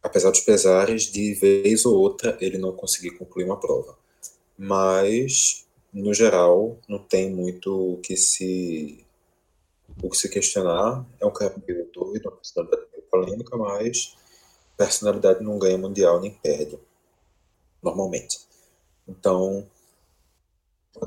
[0.03, 3.99] apesar dos pesares de vez ou outra ele não conseguir concluir uma prova.
[4.57, 9.05] Mas no geral não tem muito o que se
[10.03, 11.05] o que se questionar.
[11.21, 14.17] É um cara meio doido, uma meio polêmica, mas
[14.79, 16.79] personalidade não ganha mundial nem perde,
[17.83, 18.39] normalmente.
[19.09, 19.67] Então,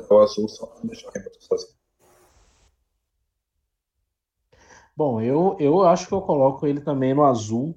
[0.09, 1.81] o azul só deixa o.
[4.95, 7.73] Bom, eu, eu acho que eu coloco ele também no azul,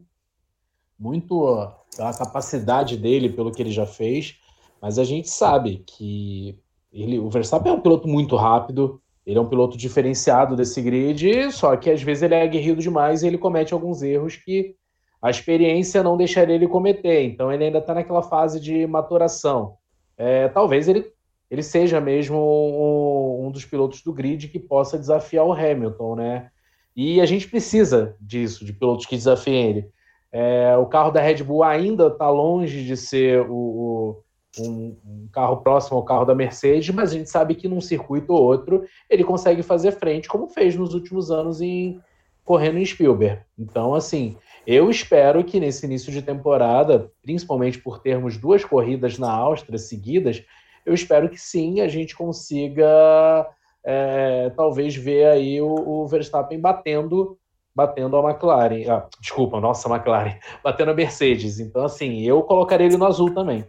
[0.98, 4.36] muito pela capacidade dele, pelo que ele já fez,
[4.82, 6.60] mas a gente sabe que
[6.92, 11.52] ele, o Verstappen é um piloto muito rápido, ele é um piloto diferenciado desse grid,
[11.52, 14.76] só que às vezes ele é aguerrido demais e ele comete alguns erros que
[15.24, 17.22] a experiência não deixaria ele cometer.
[17.22, 19.78] Então ele ainda está naquela fase de maturação.
[20.18, 21.10] É, talvez ele,
[21.50, 26.50] ele seja mesmo um, um, dos pilotos do grid que possa desafiar o Hamilton, né?
[26.94, 29.88] E a gente precisa disso, de pilotos que desafiem ele.
[30.30, 34.22] É, o carro da Red Bull ainda está longe de ser o, o,
[34.58, 38.34] um, um, carro próximo ao carro da Mercedes, mas a gente sabe que num circuito
[38.34, 41.98] ou outro ele consegue fazer frente, como fez nos últimos anos em
[42.44, 43.40] correndo em Spielberg.
[43.58, 49.30] Então, assim, eu espero que nesse início de temporada, principalmente por termos duas corridas na
[49.30, 50.42] Áustria seguidas,
[50.84, 53.46] eu espero que sim a gente consiga
[53.84, 57.38] é, talvez ver aí o, o Verstappen batendo
[57.74, 58.88] batendo a McLaren.
[58.88, 61.58] Ah, desculpa, nossa McLaren, batendo a Mercedes.
[61.58, 63.64] Então, assim, eu colocaria ele no azul também.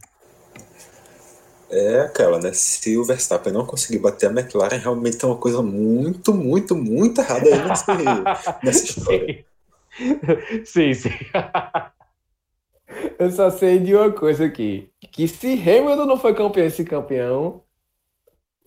[1.72, 2.52] É aquela, né?
[2.54, 7.20] Se o Verstappen não conseguir bater a McLaren, realmente tem uma coisa muito, muito, muito
[7.20, 7.86] errada aí nesse,
[8.64, 9.34] nessa história.
[9.34, 9.44] Sim,
[10.66, 10.92] sim.
[13.20, 17.64] Eu só sei de uma coisa aqui: que se Hamilton não foi campeão esse campeão,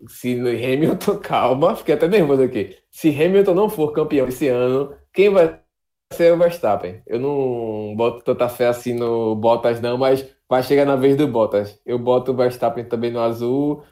[0.09, 2.77] se Hamilton, calma, fiquei até nervoso aqui.
[2.91, 5.61] Se Hamilton não for campeão esse ano, quem vai
[6.13, 7.03] ser o Verstappen?
[7.07, 11.27] Eu não boto tanta fé assim no Bottas, não, mas vai chegar na vez do
[11.29, 11.81] Bottas.
[11.85, 13.83] Eu boto o Verstappen também no azul.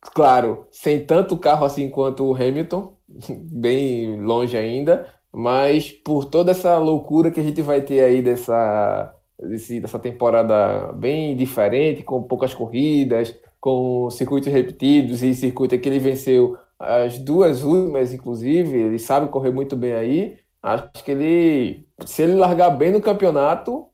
[0.00, 2.96] Claro, sem tanto carro assim quanto o Hamilton,
[3.52, 9.14] bem longe ainda, mas por toda essa loucura que a gente vai ter aí dessa,
[9.38, 15.98] desse, dessa temporada bem diferente, com poucas corridas, com circuitos repetidos e circuito que ele
[15.98, 20.38] venceu as duas últimas, inclusive, ele sabe correr muito bem aí.
[20.62, 23.86] Acho que ele, se ele largar bem no campeonato,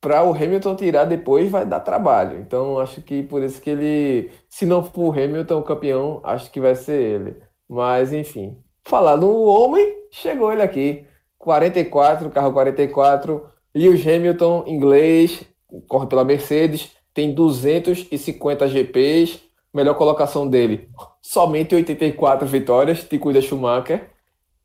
[0.00, 2.38] para o Hamilton tirar depois vai dar trabalho.
[2.40, 6.60] Então acho que por isso que ele, se não for o Hamilton campeão, acho que
[6.60, 7.36] vai ser ele.
[7.68, 11.06] Mas enfim, falar no homem, chegou ele aqui.
[11.38, 15.42] 44, carro 44, Lewis Hamilton, inglês,
[15.88, 19.40] corre pela Mercedes, tem 250 GPs,
[19.72, 20.88] melhor colocação dele,
[21.22, 24.10] somente 84 vitórias, te cuida Schumacher.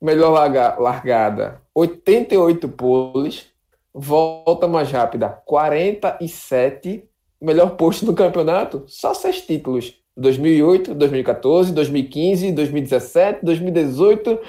[0.02, 3.48] Melhor larga, largada, 88 poles.
[3.94, 7.08] Volta mais rápida, 47.
[7.42, 9.94] Melhor posto no campeonato, só seis títulos.
[10.18, 14.40] 2008, 2014, 2015, 2017, 2018.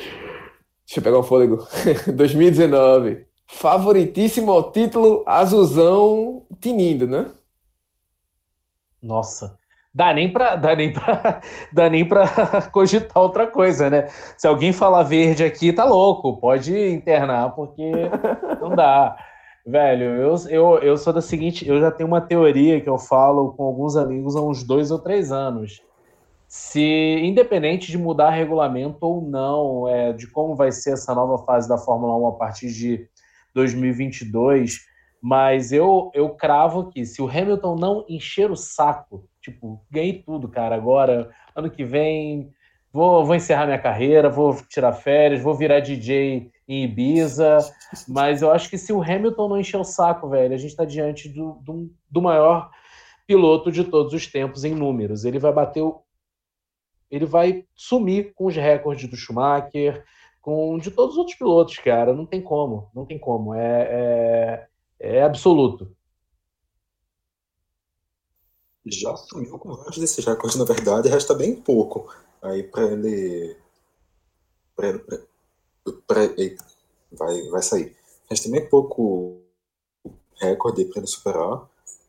[0.87, 1.67] Deixa eu pegar o fôlego.
[2.15, 3.27] 2019.
[3.49, 7.27] Favoritíssimo ao título azulzão tinindo, né?
[9.03, 9.57] Nossa,
[9.95, 11.41] dá nem para dá nem para
[11.73, 12.27] dá nem para
[12.73, 14.09] cogitar outra coisa, né?
[14.37, 17.91] Se alguém falar verde aqui, tá louco, pode internar porque
[18.61, 19.17] não dá.
[19.67, 23.53] Velho, eu, eu, eu sou da seguinte, eu já tenho uma teoria que eu falo
[23.55, 25.83] com alguns amigos há uns dois ou três anos.
[26.49, 26.81] Se,
[27.23, 31.77] independente de mudar regulamento ou não, é, de como vai ser essa nova fase da
[31.77, 33.09] Fórmula 1 a partir de
[33.55, 34.81] 2022,
[35.21, 40.49] mas eu, eu cravo que se o Hamilton não encher o saco, tipo, ganhei tudo,
[40.49, 42.51] cara, agora, ano que vem,
[42.93, 47.59] vou, vou encerrar minha carreira, vou tirar férias, vou virar DJ em Ibiza,
[48.09, 50.85] mas eu acho que se o Hamilton não encher o saco, velho, a gente está
[50.85, 52.71] diante do, do, do, maior
[53.27, 55.25] piloto de todos os tempos em números.
[55.25, 56.03] Ele vai bater o.
[57.11, 60.05] Ele vai sumir com os recordes do Schumacher,
[60.41, 62.13] com de todos os outros pilotos, cara.
[62.15, 63.55] Não tem como, não tem como.
[63.55, 64.69] É,
[65.01, 65.91] é, é absoluto.
[68.85, 72.09] Já sumiu com vários desses recordes, na verdade, resta bem pouco
[72.41, 73.57] aí para ele.
[74.77, 75.19] Pra ele pra
[76.07, 76.21] pra,
[77.13, 77.97] vai, vai sair.
[78.29, 79.41] Mas também pouco
[80.41, 81.69] recorde para ele superar.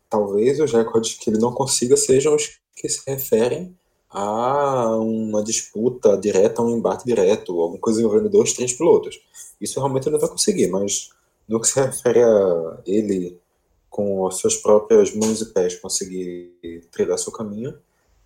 [0.09, 3.75] Talvez os recordes que ele não consiga sejam os que se referem
[4.17, 9.19] a uma disputa direta, um embate direto, alguma coisa envolvendo dois, três pilotos.
[9.61, 11.11] Isso realmente não vai conseguir, mas
[11.47, 13.39] no que se refere a ele
[13.91, 16.51] com as suas próprias mãos e pés conseguir
[16.91, 17.77] trilhar seu caminho,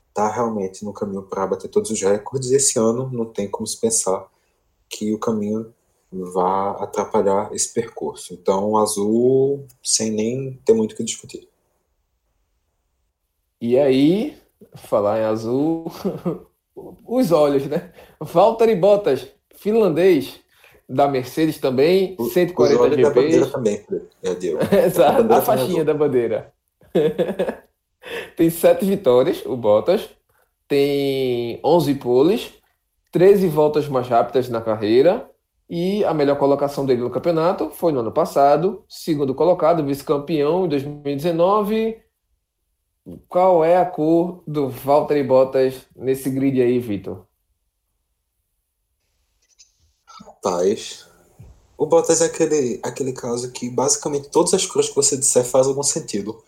[0.07, 2.51] está realmente no caminho para bater todos os recordes.
[2.51, 4.29] E esse ano não tem como se pensar
[4.87, 5.73] que o caminho
[6.09, 8.33] vá atrapalhar esse percurso.
[8.33, 11.49] Então, azul, sem nem ter muito o que discutir.
[13.59, 14.41] E aí,
[14.75, 15.91] falar em azul,
[17.07, 17.91] os olhos, né?
[18.19, 20.39] Valtteri Bottas, finlandês,
[20.87, 23.45] da Mercedes também, 140 GP.
[23.51, 23.85] também,
[24.23, 26.53] é Exato, a, a faixinha da bandeira.
[28.35, 30.09] tem sete vitórias, o Bottas.
[30.67, 32.53] Tem 11 poles,
[33.11, 35.29] 13 voltas mais rápidas na carreira
[35.69, 40.67] e a melhor colocação dele no campeonato foi no ano passado, segundo colocado, vice-campeão em
[40.67, 41.97] 2019.
[43.27, 47.25] Qual é a cor do Valtteri Bottas nesse grid aí, Vitor?
[50.05, 51.09] Rapaz,
[51.77, 55.67] o Bottas é aquele, aquele caso que basicamente todas as cores que você disser faz
[55.67, 56.43] algum sentido.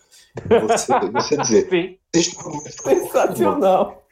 [0.61, 1.69] Você, você dizer.
[2.15, 2.31] Sim.
[2.83, 4.03] Sensacional.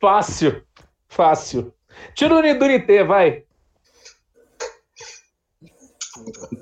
[0.00, 0.62] Fácil.
[1.08, 1.72] Fácil.
[2.14, 3.44] Tira o Nidurité, vai.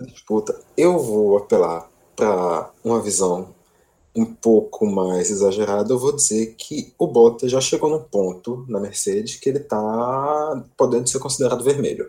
[0.00, 0.60] Disputa.
[0.76, 3.54] Eu vou apelar para uma visão
[4.16, 8.80] um pouco mais exagerado, eu vou dizer que o Bottas já chegou num ponto na
[8.80, 12.08] Mercedes que ele está podendo ser considerado vermelho.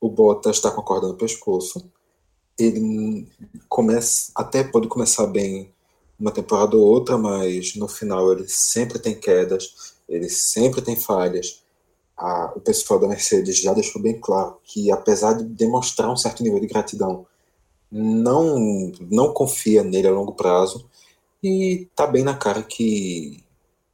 [0.00, 1.88] O Bottas está com a corda no pescoço.
[2.58, 3.28] Ele
[3.68, 5.72] começa, até pode começar bem
[6.18, 11.62] uma temporada ou outra, mas no final ele sempre tem quedas, ele sempre tem falhas.
[12.16, 16.42] A, o pessoal da Mercedes já deixou bem claro que, apesar de demonstrar um certo
[16.42, 17.26] nível de gratidão,
[17.92, 20.88] não, não confia nele a longo prazo
[21.46, 23.44] e tá bem na cara que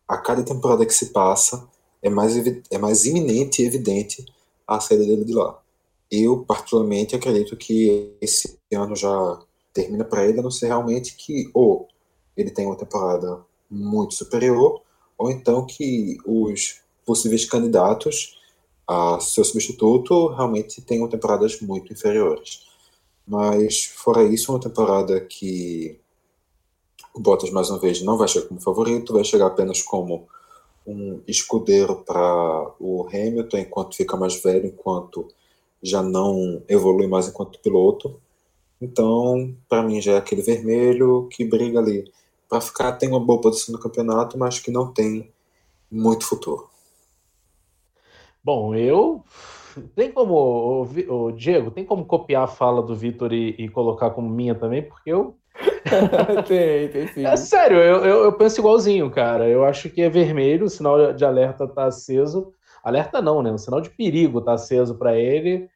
[0.09, 1.69] a cada temporada que se passa
[2.03, 2.35] é mais,
[2.71, 4.25] é mais iminente e evidente
[4.67, 5.61] a saída dele de lá.
[6.11, 9.41] Eu, particularmente, acredito que esse ano já
[9.73, 11.89] termina para ele, a não ser realmente que ou
[12.37, 14.83] ele tem uma temporada muito superior,
[15.17, 18.39] ou então que os possíveis candidatos
[18.87, 22.67] a seu substituto realmente tenham temporadas muito inferiores.
[23.27, 26.02] Mas, fora isso, uma temporada que
[27.15, 30.27] o Bottas, mais uma vez, não vai chegar como favorito, vai chegar apenas como
[30.87, 35.29] um escudeiro para o Hamilton, enquanto fica mais velho, enquanto
[35.83, 38.21] já não evolui mais enquanto piloto.
[38.81, 42.11] Então, para mim, já é aquele vermelho que briga ali
[42.49, 45.33] para ficar, tem uma boa posição no campeonato, mas que não tem
[45.91, 46.69] muito futuro.
[48.43, 49.25] Bom, eu.
[49.95, 54.29] Tem como, o, Diego, tem como copiar a fala do Vitor e, e colocar como
[54.29, 55.35] minha também, porque eu
[56.47, 57.27] tem, tem sim.
[57.27, 59.49] É sério, eu, eu, eu, penso igualzinho, cara.
[59.49, 62.53] Eu acho que é vermelho, o sinal de alerta tá aceso.
[62.83, 63.53] Alerta não, né?
[63.53, 65.69] O sinal de perigo tá aceso para ele.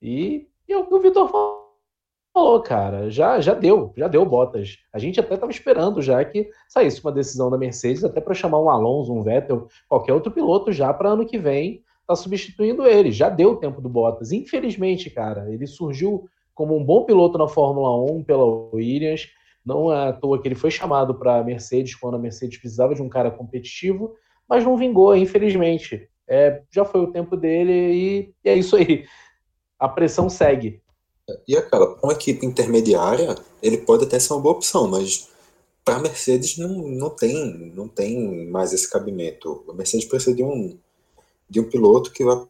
[0.00, 3.10] E, e é o que o Vitor falou, cara.
[3.10, 4.78] Já, já deu, já deu botas.
[4.92, 8.60] A gente até tava esperando já que saísse uma decisão da Mercedes, até para chamar
[8.60, 13.10] um Alonso, um Vettel, qualquer outro piloto já para ano que vem tá substituindo ele.
[13.10, 14.32] Já deu o tempo do Bottas.
[14.32, 19.28] Infelizmente, cara, ele surgiu como um bom piloto na Fórmula 1 pela Williams.
[19.64, 22.94] Não é à toa que ele foi chamado para a Mercedes quando a Mercedes precisava
[22.94, 24.14] de um cara competitivo,
[24.48, 26.08] mas não vingou, infelizmente.
[26.28, 29.06] É, já foi o tempo dele e, e é isso aí.
[29.78, 30.82] A pressão segue.
[31.48, 35.28] E aquela, para uma equipe intermediária, ele pode até ser uma boa opção, mas
[35.84, 39.64] para a Mercedes não, não, tem, não tem mais esse cabimento.
[39.68, 40.78] A Mercedes precisa de um,
[41.48, 42.42] de um piloto que vai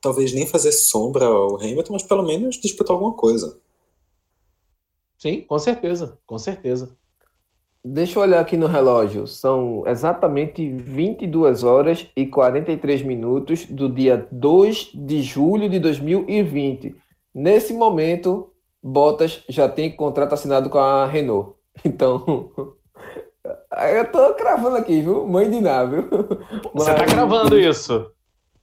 [0.00, 3.56] talvez nem fazer sombra ao Hamilton, mas pelo menos disputar alguma coisa.
[5.22, 6.96] Sim, com certeza, com certeza.
[7.84, 9.24] Deixa eu olhar aqui no relógio.
[9.28, 16.96] São exatamente 22 horas e 43 minutos do dia 2 de julho de 2020.
[17.32, 21.54] Nesse momento, Bottas já tem contrato assinado com a Renault.
[21.84, 22.50] Então,
[23.94, 25.24] eu tô cravando aqui, viu?
[25.26, 25.98] Mãe de nave.
[26.74, 28.10] Você tá cravando isso?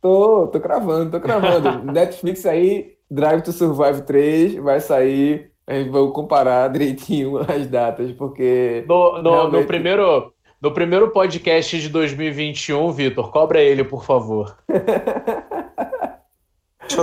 [0.02, 1.90] Tô, tô cravando, tô cravando.
[1.90, 5.48] Netflix aí, Drive to Survive 3 vai sair.
[5.70, 8.84] A gente vai comparar direitinho as datas, porque.
[8.88, 9.62] No, no, realmente...
[9.62, 14.58] no primeiro, no primeiro podcast de 2021, Vitor, cobra ele, por favor.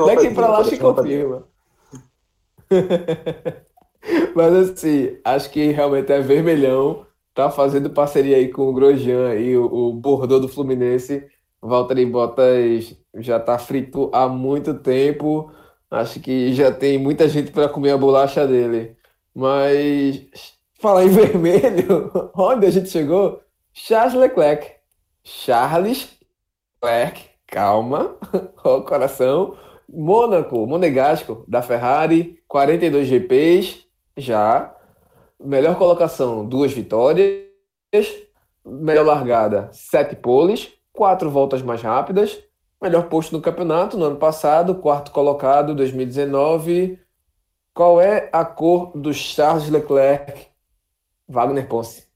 [0.07, 1.45] Daqui pra lá se confirma.
[4.35, 7.07] Mas assim, acho que realmente é vermelhão.
[7.33, 11.25] Tá fazendo parceria aí com o Grosjean e o, o Bordeaux do Fluminense
[11.61, 15.51] Valtteri Bottas já está frito há muito tempo.
[15.91, 18.97] Acho que já tem muita gente para comer a bolacha dele.
[19.35, 20.27] Mas
[20.81, 23.41] falar em vermelho, onde a gente chegou?
[23.73, 24.73] Charles Leclerc.
[25.23, 26.09] Charles
[26.83, 28.17] Leclerc, calma,
[28.65, 29.57] o coração.
[29.89, 33.85] Mônaco, Monegasco, da Ferrari, 42 GPs,
[34.17, 34.75] já.
[35.39, 37.45] Melhor colocação, duas vitórias.
[38.65, 42.43] Melhor largada, sete poles quatro voltas mais rápidas,
[42.87, 47.01] melhor posto no campeonato no ano passado, quarto colocado 2019.
[47.75, 50.47] Qual é a cor do Charles Leclerc?
[51.29, 52.07] Wagner Ponce.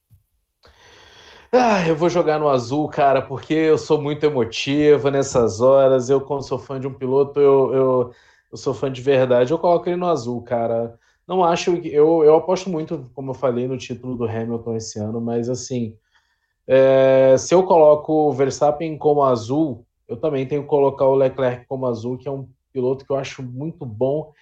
[1.52, 6.08] Ah, eu vou jogar no azul, cara, porque eu sou muito emotivo nessas horas.
[6.08, 8.14] Eu, quando sou fã de um piloto, eu, eu,
[8.52, 9.52] eu sou fã de verdade.
[9.52, 10.96] Eu coloco ele no azul, cara.
[11.26, 11.74] Não acho.
[11.84, 15.96] Eu, eu aposto muito, como eu falei, no título do Hamilton esse ano, mas assim.
[16.68, 21.64] É, se eu coloco o Verstappen como azul, eu também tenho que colocar o Leclerc
[21.66, 24.32] como azul, que é um piloto que eu acho muito bom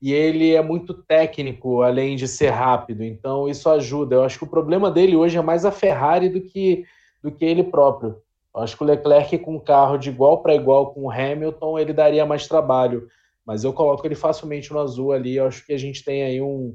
[0.00, 3.04] e ele é muito técnico, além de ser rápido.
[3.04, 4.14] Então isso ajuda.
[4.14, 6.86] Eu acho que o problema dele hoje é mais a Ferrari do que
[7.22, 8.16] do que ele próprio.
[8.54, 11.78] Eu acho que o Leclerc com um carro de igual para igual com o Hamilton,
[11.78, 13.06] ele daria mais trabalho.
[13.44, 15.36] Mas eu coloco ele facilmente no azul ali.
[15.36, 16.74] Eu acho que a gente tem aí um,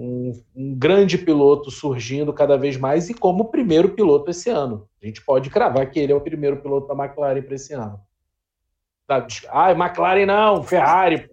[0.00, 4.88] um, um, grande piloto surgindo cada vez mais e como primeiro piloto esse ano.
[5.02, 8.00] A gente pode cravar que ele é o primeiro piloto da McLaren para esse ano.
[9.50, 11.28] Ah, McLaren não, Ferrari.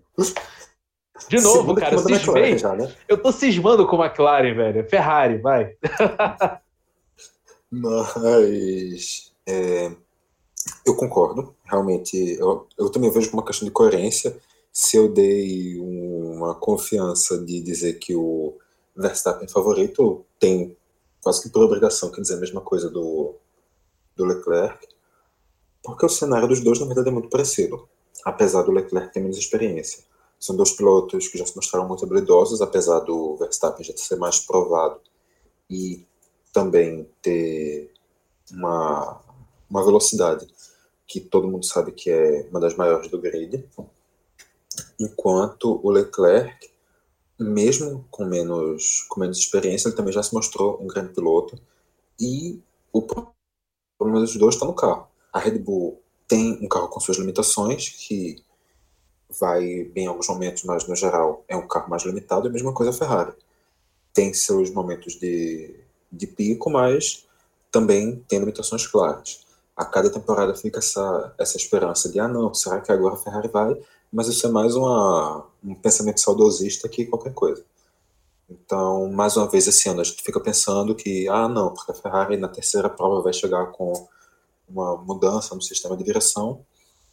[1.29, 2.57] De novo, cara, eu cismei.
[2.57, 2.93] Já, né?
[3.07, 4.89] Eu tô cismando com a McLaren, velho.
[4.89, 5.73] Ferrari, vai.
[7.71, 9.91] Mas é,
[10.85, 12.35] eu concordo, realmente.
[12.37, 14.35] Eu, eu também vejo como uma questão de coerência.
[14.73, 15.79] Se eu dei
[16.37, 18.57] uma confiança de dizer que o
[18.95, 20.75] Verstappen favorito, tem
[21.21, 23.35] quase que por obrigação que dizer a mesma coisa do,
[24.15, 24.87] do Leclerc,
[25.83, 27.87] porque o cenário dos dois, na verdade, é muito parecido,
[28.23, 30.03] apesar do Leclerc ter menos experiência.
[30.39, 34.39] São dois pilotos que já se mostraram muito habilidosos, apesar do Verstappen já ser mais
[34.39, 34.99] provado
[35.69, 36.05] e
[36.53, 37.91] também ter
[38.51, 39.21] uma,
[39.69, 40.47] uma velocidade
[41.07, 43.65] que todo mundo sabe que é uma das maiores do grid,
[44.99, 46.69] enquanto o Leclerc,
[47.39, 51.59] mesmo com menos, com menos experiência, ele também já se mostrou um grande piloto
[52.19, 52.59] e
[52.91, 55.07] o problema dos dois está no carro.
[55.31, 58.43] A Red Bull tem um carro com suas limitações, que
[59.39, 62.51] vai bem em alguns momentos, mas no geral é um carro mais limitado, e a
[62.51, 63.33] mesma coisa a Ferrari.
[64.13, 65.75] Tem seus momentos de,
[66.11, 67.25] de pico, mas
[67.71, 69.45] também tem limitações claras.
[69.75, 73.47] A cada temporada fica essa, essa esperança de, ah não, será que agora a Ferrari
[73.47, 73.79] vai?
[74.11, 77.63] Mas isso é mais uma, um pensamento saudosista que qualquer coisa.
[78.49, 81.95] Então, mais uma vez esse ano a gente fica pensando que, ah não, porque a
[81.95, 84.07] Ferrari na terceira prova vai chegar com
[84.69, 86.65] uma mudança no sistema de direção,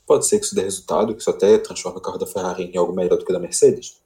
[0.07, 2.77] Pode ser que isso dê resultado, que isso até transforme o carro da Ferrari em
[2.77, 4.03] algo melhor do que o da Mercedes?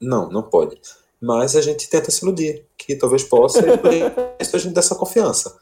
[0.00, 0.80] Não, não pode.
[1.20, 3.90] Mas a gente tenta se iludir, que talvez possa, e por
[4.40, 5.58] isso a gente dá essa confiança.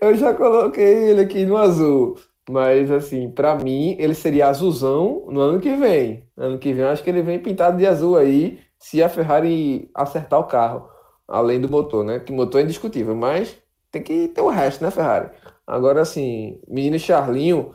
[0.00, 2.16] Eu já coloquei ele aqui no azul,
[2.48, 6.26] mas assim, para mim, ele seria azulzão no ano que vem.
[6.36, 10.40] Ano que vem, acho que ele vem pintado de azul aí, se a Ferrari acertar
[10.40, 10.88] o carro,
[11.28, 12.18] além do motor, né?
[12.20, 13.56] Que o motor é indiscutível, mas
[13.90, 15.30] tem que ter o resto, né, Ferrari?
[15.66, 17.72] Agora, assim, menino Charlinho,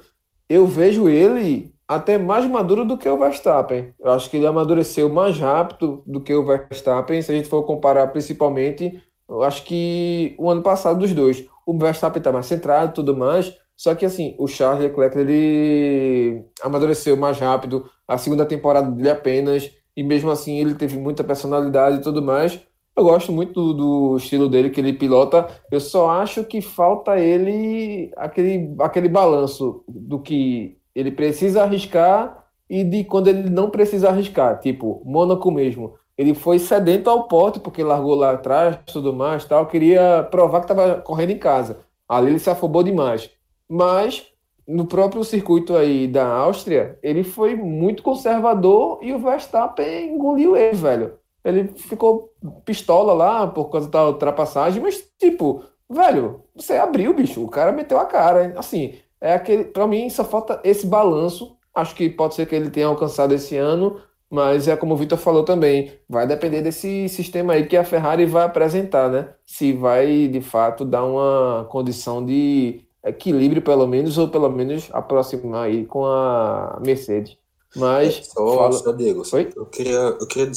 [0.49, 3.93] eu vejo ele até mais maduro do que o Verstappen.
[3.99, 7.63] Eu acho que ele amadureceu mais rápido do que o Verstappen, se a gente for
[7.63, 11.45] comparar principalmente, eu acho que o ano passado dos dois.
[11.65, 16.43] O Verstappen está mais centrado e tudo mais, só que assim, o Charles Leclerc ele
[16.63, 21.97] amadureceu mais rápido, a segunda temporada dele apenas, e mesmo assim ele teve muita personalidade
[21.97, 22.59] e tudo mais.
[22.95, 25.47] Eu gosto muito do, do, estilo dele que ele pilota.
[25.71, 32.83] Eu só acho que falta ele aquele, aquele balanço do que ele precisa arriscar e
[32.83, 34.59] de quando ele não precisa arriscar.
[34.59, 35.93] Tipo, Mônaco mesmo.
[36.17, 39.67] Ele foi sedento ao pote porque largou lá atrás, tudo mais, tal.
[39.67, 41.81] Queria provar que estava correndo em casa.
[42.09, 43.29] Ali ele se afobou demais.
[43.69, 44.31] Mas
[44.67, 50.75] no próprio circuito aí da Áustria, ele foi muito conservador e o Verstappen engoliu ele,
[50.75, 51.13] velho.
[51.43, 52.33] Ele ficou
[52.65, 57.97] pistola lá por causa da ultrapassagem, mas tipo, velho, você abriu, bicho, o cara meteu
[57.97, 58.53] a cara.
[58.57, 61.55] Assim, é aquele, para mim só falta esse balanço.
[61.73, 65.17] Acho que pode ser que ele tenha alcançado esse ano, mas é como o Vitor
[65.17, 69.29] falou também, vai depender desse sistema aí que a Ferrari vai apresentar, né?
[69.45, 75.65] Se vai de fato dar uma condição de equilíbrio, pelo menos, ou pelo menos aproximar
[75.65, 77.37] aí com a Mercedes.
[77.75, 78.17] Mas.
[78.17, 78.71] É, só, fala...
[78.73, 79.23] só Diego,
[79.55, 80.51] eu queria, eu queria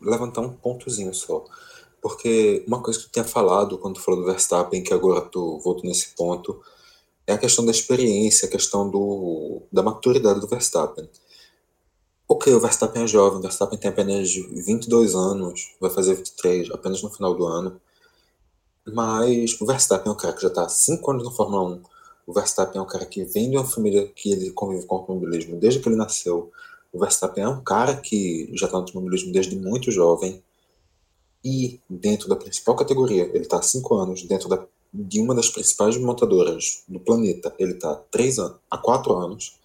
[0.00, 1.44] levantar um pontozinho só.
[2.00, 5.58] Porque uma coisa que tu tinha falado quando tu falou do Verstappen, que agora tu
[5.58, 6.60] voltou nesse ponto,
[7.26, 11.08] é a questão da experiência, a questão do, da maturidade do Verstappen.
[12.28, 17.02] Ok, o Verstappen é jovem, o Verstappen tem apenas 22 anos, vai fazer 23 apenas
[17.02, 17.80] no final do ano.
[18.86, 21.82] Mas o Verstappen é um cara que já está há 5 anos na Fórmula 1.
[22.26, 24.98] O Verstappen é um cara que vem de uma família que ele convive com o
[24.98, 26.50] automobilismo desde que ele nasceu.
[26.92, 30.42] O Verstappen é um cara que já está no automobilismo desde muito jovem
[31.44, 35.48] e dentro da principal categoria, ele está há cinco anos dentro da, de uma das
[35.48, 39.56] principais montadoras do planeta, ele está há três anos, há quatro anos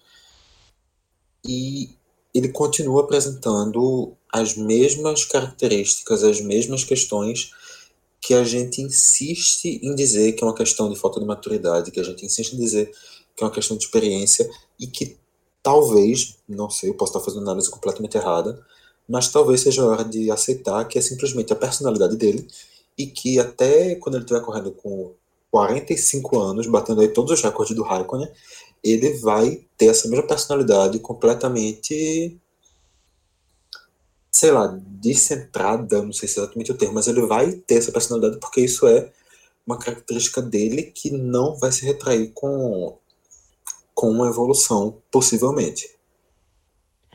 [1.44, 1.90] e
[2.32, 7.50] ele continua apresentando as mesmas características, as mesmas questões
[8.22, 11.98] que a gente insiste em dizer que é uma questão de falta de maturidade, que
[11.98, 12.92] a gente insiste em dizer
[13.36, 15.16] que é uma questão de experiência e que
[15.60, 18.64] talvez, não sei, eu posso estar fazendo análise completamente errada,
[19.08, 22.46] mas talvez seja a hora de aceitar que é simplesmente a personalidade dele
[22.96, 25.12] e que até quando ele estiver correndo com
[25.50, 28.28] 45 anos, batendo aí todos os recordes do Raikkonen,
[28.84, 32.40] ele vai ter essa mesma personalidade completamente,
[34.42, 37.92] sei lá, descentrada, não sei se é exatamente o termo, mas ele vai ter essa
[37.92, 39.08] personalidade porque isso é
[39.64, 42.98] uma característica dele que não vai se retrair com
[43.94, 45.88] com uma evolução, possivelmente.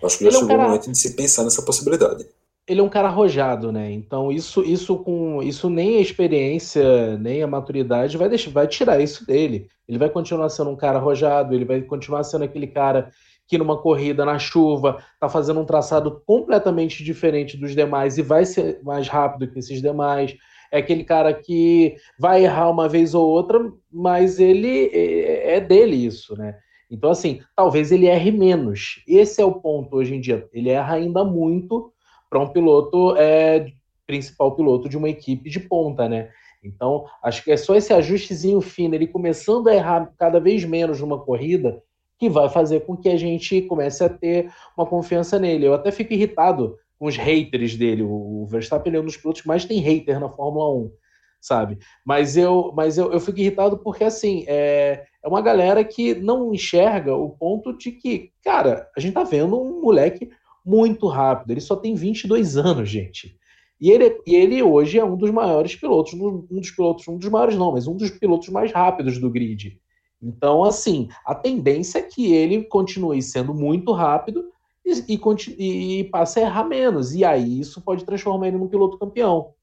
[0.02, 0.60] Acho que já é um chegou cara...
[0.60, 2.26] o momento de se pensar nessa possibilidade.
[2.66, 3.92] Ele é um cara arrojado, né?
[3.92, 9.02] Então isso, isso com isso nem a experiência nem a maturidade vai deixar, vai tirar
[9.02, 9.68] isso dele.
[9.86, 13.12] Ele vai continuar sendo um cara arrojado, ele vai continuar sendo aquele cara
[13.48, 18.46] que numa corrida na chuva está fazendo um traçado completamente diferente dos demais e vai
[18.46, 20.36] ser mais rápido que esses demais.
[20.72, 25.96] É aquele cara que vai errar uma vez ou outra, mas ele é, é dele
[25.96, 26.58] isso, né?
[26.92, 29.04] Então, assim, talvez ele erre menos.
[29.08, 30.48] Esse é o ponto hoje em dia.
[30.54, 31.92] Ele erra ainda muito
[32.30, 33.68] para um piloto, é,
[34.06, 36.30] principal piloto de uma equipe de ponta, né?
[36.64, 41.00] Então, acho que é só esse ajustezinho fino, ele começando a errar cada vez menos
[41.00, 41.82] numa corrida,
[42.18, 45.68] que vai fazer com que a gente comece a ter uma confiança nele.
[45.68, 48.04] Eu até fico irritado com os haters dele.
[48.04, 50.92] O Verstappen é um dos pilotos que mais tem hater na Fórmula 1,
[51.40, 51.78] sabe?
[52.06, 56.54] Mas eu, mas eu, eu fico irritado porque, assim, é, é uma galera que não
[56.54, 60.30] enxerga o ponto de que, cara, a gente tá vendo um moleque
[60.66, 61.52] muito rápido.
[61.52, 63.38] Ele só tem 22 anos, gente.
[63.80, 67.30] E ele, e ele hoje é um dos maiores pilotos, um dos pilotos, um dos
[67.30, 69.80] maiores não, mas um dos pilotos mais rápidos do grid.
[70.28, 74.52] Então, assim, a tendência é que ele continue sendo muito rápido
[74.86, 77.14] e, e, e passe a errar menos.
[77.14, 79.54] E aí isso pode transformar ele num piloto campeão.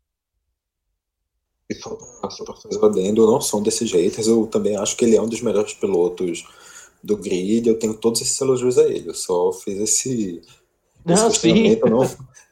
[1.68, 5.04] E só para fazer o adendo, não sou desse jeito, mas eu também acho que
[5.04, 6.46] ele é um dos melhores pilotos
[7.02, 7.68] do grid.
[7.68, 9.10] Eu tenho todos esses elogios a ele.
[9.10, 10.40] Eu só fiz esse.
[11.04, 11.76] Não, sim.
[11.76, 12.00] Não,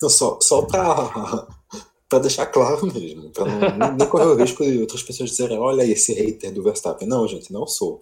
[0.00, 1.48] não, só só para
[2.12, 5.82] para deixar claro mesmo, para não nem correr o risco de outras pessoas dizerem, olha
[5.82, 7.08] esse hater do Verstappen.
[7.08, 8.00] Não, gente, não sou.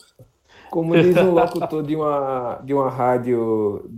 [0.69, 3.89] Como diz um locutor de uma, de uma rádio,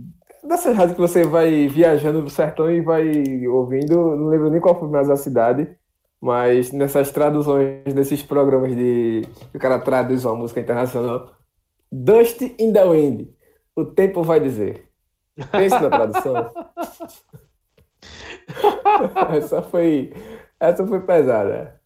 [0.43, 4.79] dessas rádios que você vai viajando do sertão e vai ouvindo, não lembro nem qual
[4.79, 5.67] foi mais a cidade,
[6.21, 11.31] mas nessas traduções, nesses programas de que o cara traduz uma música internacional,
[11.91, 13.29] Dust in the Wind,
[13.75, 14.87] o tempo vai dizer.
[15.51, 16.51] Pense na tradução.
[19.35, 20.13] essa foi
[20.59, 21.79] essa foi pesada.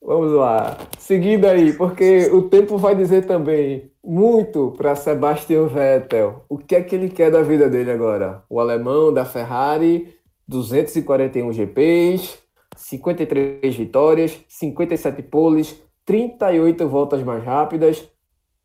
[0.00, 0.78] Vamos lá.
[0.98, 6.44] Seguindo aí, porque o tempo vai dizer também muito para Sebastian Vettel.
[6.48, 8.42] O que é que ele quer da vida dele agora?
[8.48, 10.14] O alemão da Ferrari,
[10.48, 12.38] 241 GPs,
[12.76, 18.08] 53 vitórias, 57 poles, 38 voltas mais rápidas,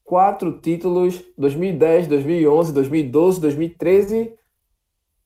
[0.05, 4.33] quatro títulos, 2010, 2011, 2012, 2013.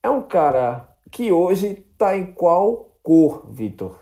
[0.02, 3.98] É um cara que hoje está em qual cor, Vitor?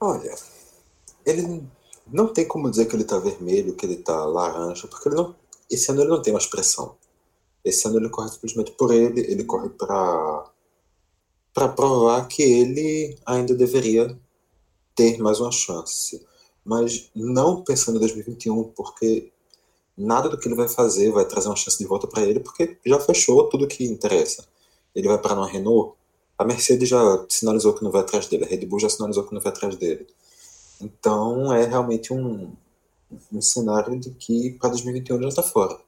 [0.00, 0.34] Olha,
[1.24, 1.62] ele
[2.06, 5.36] não tem como dizer que ele está vermelho, que ele está laranja, porque ele não,
[5.70, 6.96] esse ano ele não tem mais pressão.
[7.64, 10.50] Esse ano ele corre simplesmente por ele, ele corre para
[11.52, 14.16] para provar que ele ainda deveria
[14.94, 16.24] ter mais uma chance.
[16.64, 19.32] Mas não pensando em 2021, porque
[20.00, 22.78] nada do que ele vai fazer vai trazer uma chance de volta para ele, porque
[22.84, 24.44] já fechou tudo que interessa.
[24.94, 25.94] Ele vai para uma Renault,
[26.38, 29.34] a Mercedes já sinalizou que não vai atrás dele, a Red Bull já sinalizou que
[29.34, 30.06] não vai atrás dele.
[30.80, 32.50] Então é realmente um,
[33.30, 35.78] um cenário de que para 2021 ele já está fora.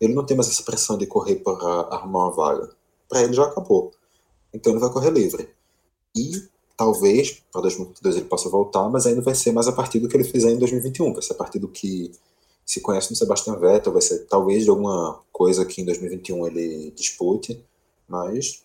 [0.00, 2.70] Ele não tem mais essa pressão de correr para arrumar uma vaga.
[3.08, 3.92] Para ele já acabou.
[4.52, 5.48] Então ele vai correr livre.
[6.16, 6.42] E
[6.76, 10.16] talvez para 2022 ele possa voltar, mas ainda vai ser mais a partir do que
[10.16, 11.12] ele fizer em 2021.
[11.12, 12.10] Vai ser a partir do que
[12.64, 16.90] se conhece no Sebastian Vettel, vai ser talvez de alguma coisa que em 2021 ele
[16.92, 17.62] dispute,
[18.08, 18.62] mas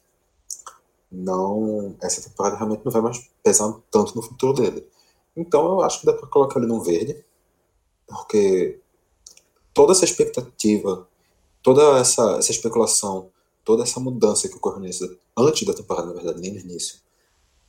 [1.11, 4.87] não essa temporada realmente não vai mais pesar tanto no futuro dele.
[5.35, 7.23] Então eu acho que dá para colocar ele num verde,
[8.07, 8.79] porque
[9.73, 11.07] toda essa expectativa,
[11.61, 13.29] toda essa, essa especulação,
[13.63, 16.99] toda essa mudança que ocorreu nesse, antes da temporada, na verdade, nem no início,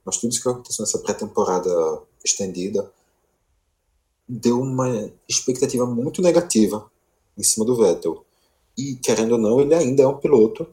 [0.04, 2.90] mas tudo isso que aconteceu nessa pré-temporada estendida,
[4.30, 6.88] deu uma expectativa muito negativa
[7.36, 8.24] em cima do Vettel.
[8.78, 10.66] E, querendo ou não, ele ainda é um piloto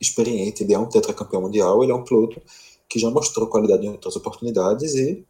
[0.00, 2.40] experiente, ele é um tetracampeão mundial, ele é um piloto
[2.88, 5.24] que já mostrou qualidade em outras oportunidades e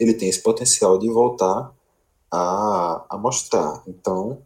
[0.00, 1.74] ele tem esse potencial de voltar
[2.30, 3.82] a, a mostrar.
[3.86, 4.40] Então,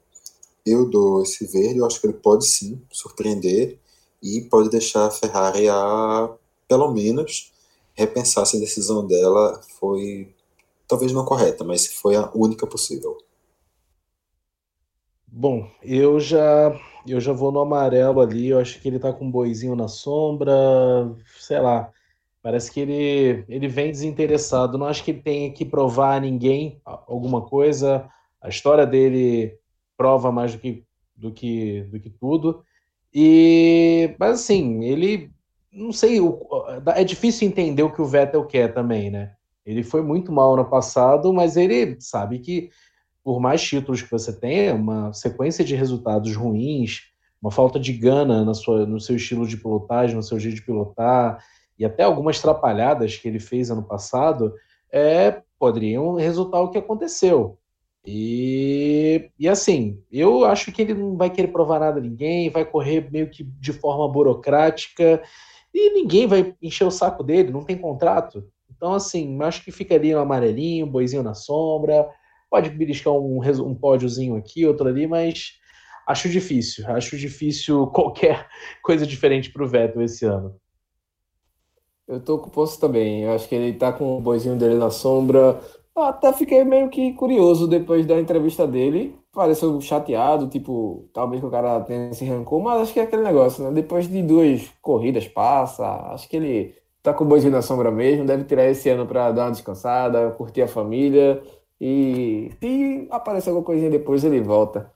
[0.67, 3.79] eu dou esse verde, eu acho que ele pode sim surpreender
[4.21, 6.31] e pode deixar a Ferrari a,
[6.67, 7.53] pelo menos,
[7.95, 10.35] repensar se a decisão dela foi
[10.87, 13.17] talvez não correta, mas foi a única possível.
[15.27, 19.25] Bom, eu já eu já vou no amarelo ali, eu acho que ele tá com
[19.25, 20.53] um boizinho na sombra,
[21.39, 21.91] sei lá.
[22.43, 24.77] Parece que ele, ele vem desinteressado.
[24.77, 28.09] Não acho que ele tenha que provar a ninguém alguma coisa.
[28.41, 29.57] A história dele
[29.97, 30.85] prova mais do que,
[31.17, 32.65] do que, do que tudo.
[33.15, 35.31] E, mas assim, ele
[35.73, 36.19] não sei,
[36.95, 39.35] é difícil entender o que o Vettel quer também, né?
[39.65, 42.71] Ele foi muito mal no passado, mas ele sabe que
[43.23, 47.03] por mais títulos que você tenha, uma sequência de resultados ruins,
[47.41, 50.63] uma falta de gana na sua, no seu estilo de pilotagem, no seu jeito de
[50.63, 51.39] pilotar,
[51.79, 54.53] e até algumas trapalhadas que ele fez ano passado,
[54.93, 57.59] é, poderiam resultar o que aconteceu.
[58.05, 62.65] E, e assim, eu acho que ele não vai querer provar nada a ninguém, vai
[62.65, 65.23] correr meio que de forma burocrática
[65.73, 68.45] e ninguém vai encher o saco dele, não tem contrato.
[68.83, 72.05] Então, assim, acho que ficaria um amarelinho, um boizinho na sombra,
[72.51, 75.53] pode beliscar um, um pódiozinho aqui, outro ali, mas
[76.05, 76.85] acho difícil.
[76.91, 78.49] Acho difícil qualquer
[78.83, 80.57] coisa diferente para o Vettel esse ano.
[82.09, 83.23] Eu tô com o Poço também.
[83.23, 85.61] Eu acho que ele tá com o boizinho dele na sombra.
[85.95, 89.17] Eu até fiquei meio que curioso depois da entrevista dele.
[89.31, 93.63] Pareceu chateado, tipo, talvez o cara tenha se rancor, mas acho que é aquele negócio,
[93.63, 93.71] né?
[93.71, 98.45] Depois de duas corridas passa, acho que ele tá com boizinho na sombra mesmo, deve
[98.45, 101.43] tirar esse ano para dar uma descansada, curtir a família
[101.81, 104.91] e se aparecer alguma coisinha depois ele volta.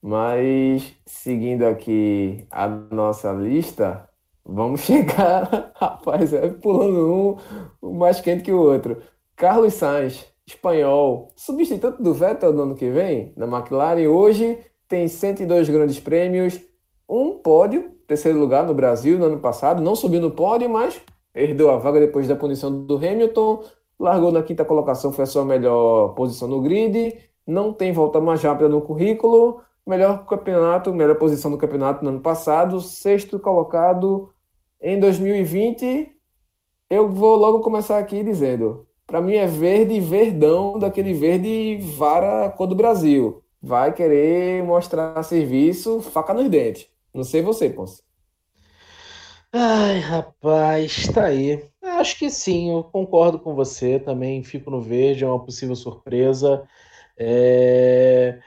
[0.00, 4.08] Mas seguindo aqui a nossa lista,
[4.44, 7.38] vamos chegar, rapaz, é pulando
[7.82, 8.98] um mais quente que o outro.
[9.36, 14.58] Carlos Sainz, espanhol, substituto do Vettel no ano que vem na McLaren, hoje
[14.88, 16.60] tem 102 grandes prêmios,
[17.08, 21.00] um pódio, terceiro lugar no Brasil no ano passado, não subiu no pódio, mas
[21.34, 23.64] herdeu a vaga depois da punição do Hamilton,
[23.98, 28.42] largou na quinta colocação, foi a sua melhor posição no grid, não tem volta mais
[28.42, 34.30] rápida no currículo, melhor campeonato, melhor posição no campeonato no ano passado, sexto colocado
[34.80, 36.12] em 2020.
[36.90, 42.66] Eu vou logo começar aqui dizendo, para mim é verde verdão, daquele verde vara cor
[42.66, 43.42] do Brasil.
[43.60, 46.88] Vai querer mostrar serviço, faca nos dentes.
[47.14, 48.02] Não sei você, Ponce.
[49.54, 51.62] Ai, rapaz, tá aí.
[51.82, 53.98] Acho que sim, eu concordo com você.
[53.98, 56.66] Também fico no verde, é uma possível surpresa.
[57.18, 58.40] É...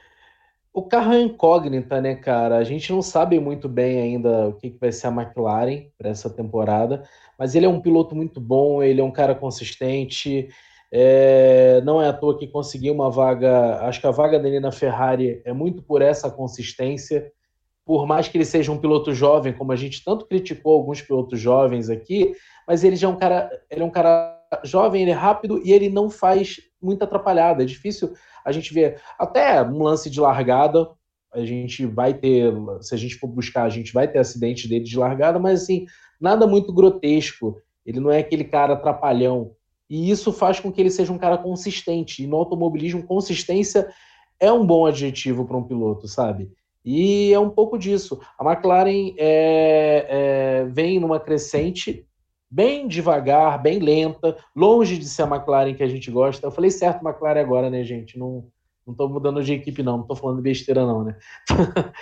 [0.73, 2.57] O carro é incógnita, né, cara?
[2.57, 6.29] A gente não sabe muito bem ainda o que, vai ser a McLaren para essa
[6.29, 7.03] temporada,
[7.39, 10.49] mas ele é um piloto muito bom, ele é um cara consistente.
[10.91, 11.81] É...
[11.83, 13.79] Não é à toa que conseguiu uma vaga.
[13.81, 17.31] Acho que a vaga dele na Ferrari é muito por essa consistência.
[17.85, 21.39] Por mais que ele seja um piloto jovem, como a gente tanto criticou alguns pilotos
[21.39, 22.33] jovens aqui,
[22.67, 25.71] mas ele já é um cara, ele é um cara jovem, ele é rápido e
[25.71, 27.61] ele não faz muita atrapalhada.
[27.61, 28.13] É difícil
[28.43, 30.89] a gente ver até um lance de largada.
[31.31, 34.85] A gente vai ter, se a gente for buscar, a gente vai ter acidente dele
[34.85, 35.85] de largada, mas assim,
[36.19, 37.61] nada muito grotesco.
[37.85, 39.51] Ele não é aquele cara trapalhão.
[39.87, 42.23] E isso faz com que ele seja um cara consistente.
[42.23, 43.87] E no automobilismo, consistência
[44.39, 46.51] é um bom adjetivo para um piloto, sabe?
[46.85, 48.21] E é um pouco disso.
[48.37, 52.07] A McLaren é, é, vem numa crescente
[52.49, 56.45] bem devagar, bem lenta, longe de ser a McLaren que a gente gosta.
[56.45, 58.19] Eu falei certo McLaren agora, né, gente?
[58.19, 58.47] Não,
[58.85, 59.97] não mudando de equipe, não.
[59.97, 61.17] Não tô falando besteira, não, né?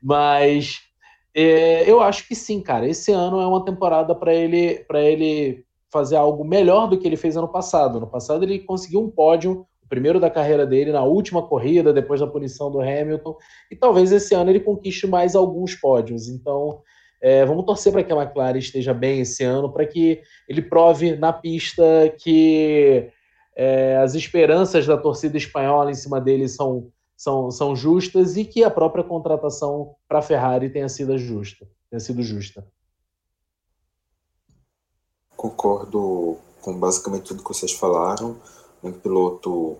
[0.00, 0.80] Mas
[1.34, 2.88] é, eu acho que sim, cara.
[2.88, 7.36] Esse ano é uma temporada para ele, ele fazer algo melhor do que ele fez
[7.36, 7.98] ano passado.
[7.98, 12.26] No passado ele conseguiu um pódio, primeiro da carreira dele, na última corrida, depois da
[12.26, 13.36] punição do Hamilton.
[13.70, 16.28] E talvez esse ano ele conquiste mais alguns pódios.
[16.28, 16.80] Então,
[17.20, 21.16] é, vamos torcer para que a McLaren esteja bem esse ano, para que ele prove
[21.16, 21.84] na pista
[22.18, 23.10] que
[23.54, 28.64] é, as esperanças da torcida espanhola em cima dele são, são, são justas e que
[28.64, 31.68] a própria contratação para a Ferrari tenha sido justa.
[31.90, 32.66] Tenha sido justa.
[35.36, 38.36] Concordo com basicamente tudo que vocês falaram.
[38.82, 39.76] Um piloto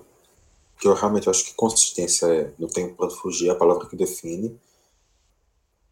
[0.79, 3.97] que eu realmente acho que consistência é, não tenho para fugir, é a palavra que
[3.97, 4.59] define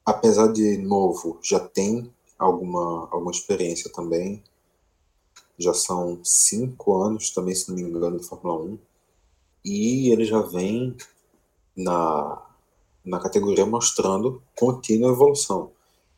[0.09, 4.43] apesar de novo, já tem alguma, alguma experiência também.
[5.59, 8.78] Já são cinco anos também, se não me engano, de Fórmula 1.
[9.66, 10.97] E ele já vem
[11.76, 12.43] na,
[13.05, 15.72] na categoria mostrando contínua evolução.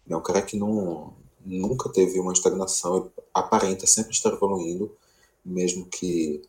[0.09, 1.13] É um cara que não,
[1.45, 4.95] nunca teve uma estagnação, aparenta sempre estar evoluindo,
[5.45, 6.43] mesmo que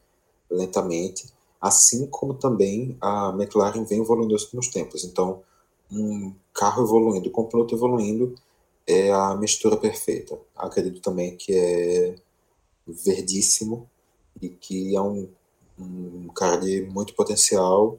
[0.52, 1.30] lentamente,
[1.60, 5.04] assim como também a McLaren vem evoluindo nos últimos tempos.
[5.04, 5.42] Então,
[5.92, 8.36] um carro evoluindo com o piloto evoluindo
[8.88, 10.38] é a mistura perfeita.
[10.56, 12.16] Acredito também que é
[12.88, 13.90] verdíssimo
[14.42, 15.30] e que é um,
[15.78, 17.98] um cara de muito potencial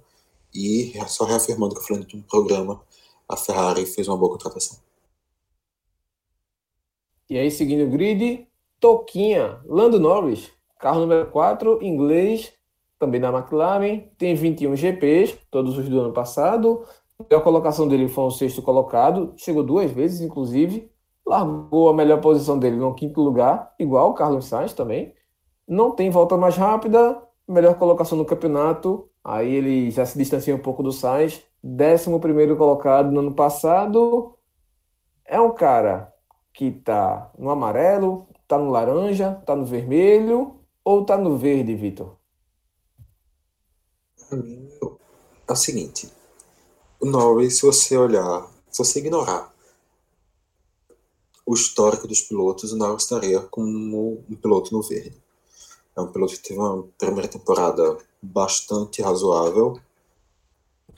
[0.55, 2.83] e só reafirmando que eu falei no programa,
[3.29, 4.79] a Ferrari fez uma boa contratação.
[7.31, 8.47] E aí, seguindo o grid,
[8.79, 10.51] Toquinha, Lando Norris,
[10.83, 12.53] carro número 4, inglês,
[12.99, 16.85] também da McLaren, tem 21 GPs, todos os do ano passado,
[17.31, 20.91] a colocação dele foi o sexto colocado, chegou duas vezes, inclusive.
[21.25, 25.15] Largou a melhor posição dele no quinto lugar, igual o Carlos Sainz também.
[25.69, 29.09] Não tem volta mais rápida, melhor colocação no campeonato.
[29.23, 31.45] Aí ele já se distancia um pouco do Sainz.
[31.63, 34.37] Décimo primeiro colocado no ano passado.
[35.25, 36.13] É um cara
[36.53, 42.17] que tá no amarelo, tá no laranja, tá no vermelho ou tá no verde, Vitor?
[45.49, 46.11] é o seguinte:
[47.01, 49.53] o Norris, se você olhar, se você ignorar
[51.45, 55.21] o histórico dos pilotos, o Norris estaria como um piloto no verde.
[55.95, 59.79] É um piloto que teve uma primeira temporada bastante razoável,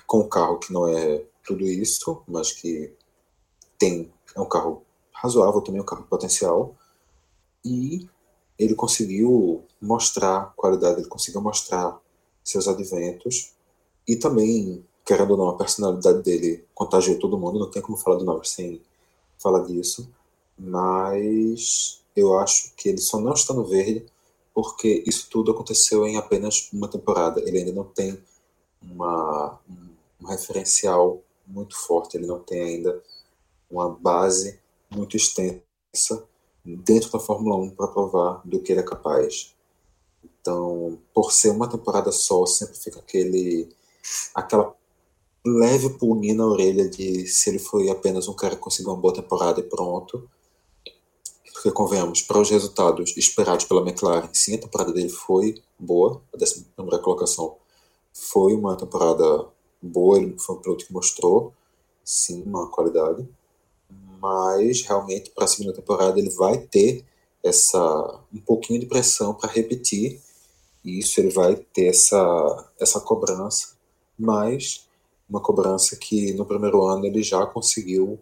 [0.07, 2.93] com um carro que não é tudo isso, mas que
[3.79, 6.77] tem é um carro razoável também, um carro potencial,
[7.65, 8.09] e
[8.59, 11.99] ele conseguiu mostrar qualidade, ele conseguiu mostrar
[12.43, 13.53] seus adventos,
[14.07, 18.17] e também, querendo ou não, a personalidade dele contagiou todo mundo, não tem como falar
[18.17, 18.81] do Norris sem
[19.39, 20.09] falar disso,
[20.59, 24.07] mas eu acho que ele só não está no verde
[24.55, 27.41] porque isso tudo aconteceu em apenas uma temporada.
[27.41, 28.23] Ele ainda não tem
[28.81, 29.59] uma,
[30.23, 33.03] um referencial muito forte, ele não tem ainda
[33.69, 36.25] uma base muito extensa
[36.65, 39.55] dentro da Fórmula 1 para provar do que ele é capaz.
[40.41, 43.69] Então, por ser uma temporada só, sempre fica aquele
[44.35, 44.75] aquela
[45.47, 49.15] leve pulguinha na orelha de se ele foi apenas um cara que conseguiu uma boa
[49.15, 50.29] temporada e pronto.
[51.53, 56.37] Porque, convenhamos, para os resultados esperados pela McLaren, sim, a temporada dele foi boa, a
[56.37, 57.57] décima primeira colocação
[58.13, 59.47] foi uma temporada
[59.81, 61.53] boa, ele foi um piloto que mostrou,
[62.05, 63.27] sim, uma qualidade,
[64.25, 67.05] mas realmente para a segunda temporada ele vai ter
[67.43, 67.79] essa
[68.33, 70.19] um pouquinho de pressão para repetir
[70.83, 73.77] e isso ele vai ter essa essa cobrança,
[74.19, 74.89] mas
[75.29, 78.19] uma cobrança que no primeiro ano ele já conseguiu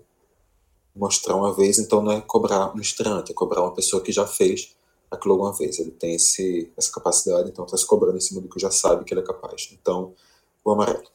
[0.95, 4.27] mostrar uma vez, então não é cobrar um estreante, é cobrar uma pessoa que já
[4.27, 4.75] fez
[5.09, 5.79] aquilo alguma vez.
[5.79, 9.05] Ele tem esse, essa capacidade, então está se cobrando em cima do que já sabe
[9.05, 9.71] que ele é capaz.
[9.73, 10.15] Então,
[10.65, 11.11] o amarelo.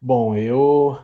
[0.00, 0.96] Bom, eu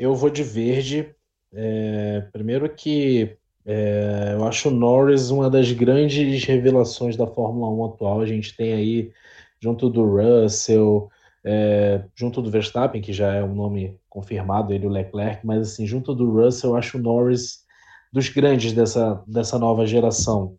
[0.00, 1.14] eu vou de verde.
[1.52, 3.36] É, primeiro que
[3.66, 8.20] é, eu acho o Norris uma das grandes revelações da Fórmula 1 atual.
[8.20, 9.12] A gente tem aí,
[9.60, 11.10] junto do Russell,
[11.44, 15.86] é, junto do Verstappen, que já é um nome confirmado, ele o Leclerc, mas assim,
[15.86, 17.64] junto do Russell, eu acho o Norris
[18.10, 20.56] dos grandes dessa, dessa nova geração.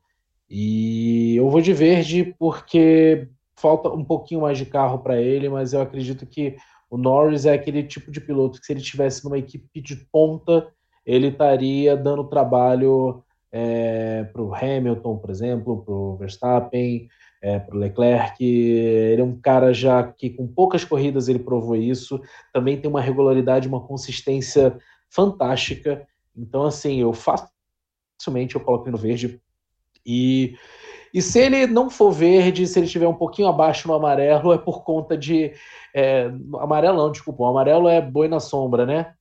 [0.49, 5.73] E eu vou de verde porque falta um pouquinho mais de carro para ele, mas
[5.73, 6.57] eu acredito que
[6.91, 10.67] o Norris é aquele tipo de piloto que se ele tivesse numa equipe de ponta,
[11.05, 17.07] ele estaria dando trabalho é, para o Hamilton, por exemplo, para o Verstappen,
[17.41, 18.43] é, para o Leclerc.
[18.43, 22.21] Ele é um cara já que com poucas corridas ele provou isso.
[22.53, 24.77] Também tem uma regularidade, uma consistência
[25.09, 26.05] fantástica.
[26.35, 29.41] Então, assim, eu facilmente eu coloco no verde.
[30.05, 30.55] E,
[31.13, 34.57] e se ele não for verde, se ele estiver um pouquinho abaixo no amarelo, é
[34.57, 35.51] por conta de.
[35.93, 37.43] É, amarelo não, desculpa.
[37.43, 39.13] O amarelo é boi na sombra, né?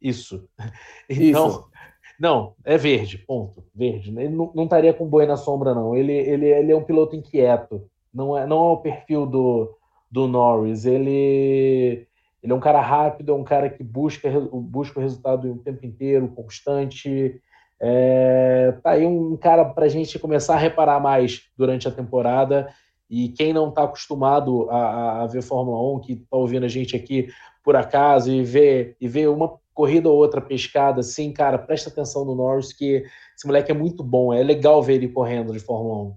[0.00, 0.48] Isso.
[1.08, 1.70] Então, Isso.
[2.18, 3.62] Não, é verde, ponto.
[3.74, 4.10] Verde.
[4.10, 5.94] Ele não, não estaria com boi na sombra, não.
[5.94, 7.88] Ele, ele, ele é um piloto inquieto.
[8.12, 9.76] Não é, não é o perfil do,
[10.10, 10.84] do Norris.
[10.84, 12.06] Ele,
[12.42, 15.84] ele é um cara rápido, é um cara que busca, busca o resultado o tempo
[15.84, 17.40] inteiro, constante.
[17.78, 22.72] É, tá aí um cara para a gente começar a reparar mais durante a temporada.
[23.08, 26.96] E quem não está acostumado a, a, ver Fórmula 1, que está ouvindo a gente
[26.96, 27.28] aqui
[27.62, 32.24] por acaso e vê, e vê uma corrida ou outra pescada, assim, cara, presta atenção
[32.24, 33.04] no Norris, que
[33.36, 36.16] esse moleque é muito bom, é legal ver ele correndo de Fórmula 1.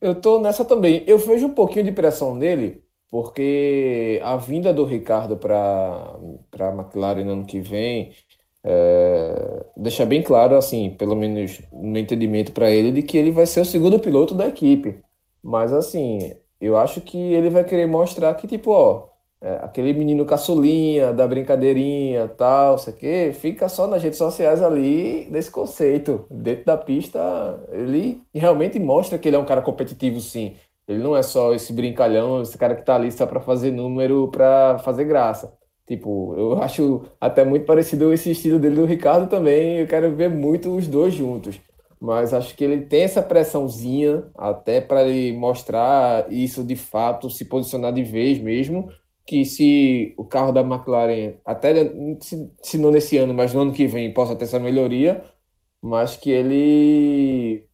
[0.00, 1.04] Eu tô nessa também.
[1.06, 6.16] Eu vejo um pouquinho de pressão nele, porque a vinda do Ricardo para
[6.58, 8.14] a McLaren no ano que vem
[8.64, 13.46] é, deixa bem claro, assim, pelo menos no entendimento para ele, de que ele vai
[13.46, 15.00] ser o segundo piloto da equipe.
[15.42, 19.08] Mas, assim, eu acho que ele vai querer mostrar que, tipo, ó,
[19.40, 25.26] é, aquele menino caçulinha, da brincadeirinha, tal, sei que, fica só nas redes sociais ali
[25.30, 26.26] desse conceito.
[26.30, 27.18] Dentro da pista,
[27.72, 30.56] ele realmente mostra que ele é um cara competitivo, sim.
[30.86, 34.28] Ele não é só esse brincalhão, esse cara que tá ali só para fazer número,
[34.28, 35.56] para fazer graça.
[35.90, 39.78] Tipo, eu acho até muito parecido esse estilo dele do Ricardo também.
[39.80, 41.60] Eu quero ver muito os dois juntos.
[42.00, 47.44] Mas acho que ele tem essa pressãozinha até para ele mostrar isso de fato, se
[47.44, 48.88] posicionar de vez mesmo
[49.26, 51.72] que se o carro da McLaren, até
[52.20, 55.24] se, se não nesse ano, mas no ano que vem, possa ter essa melhoria,
[55.80, 57.64] mas que ele.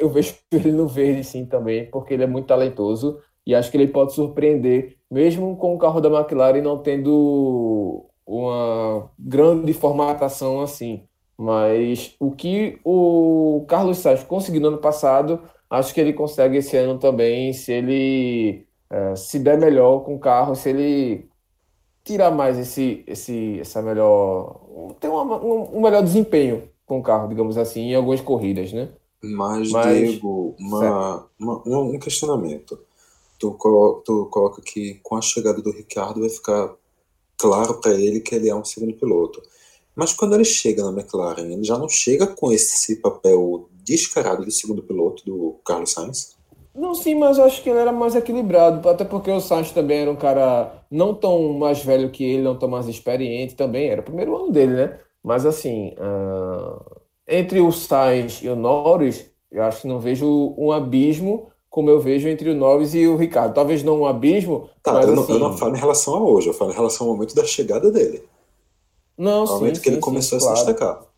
[0.00, 3.76] Eu vejo ele no verde sim também, porque ele é muito talentoso e acho que
[3.76, 11.02] ele pode surpreender, mesmo com o carro da McLaren não tendo uma grande formatação assim.
[11.36, 16.76] Mas o que o Carlos Sainz conseguiu no ano passado, acho que ele consegue esse
[16.76, 21.30] ano também, se ele é, se der melhor com o carro, se ele
[22.04, 24.60] tirar mais esse, esse, essa melhor,
[24.98, 28.88] ter uma, um, um melhor desempenho com o carro, digamos assim, em algumas corridas, né?
[29.22, 32.78] Mas, Mas Diego, uma, uma, um questionamento.
[33.40, 33.56] Tu,
[34.04, 36.76] tu coloca que com a chegada do Ricardo vai ficar
[37.38, 39.42] claro para ele que ele é um segundo piloto.
[39.96, 44.52] Mas quando ele chega na McLaren, ele já não chega com esse papel descarado de
[44.52, 46.36] segundo piloto do Carlos Sainz?
[46.72, 50.00] Não, sim, mas eu acho que ele era mais equilibrado, até porque o Sainz também
[50.00, 54.00] era um cara não tão mais velho que ele, não tão mais experiente também, era
[54.00, 55.00] o primeiro ano dele, né?
[55.22, 60.70] Mas assim, uh, entre o Sainz e o Norris, eu acho que não vejo um
[60.70, 63.54] abismo como eu vejo entre o Norris e o Ricardo.
[63.54, 65.32] Talvez não um abismo, tá, mas eu, não, assim...
[65.32, 67.90] eu não falo em relação a hoje, eu falo em relação ao momento da chegada
[67.90, 68.24] dele.
[69.16, 70.74] Não, ao sim, momento que sim, ele começou sim, a se claro.
[70.74, 71.10] destacar.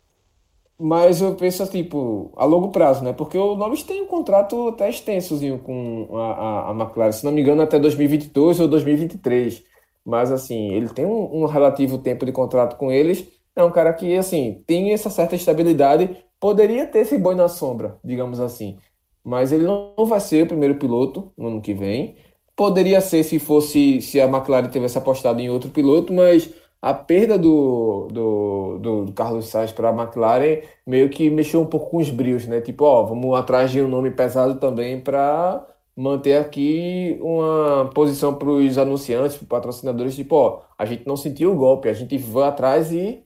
[0.79, 3.13] Mas eu penso, tipo, a longo prazo, né?
[3.13, 7.31] Porque o Norris tem um contrato até extensozinho com a, a, a McLaren, se não
[7.31, 9.63] me engano, até 2022 ou 2023.
[10.05, 13.25] Mas, assim, ele tem um, um relativo tempo de contrato com eles.
[13.55, 16.17] É um cara que, assim, tem essa certa estabilidade.
[16.39, 18.77] Poderia ter esse boi na sombra, digamos assim.
[19.23, 22.15] Mas ele não vai ser o primeiro piloto no ano que vem.
[22.55, 27.37] Poderia ser se fosse, se a McLaren tivesse apostado em outro piloto, mas a perda
[27.37, 32.09] do, do, do, Carlos Sainz para a McLaren meio que mexeu um pouco com os
[32.09, 32.61] brios, né?
[32.61, 38.49] Tipo, ó, vamos atrás de um nome pesado também para manter aqui uma posição para
[38.49, 42.49] os anunciantes, para patrocinadores, tipo, ó, a gente não sentiu o golpe, a gente vai
[42.49, 43.23] atrás e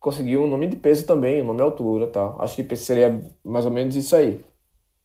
[0.00, 2.40] conseguiu um nome de peso também, um nome de altura, tal.
[2.40, 4.42] Acho que seria mais ou menos isso aí.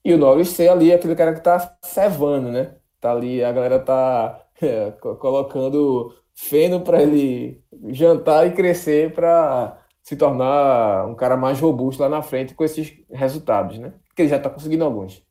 [0.03, 2.75] E o Norris ser ali aquele cara que tá cevando, né?
[2.99, 9.77] Tá ali, a galera tá é, co- colocando feno para ele jantar e crescer para
[10.03, 13.93] se tornar um cara mais robusto lá na frente com esses resultados, né?
[14.07, 15.23] Porque ele já tá conseguindo alguns.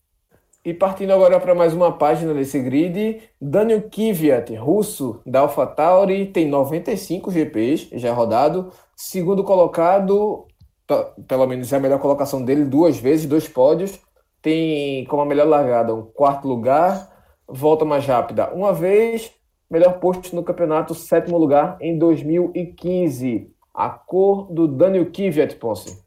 [0.65, 6.49] E partindo agora para mais uma página desse grid, Daniel Kvyat, russo da AlphaTauri, tem
[6.49, 8.71] 95 GPs, já rodado.
[8.95, 10.47] Segundo colocado,
[10.87, 13.99] pe- pelo menos é a melhor colocação dele, duas vezes, dois pódios.
[14.43, 17.11] Tem como a melhor largada um quarto lugar,
[17.47, 19.33] volta mais rápida uma vez,
[19.71, 23.51] melhor posto no campeonato, sétimo lugar em 2015.
[23.75, 26.03] A cor do Daniel Kvyat, Ponce.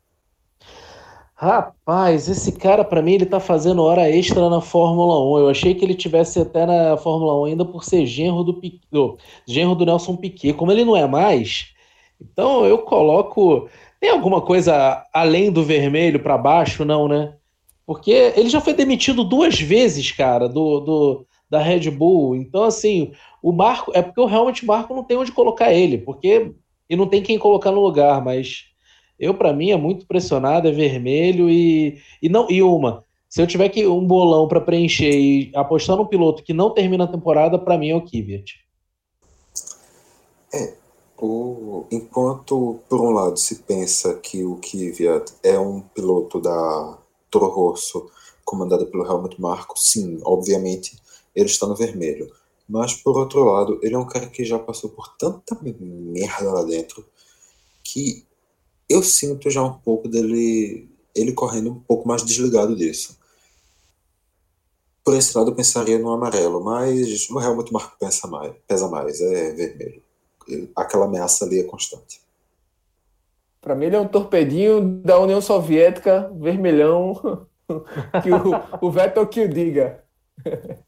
[1.36, 5.40] Rapaz, esse cara, pra mim, ele tá fazendo hora extra na Fórmula 1.
[5.40, 8.62] Eu achei que ele tivesse até na Fórmula 1 ainda por ser genro do,
[8.92, 10.54] do- genro do Nelson Piquet.
[10.54, 11.74] Como ele não é mais,
[12.22, 13.68] então eu coloco.
[14.00, 17.36] Tem alguma coisa além do vermelho pra baixo, não, né?
[17.86, 22.36] Porque ele já foi demitido duas vezes, cara, do, do- da Red Bull.
[22.36, 23.12] Então, assim,
[23.42, 23.92] o Marco.
[23.94, 26.54] É porque realmente o Marco não tem onde colocar ele, porque
[26.90, 28.66] e não tem quem colocar no lugar, mas.
[29.20, 33.06] Eu, pra mim, é muito pressionado, é vermelho e, e não e uma.
[33.30, 37.06] Se eu tiver que um bolão pra preencher e apostar num piloto que não termina
[37.06, 38.64] a temporada, pra mim é o Kvyat.
[41.18, 46.98] O, enquanto, por um lado, se pensa que o Kvyat é um piloto da
[47.34, 48.10] Toro Rosso,
[48.46, 51.02] comandado pelo Helmut Marko, sim, obviamente,
[51.36, 52.32] ele está no vermelho.
[52.68, 56.64] Mas, por outro lado, ele é um cara que já passou por tanta merda lá
[56.64, 57.06] dentro
[57.84, 58.26] que
[58.88, 63.18] eu sinto já um pouco dele, ele correndo um pouco mais desligado disso.
[65.04, 69.20] Por esse lado, eu pensaria no amarelo, mas o Helmut Marko pensa mais, pesa mais,
[69.20, 70.04] é vermelho
[70.76, 72.22] aquela ameaça ali é constante.
[73.64, 77.48] Para mim, ele é um torpedinho da União Soviética, vermelhão,
[78.22, 80.04] que o, o Vettel que o diga.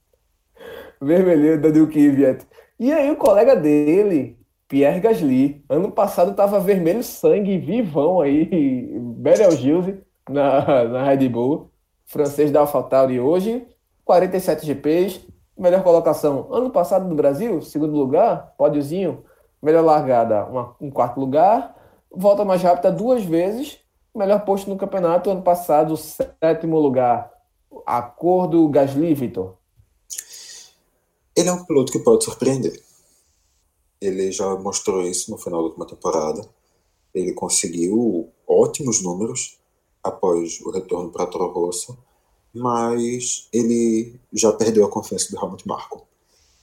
[1.01, 2.45] Vermelhinho da Kvyat.
[2.77, 4.37] E aí, o colega dele,
[4.67, 11.71] Pierre Gasly, ano passado estava vermelho sangue, vivão aí, Betelgeuse na, na Red Bull,
[12.05, 13.65] francês da AlphaTauri hoje,
[14.03, 15.25] 47 GPs,
[15.57, 19.23] melhor colocação ano passado no Brasil, segundo lugar, pódiozinho,
[19.61, 21.75] melhor largada, uma, um quarto lugar,
[22.15, 23.77] volta mais rápida duas vezes,
[24.15, 27.31] melhor posto no campeonato, ano passado, sétimo lugar.
[27.85, 29.55] A cor do Gasly, Vitor?
[31.35, 32.81] Ele é um piloto que pode surpreender.
[33.99, 36.47] Ele já mostrou isso no final da última temporada.
[37.13, 39.57] Ele conseguiu ótimos números
[40.01, 41.97] após o retorno para a Toro Rosso,
[42.53, 46.07] mas ele já perdeu a confiança do Helmut Marko.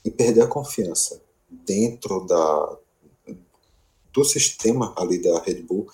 [0.05, 2.79] E perder a confiança dentro da,
[4.12, 5.86] do sistema ali da Red Bull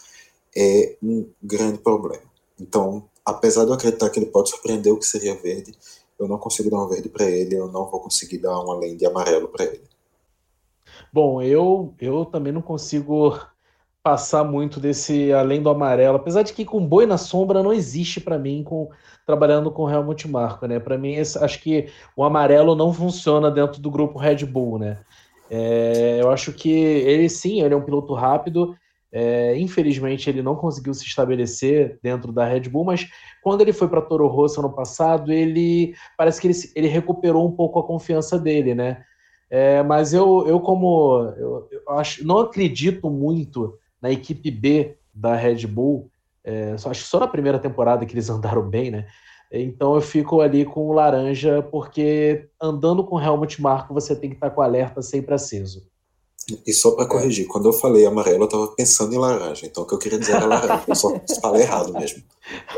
[0.57, 2.23] é um grande problema.
[2.61, 5.75] Então, apesar de eu acreditar que ele pode surpreender o que seria verde,
[6.19, 8.97] eu não consigo dar um verde para ele, eu não vou conseguir dar um além
[8.97, 9.85] de amarelo para ele.
[11.13, 13.39] Bom, eu, eu também não consigo
[14.03, 18.21] passar muito desse além do amarelo, apesar de que com boi na sombra não existe
[18.21, 18.89] para mim com
[19.27, 20.81] trabalhando com Helmut Marko, né?
[20.81, 25.01] Para mim, esse, acho que o amarelo não funciona dentro do grupo Red Bull, né?
[25.51, 28.77] É, eu acho que ele sim, ele é um piloto rápido,
[29.11, 33.09] É, infelizmente, ele não conseguiu se estabelecer dentro da Red Bull, mas
[33.43, 37.53] quando ele foi para Toro Rosso ano passado, ele parece que ele, ele recuperou um
[37.53, 39.03] pouco a confiança dele, né?
[39.51, 45.35] É, mas eu, eu como eu, eu, acho, não acredito muito na equipe B da
[45.35, 46.11] Red Bull,
[46.45, 49.07] é, só, acho que só na primeira temporada que eles andaram bem, né?
[49.51, 54.37] Então eu fico ali com o laranja, porque andando com Helmut Marko você tem que
[54.37, 55.87] estar com o alerta sempre aceso.
[56.67, 59.67] E só para corrigir, quando eu falei amarelo, eu estava pensando em laranja.
[59.67, 60.85] Então o que eu queria dizer era laranja.
[60.87, 62.23] Eu só falei errado mesmo.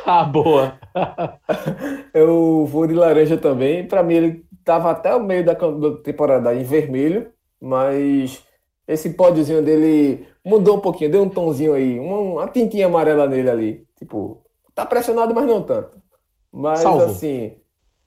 [0.05, 0.79] Ah, boa!
[2.13, 3.87] eu vou de laranja também.
[3.87, 5.57] Para mim, ele estava até o meio da
[6.03, 7.31] temporada em vermelho,
[7.61, 8.43] mas
[8.89, 13.51] esse pódiozinho dele mudou um pouquinho, deu um tonzinho aí, uma, uma tintinha amarela nele
[13.51, 13.87] ali.
[13.97, 14.43] Tipo,
[14.75, 16.01] tá pressionado, mas não tanto.
[16.53, 17.05] Mas Salvo.
[17.05, 17.57] assim,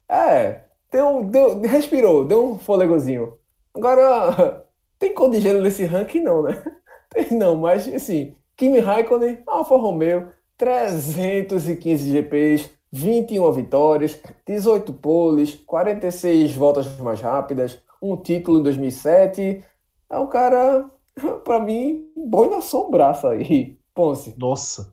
[0.10, 0.62] é,
[0.92, 3.38] deu, deu, respirou, deu um fôlegozinho.
[3.74, 4.66] Agora,
[5.00, 6.62] tem cor de gelo nesse ranking, não, né?
[7.10, 16.56] Tem não, mas assim, Kimi Raikkonen, Alfa Romeo, 315 GPs, 21 vitórias, 18 poles, 46
[16.56, 19.64] voltas mais rápidas, um título em 2007.
[20.10, 20.90] É um cara,
[21.44, 24.36] para mim, boi na sombraça aí, Ponce.
[24.38, 24.93] Nossa,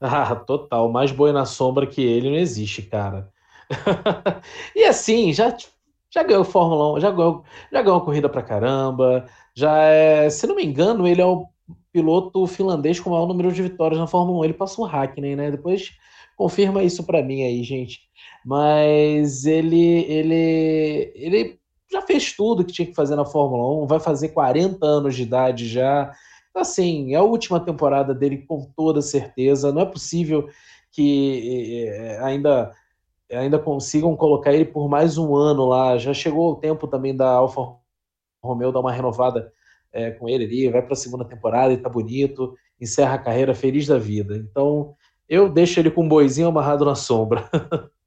[0.00, 3.30] ah, total, mais boi na sombra que ele não existe, cara.
[4.74, 5.54] e assim, já
[6.10, 10.56] já ganhou Fórmula 1, já ganhou, já ganhou corrida pra caramba, já é, se não
[10.56, 11.46] me engano, ele é o
[11.92, 14.44] piloto finlandês com o maior número de vitórias na Fórmula 1.
[14.44, 15.50] Ele passou o Hackney, né?
[15.50, 15.92] Depois
[16.36, 18.00] confirma isso para mim aí, gente.
[18.44, 21.58] Mas ele, ele, ele
[21.90, 25.22] já fez tudo que tinha que fazer na Fórmula 1, vai fazer 40 anos de
[25.22, 26.12] idade já.
[26.60, 29.72] Assim, é a última temporada dele com toda certeza.
[29.72, 30.48] Não é possível
[30.90, 32.72] que é, ainda
[33.30, 35.98] ainda consigam colocar ele por mais um ano lá.
[35.98, 37.60] Já chegou o tempo também da Alfa
[38.42, 39.52] Romeu dar uma renovada
[39.92, 43.54] é, com ele ali, vai para a segunda temporada e tá bonito, encerra a carreira
[43.54, 44.36] feliz da vida.
[44.36, 44.94] Então,
[45.28, 47.48] eu deixo ele com um boizinho amarrado na sombra.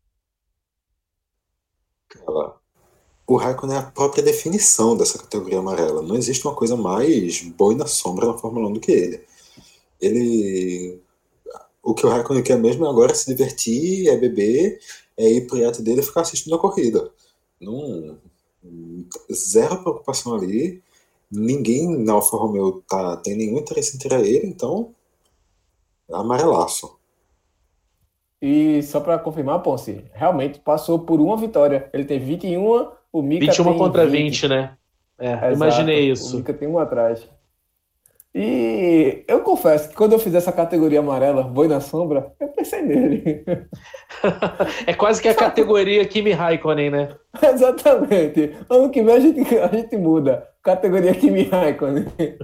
[3.31, 6.01] o Raikkonen é a própria definição dessa categoria amarela.
[6.01, 9.23] Não existe uma coisa mais boi na sombra na Fórmula 1 do que ele.
[10.01, 10.99] Ele.
[11.81, 14.79] O que o Raikkonen quer mesmo é agora se divertir, é beber,
[15.15, 17.09] é ir pro iate dele e ficar assistindo a corrida.
[17.59, 18.17] Não,
[19.33, 20.83] zero preocupação ali.
[21.31, 24.93] Ninguém na Alfa Romeo tá, tem nenhum interesse em tirar ele, então
[26.11, 26.99] amarelaço.
[28.41, 31.89] E só para confirmar, Ponce, realmente passou por uma vitória.
[31.93, 34.73] Ele tem 21, o Mika 21 tem contra 20, 20 né?
[35.19, 36.35] É, imaginei isso.
[36.35, 37.27] O Mika tem um atrás.
[38.33, 42.81] E eu confesso que quando eu fiz essa categoria amarela, boi na sombra, eu pensei
[42.81, 43.43] nele.
[44.88, 47.15] é quase que a categoria Kimi Raikkonen, né?
[47.43, 48.55] Exatamente.
[48.69, 50.47] Ano que vem a gente, a gente muda.
[50.63, 52.05] Categoria Kimi Raikkonen.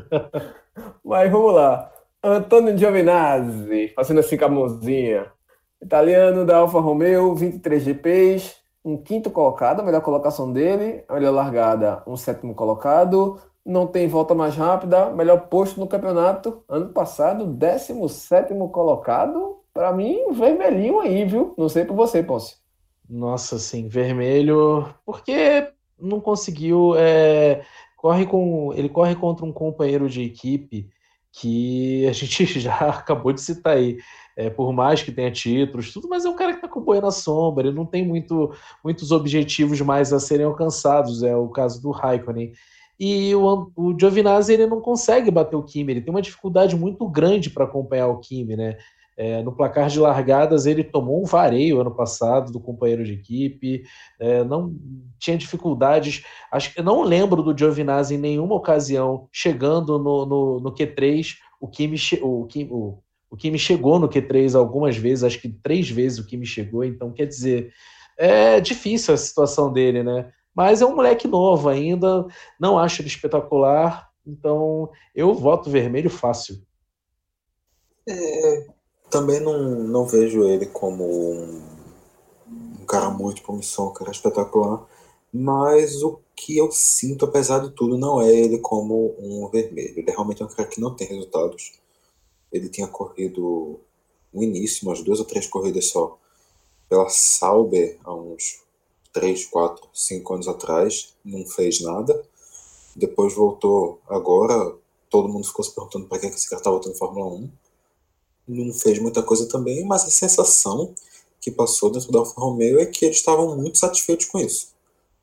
[1.04, 1.90] Mas vamos lá.
[2.22, 5.28] Antônio Giovinazzi, fazendo assim com a mãozinha.
[5.82, 8.57] Italiano da Alfa Romeo, 23 GPs,
[8.88, 14.08] um quinto colocado, a melhor colocação dele, a melhor largada, um sétimo colocado não tem
[14.08, 16.64] volta mais rápida, melhor posto no campeonato.
[16.70, 19.58] Ano passado, 17 colocado.
[19.74, 21.54] Para mim, vermelhinho aí, viu?
[21.58, 22.56] Não sei por você, Ponce.
[23.08, 24.88] Nossa, sim, vermelho.
[25.06, 25.68] Porque
[26.00, 26.96] não conseguiu.
[26.98, 27.62] É,
[27.98, 30.90] corre com, ele corre contra um companheiro de equipe
[31.34, 33.98] que a gente já acabou de citar aí.
[34.38, 37.02] É, por mais que tenha títulos, tudo, mas é um cara que está com boi
[37.02, 38.54] na sombra, ele não tem muito,
[38.84, 41.24] muitos objetivos mais a serem alcançados.
[41.24, 42.54] É o caso do Raikkonen.
[43.00, 47.08] E o, o Giovinazzi ele não consegue bater o Kimi, ele tem uma dificuldade muito
[47.10, 48.78] grande para acompanhar o Kimi, né?
[49.20, 53.82] É, no placar de largadas ele tomou um vareio ano passado do companheiro de equipe,
[54.20, 54.76] é, não
[55.18, 56.24] tinha dificuldades.
[56.52, 61.34] Acho que não lembro do Giovinazzi em nenhuma ocasião chegando no, no, no Q3.
[61.60, 63.00] O Kimi, o, Kimi, o,
[63.30, 66.84] o Kimi chegou no Q3 algumas vezes, acho que três vezes o Kimi chegou.
[66.84, 67.74] Então quer dizer
[68.18, 70.32] é difícil a situação dele, né?
[70.56, 72.26] Mas é um moleque novo ainda,
[72.60, 76.60] não acho ele espetacular, então eu voto vermelho fácil.
[78.10, 78.66] É,
[79.10, 81.62] também não, não vejo ele como um,
[82.82, 84.84] um cara muito promissor, um cara espetacular,
[85.32, 89.94] mas o que eu sinto, apesar de tudo, não é ele como um vermelho.
[90.00, 91.80] Ele é realmente um cara que não tem resultados.
[92.58, 93.80] Ele tinha corrido
[94.34, 96.18] no início, umas duas ou três corridas só,
[96.90, 98.62] pela Sauber há uns
[99.14, 102.24] 3, 4, 5 anos atrás, não fez nada.
[102.96, 104.76] Depois voltou agora,
[105.10, 107.50] todo mundo ficou se perguntando para que esse cara está voltando Fórmula 1.
[108.48, 110.94] Não fez muita coisa também, mas a sensação
[111.42, 114.70] que passou dentro da Alfa Romeo é que eles estavam muito satisfeitos com isso,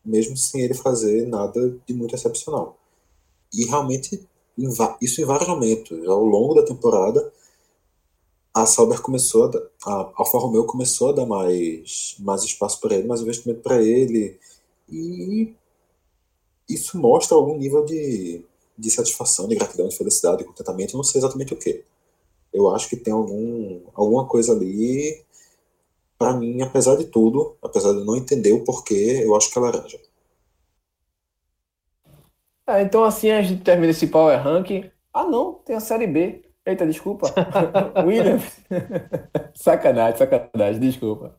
[0.04, 2.76] mesmo sem ele fazer nada de muito excepcional.
[3.52, 4.26] E realmente
[5.00, 6.06] isso em vários momentos.
[6.06, 7.32] Ao longo da temporada,
[8.54, 13.08] a Sauber começou a, a Alfa Romeo começou a dar mais, mais espaço para ele,
[13.08, 14.38] mais investimento para ele,
[14.88, 15.52] e
[16.68, 18.42] isso mostra algum nível de,
[18.78, 21.84] de satisfação, de gratidão, de felicidade, de contentamento, não sei exatamente o que.
[22.52, 25.20] Eu acho que tem algum, alguma coisa ali,
[26.16, 29.62] para mim, apesar de tudo, apesar de não entender o porquê, eu acho que é
[29.62, 30.00] laranja.
[32.66, 34.90] É, então assim a gente termina esse Power Ranking.
[35.12, 36.42] Ah não, tem a Série B.
[36.66, 37.32] Eita, desculpa.
[38.04, 38.58] Williams.
[39.54, 41.36] sacanagem, sacanagem, desculpa.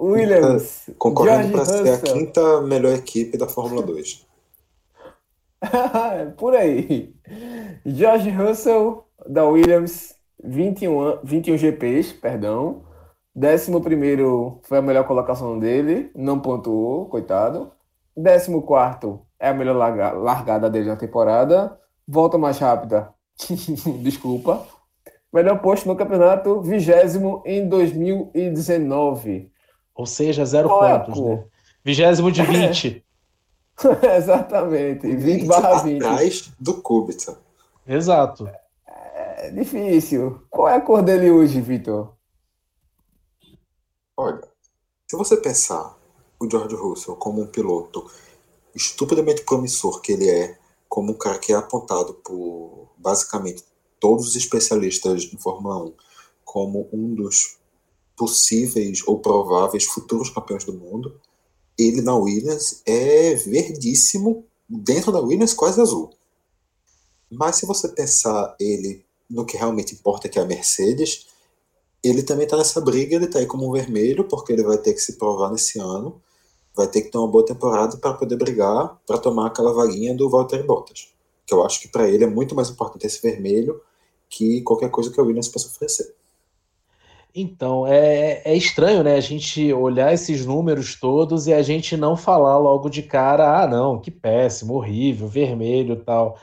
[0.00, 0.90] Williams.
[0.98, 4.26] Concorrendo para ser a quinta melhor equipe da Fórmula 2.
[6.36, 7.14] Por aí.
[7.84, 12.82] George Russell, da Williams, 21, 21 GPs, perdão.
[13.36, 13.72] 11
[14.62, 17.72] foi a melhor colocação dele, não pontuou, coitado.
[18.16, 18.50] 14
[19.44, 21.78] é a melhor largada dele na temporada.
[22.08, 23.12] Volta mais rápida,
[24.00, 24.66] desculpa.
[25.32, 29.50] Melhor posto no campeonato, vigésimo em 2019.
[29.94, 31.44] Ou seja, zero pontos, né?
[31.84, 33.04] Vigésimo de 20.
[34.02, 34.16] É.
[34.16, 36.04] Exatamente, 20 barra 20.
[36.04, 37.36] Atrás do Kubica.
[37.86, 38.48] Exato.
[38.86, 40.40] É difícil.
[40.48, 42.14] Qual é a cor dele hoje, Vitor?
[44.16, 44.40] Olha,
[45.10, 45.96] se você pensar
[46.40, 48.08] o George Russell como um piloto
[48.74, 53.64] estupidamente promissor que ele é, como um cara que é apontado por basicamente
[54.00, 55.92] todos os especialistas em Fórmula 1
[56.44, 57.58] como um dos
[58.16, 61.20] possíveis ou prováveis futuros campeões do mundo,
[61.76, 66.10] ele na Williams é verdíssimo, dentro da Williams quase azul.
[67.30, 71.26] Mas se você pensar ele no que realmente importa, que é a Mercedes,
[72.02, 74.92] ele também está nessa briga, ele está aí como um vermelho, porque ele vai ter
[74.92, 76.20] que se provar nesse ano,
[76.76, 80.28] vai ter que ter uma boa temporada para poder brigar, para tomar aquela vaguinha do
[80.28, 81.12] Valtteri Bottas.
[81.46, 83.80] Que eu acho que para ele é muito mais importante esse vermelho
[84.28, 86.14] que qualquer coisa que a Williams possa oferecer.
[87.34, 89.16] Então, é, é estranho, né?
[89.16, 93.66] A gente olhar esses números todos e a gente não falar logo de cara, ah,
[93.66, 96.38] não, que péssimo, horrível, vermelho tal.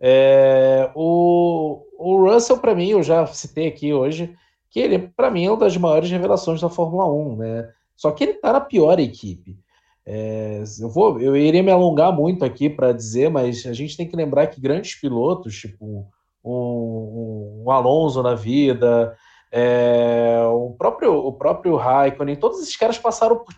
[0.00, 4.34] É, o, o Russell, para mim, eu já citei aqui hoje,
[4.70, 7.70] que ele, para mim, é uma das maiores revelações da Fórmula 1, né?
[7.94, 9.58] Só que ele tá na pior equipe.
[10.06, 14.08] É, eu, vou, eu iria me alongar muito aqui para dizer, mas a gente tem
[14.08, 16.08] que lembrar que grandes pilotos, tipo
[16.44, 19.16] um, um, Alonso na vida,
[19.52, 23.54] é, o próprio o próprio Raikkonen, todos esses caras passaram por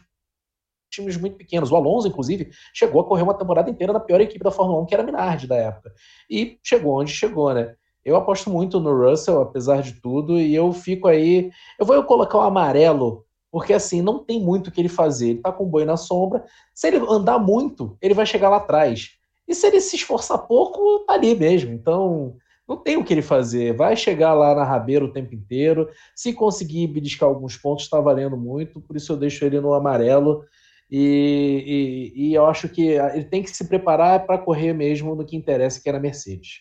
[0.90, 1.72] times muito pequenos.
[1.72, 4.86] O Alonso, inclusive, chegou a correr uma temporada inteira na pior equipe da Fórmula 1,
[4.86, 5.92] que era a Minardi da época.
[6.30, 7.74] E chegou onde chegou, né?
[8.04, 11.50] Eu aposto muito no Russell, apesar de tudo, e eu fico aí.
[11.78, 15.28] Eu vou colocar o um amarelo, porque assim, não tem muito o que ele fazer.
[15.28, 16.42] Ele tá com o boi na sombra.
[16.74, 19.10] Se ele andar muito, ele vai chegar lá atrás.
[19.46, 21.70] E se ele se esforçar pouco, tá ali mesmo.
[21.70, 22.34] Então,
[22.66, 23.76] não tem o que ele fazer.
[23.76, 25.90] Vai chegar lá na rabeira o tempo inteiro.
[26.16, 28.80] Se conseguir beliscar alguns pontos, está valendo muito.
[28.80, 30.44] Por isso eu deixo ele no amarelo.
[30.90, 35.26] E, e, e eu acho que ele tem que se preparar para correr mesmo no
[35.26, 36.60] que interessa, que é Mercedes.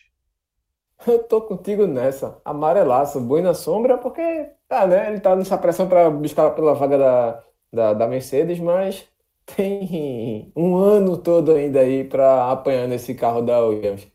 [1.06, 2.38] Eu tô contigo nessa.
[2.44, 5.08] Amarelaço, boi na sombra, porque tá, né?
[5.08, 9.06] Ele tá nessa pressão para buscar pela vaga da, da, da, Mercedes, mas
[9.44, 14.06] tem um ano todo ainda aí para apanhar nesse carro da Williams.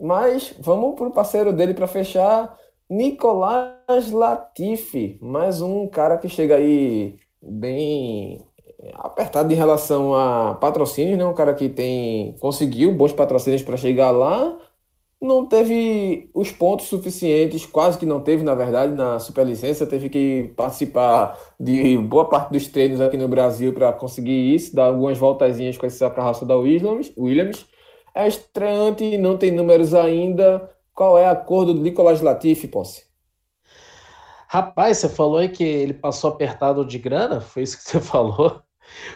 [0.00, 2.56] Mas vamos pro parceiro dele para fechar,
[2.88, 8.40] Nicolás Latifi, mais um cara que chega aí bem
[8.94, 11.24] apertado em relação a patrocínios, né?
[11.24, 14.56] Um cara que tem conseguiu bons patrocínios para chegar lá
[15.24, 19.86] não teve os pontos suficientes, quase que não teve, na verdade, na superlicença.
[19.86, 24.86] Teve que participar de boa parte dos treinos aqui no Brasil para conseguir isso, dar
[24.86, 27.12] algumas voltazinhas com essa carroça da Williams.
[27.18, 27.66] Williams.
[28.14, 30.70] É estreante, não tem números ainda.
[30.94, 33.04] Qual é a cor do Nicolas Latifi, Ponce?
[34.46, 37.40] Rapaz, você falou aí que ele passou apertado de grana?
[37.40, 38.62] Foi isso que você falou?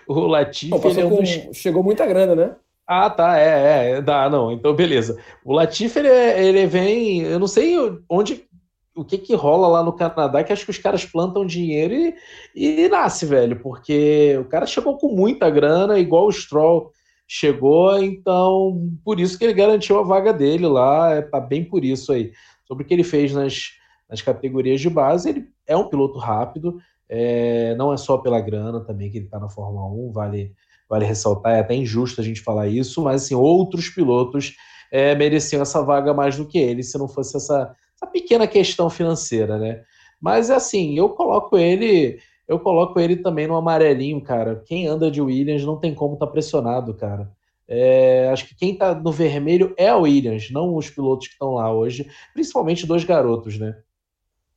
[0.09, 0.71] O Latifi.
[0.71, 1.57] Não, é um dos...
[1.57, 2.57] Chegou muita grana, né?
[2.91, 5.23] Ah, tá, é, é, dá, não, então beleza.
[5.45, 7.77] O Latifi, ele, ele vem, eu não sei
[8.09, 8.49] onde,
[8.97, 12.85] o que que rola lá no Canadá, que acho que os caras plantam dinheiro e,
[12.85, 16.91] e nasce, velho, porque o cara chegou com muita grana, igual o Stroll
[17.27, 21.85] chegou, então por isso que ele garantiu a vaga dele lá, é, tá bem por
[21.85, 22.33] isso aí.
[22.67, 23.73] Sobre o que ele fez nas,
[24.09, 28.81] nas categorias de base, ele é um piloto rápido, é, não é só pela grana
[28.81, 30.55] também que ele tá na Fórmula 1, vale
[30.89, 34.57] vale ressaltar, é até injusto a gente falar isso, mas assim, outros pilotos
[34.91, 38.89] é, mereciam essa vaga mais do que ele, se não fosse essa, essa pequena questão
[38.89, 39.83] financeira, né?
[40.21, 44.63] Mas assim, eu coloco ele, eu coloco ele também no amarelinho, cara.
[44.67, 47.31] Quem anda de Williams não tem como estar tá pressionado, cara.
[47.69, 51.55] É, acho que quem está no vermelho é a Williams, não os pilotos que estão
[51.55, 53.77] lá hoje, principalmente dois garotos, né?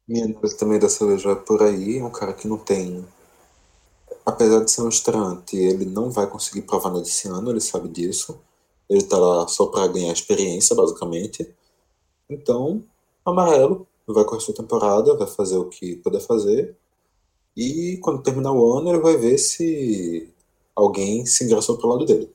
[0.09, 1.99] Análise também dessa vez vai por aí.
[1.99, 3.05] É um cara que não tem.
[4.25, 8.39] Apesar de ser um estreante, ele não vai conseguir provar nesse ano, ele sabe disso.
[8.89, 11.53] Ele tá lá só para ganhar experiência, basicamente.
[12.29, 12.83] Então,
[13.25, 16.75] amarelo, vai correr sua temporada, vai fazer o que puder fazer.
[17.55, 20.29] E quando terminar o ano, ele vai ver se
[20.75, 22.29] alguém se engraçou pro lado dele.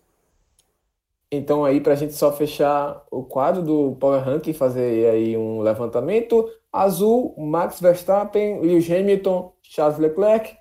[1.31, 5.61] Então aí para a gente só fechar o quadro do Power Ranking, fazer aí um
[5.61, 6.49] levantamento.
[6.73, 10.57] Azul, Max Verstappen, Lewis Hamilton, Charles Leclerc.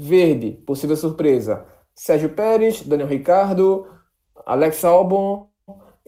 [0.00, 3.86] Verde, possível surpresa, Sérgio Pérez, Daniel Ricardo,
[4.46, 5.48] Alex Albon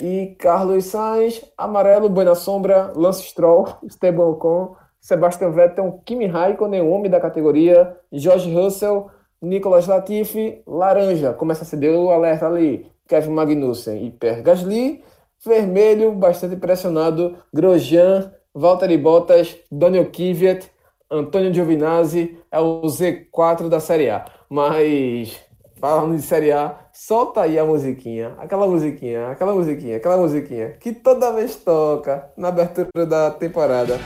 [0.01, 1.45] e Carlos Sainz.
[1.59, 7.95] Amarelo, Buena Sombra, Lance Stroll, Esteban Ocon, Sebastian Vettel, Kimi Raikkonen, o homem da categoria,
[8.11, 9.11] George Russell,
[9.43, 15.05] Nicolas Latifi, laranja, começa a acender o alerta ali, Kevin Magnussen e Per Gasly,
[15.45, 20.71] vermelho, bastante pressionado, Grosjean, Valtteri Bottas, Daniel Kvyat,
[21.13, 24.25] Antônio Giovinazzi, é o Z4 da Série A.
[24.49, 25.39] Mas,
[25.79, 30.93] falando de Série A, solta aí a musiquinha, aquela musiquinha, aquela musiquinha, aquela musiquinha, que
[30.93, 33.99] toda vez toca na abertura da temporada.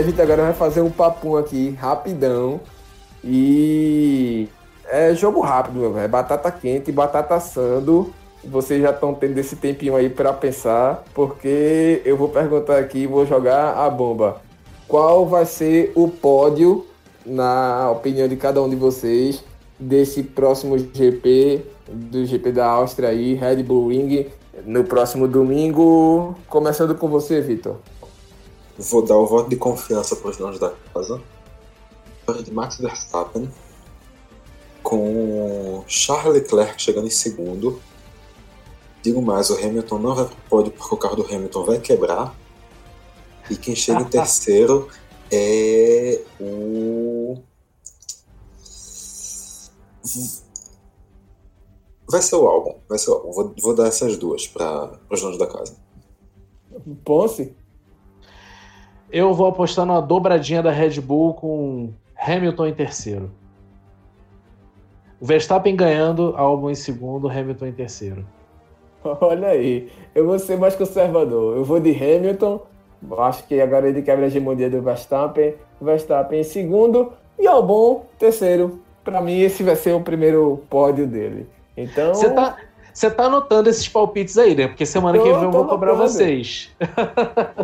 [0.00, 2.58] A gente agora vai fazer um papum aqui rapidão
[3.22, 4.48] e
[4.88, 8.10] é jogo rápido, é batata quente, batata assando.
[8.42, 13.26] Vocês já estão tendo esse tempinho aí para pensar, porque eu vou perguntar aqui, vou
[13.26, 14.40] jogar a bomba.
[14.88, 16.86] Qual vai ser o pódio,
[17.26, 19.44] na opinião de cada um de vocês,
[19.78, 24.28] desse próximo GP, do GP da Áustria aí, Red Bull Ring,
[24.64, 26.34] no próximo domingo?
[26.48, 27.76] Começando com você, Vitor.
[28.80, 31.20] Vou dar o voto de confiança para os donos da casa.
[32.42, 33.52] De Max Verstappen.
[34.82, 37.78] Com Charles Leclerc chegando em segundo.
[39.02, 41.78] Digo mais, o Hamilton não vai para o pódio porque o carro do Hamilton vai
[41.78, 42.34] quebrar.
[43.50, 44.88] E quem chega em terceiro
[45.30, 47.36] é o.
[52.08, 52.76] Vai ser o álbum.
[52.88, 53.32] Vai ser o álbum.
[53.32, 55.76] Vou, vou dar essas duas para os donos da casa.
[57.04, 57.54] Ponce?
[59.12, 63.30] Eu vou apostar numa dobradinha da Red Bull com Hamilton em terceiro.
[65.20, 68.24] O Verstappen ganhando, Albon em segundo, Hamilton em terceiro.
[69.02, 71.56] Olha aí, eu vou ser mais conservador.
[71.56, 72.60] Eu vou de Hamilton,
[73.18, 75.54] acho que agora ele quebra a hegemonia do Verstappen.
[75.80, 78.80] Verstappen em segundo e Albon terceiro.
[79.02, 81.48] Para mim, esse vai ser o primeiro pódio dele.
[81.76, 82.14] Então.
[82.14, 82.56] Você tá,
[82.92, 84.68] você tá anotando esses palpites aí, né?
[84.68, 86.70] Porque semana tô, que vem eu vou cobrar vocês.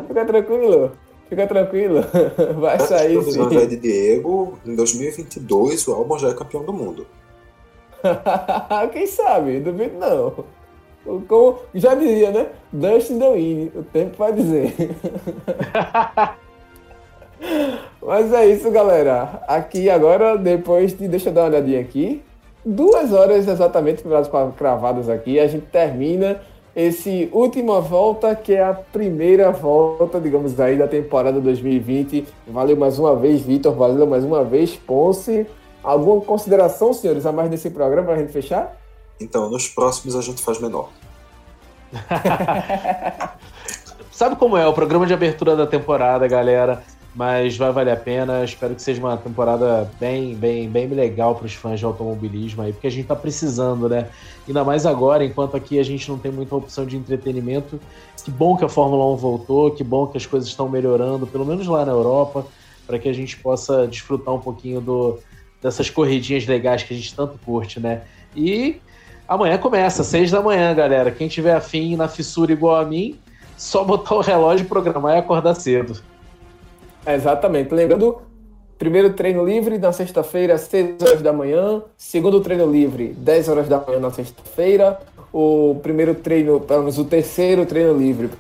[0.08, 0.92] Fica tranquilo.
[1.28, 2.04] Fica tranquilo,
[2.60, 3.40] vai sair sim.
[3.40, 7.06] Antes de Diego, em 2022 o álbum já é campeão do mundo.
[8.92, 9.60] Quem sabe?
[9.60, 10.44] Duvido não.
[11.26, 12.48] Como já dizia, né?
[12.72, 14.72] Dust in the wind, o tempo vai dizer.
[18.02, 19.42] Mas é isso, galera.
[19.46, 21.08] Aqui agora, depois de.
[21.08, 22.22] Deixa eu dar uma olhadinha aqui.
[22.64, 24.02] Duas horas exatamente
[24.56, 25.38] cravadas aqui.
[25.38, 26.40] A gente termina
[26.76, 32.28] esse última volta, que é a primeira volta, digamos aí, da temporada 2020.
[32.46, 35.46] Valeu mais uma vez, Vitor, valeu mais uma vez, Ponce.
[35.82, 38.76] Alguma consideração, senhores, a mais nesse programa para a gente fechar?
[39.18, 40.90] Então, nos próximos a gente faz menor.
[44.12, 46.82] Sabe como é o programa de abertura da temporada, galera?
[47.16, 48.44] Mas vai valer a pena.
[48.44, 52.74] Espero que seja uma temporada bem, bem, bem legal para os fãs de automobilismo aí,
[52.74, 54.08] porque a gente está precisando, né?
[54.46, 57.80] Ainda mais agora, enquanto aqui a gente não tem muita opção de entretenimento.
[58.22, 61.46] Que bom que a Fórmula 1 voltou, que bom que as coisas estão melhorando, pelo
[61.46, 62.46] menos lá na Europa,
[62.86, 65.18] para que a gente possa desfrutar um pouquinho do,
[65.62, 68.02] dessas corridinhas legais que a gente tanto curte, né?
[68.34, 68.78] E
[69.26, 71.10] amanhã começa, seis da manhã, galera.
[71.10, 73.18] Quem tiver afim na fissura igual a mim,
[73.56, 75.98] só botar o relógio, programar e acordar cedo.
[77.06, 77.72] Exatamente.
[77.72, 78.20] Lembrando,
[78.78, 81.82] primeiro treino livre na sexta-feira, 6 horas da manhã.
[81.96, 84.98] Segundo treino livre, 10 horas da manhã na sexta-feira.
[85.32, 88.30] O primeiro treino, pelo menos o terceiro treino livre,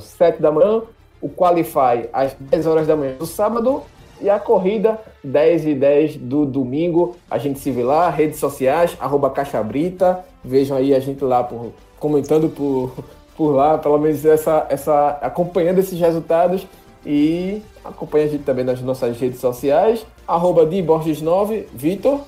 [0.00, 0.82] 7 da manhã.
[1.20, 3.82] O Qualify, às 10 horas da manhã do sábado.
[4.20, 7.16] E a corrida, 10 e 10 do domingo.
[7.30, 10.24] A gente se vê lá, redes sociais, arroba Caixa Brita.
[10.44, 12.92] Vejam aí a gente lá por comentando por,
[13.36, 16.66] por lá, pelo menos essa, essa, acompanhando esses resultados
[17.04, 22.20] e acompanha a gente também nas nossas redes sociais, arroba de Borges9, Vitor.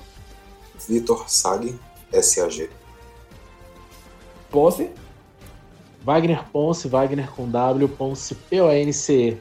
[0.87, 1.73] Vitor Sag,
[2.21, 2.69] SAG.
[4.51, 4.89] Ponce.
[6.03, 9.37] Wagner Ponce, Wagner com W, Ponce, P-O-N-C-E.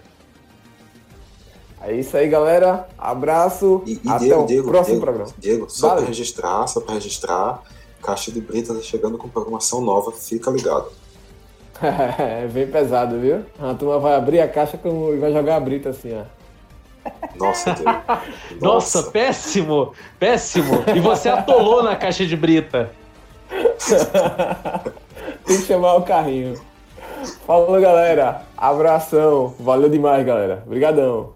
[1.83, 2.89] É isso aí, galera.
[2.97, 3.83] Abraço.
[3.85, 5.35] E, e Até Diego, o Diego, próximo Diego, programa.
[5.39, 6.01] Diego, só Vale.
[6.01, 7.63] para registrar, só para registrar,
[8.03, 10.91] Caixa de Brita tá chegando com programação nova, fica ligado.
[12.19, 13.45] É bem pesado, viu?
[13.61, 16.25] A turma vai abrir a caixa e vai jogar a brita assim, ó.
[17.37, 18.01] Nossa, Diego.
[18.61, 20.85] Nossa, péssimo, péssimo.
[20.95, 22.91] E você atolou na caixa de brita.
[25.45, 26.55] Tem que chamar o carrinho.
[27.47, 28.43] Falou, galera.
[28.57, 29.55] Abração.
[29.59, 30.63] Valeu demais, galera.
[30.67, 31.33] Obrigadão.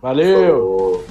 [0.00, 0.46] Valeu!
[0.46, 1.04] Falou.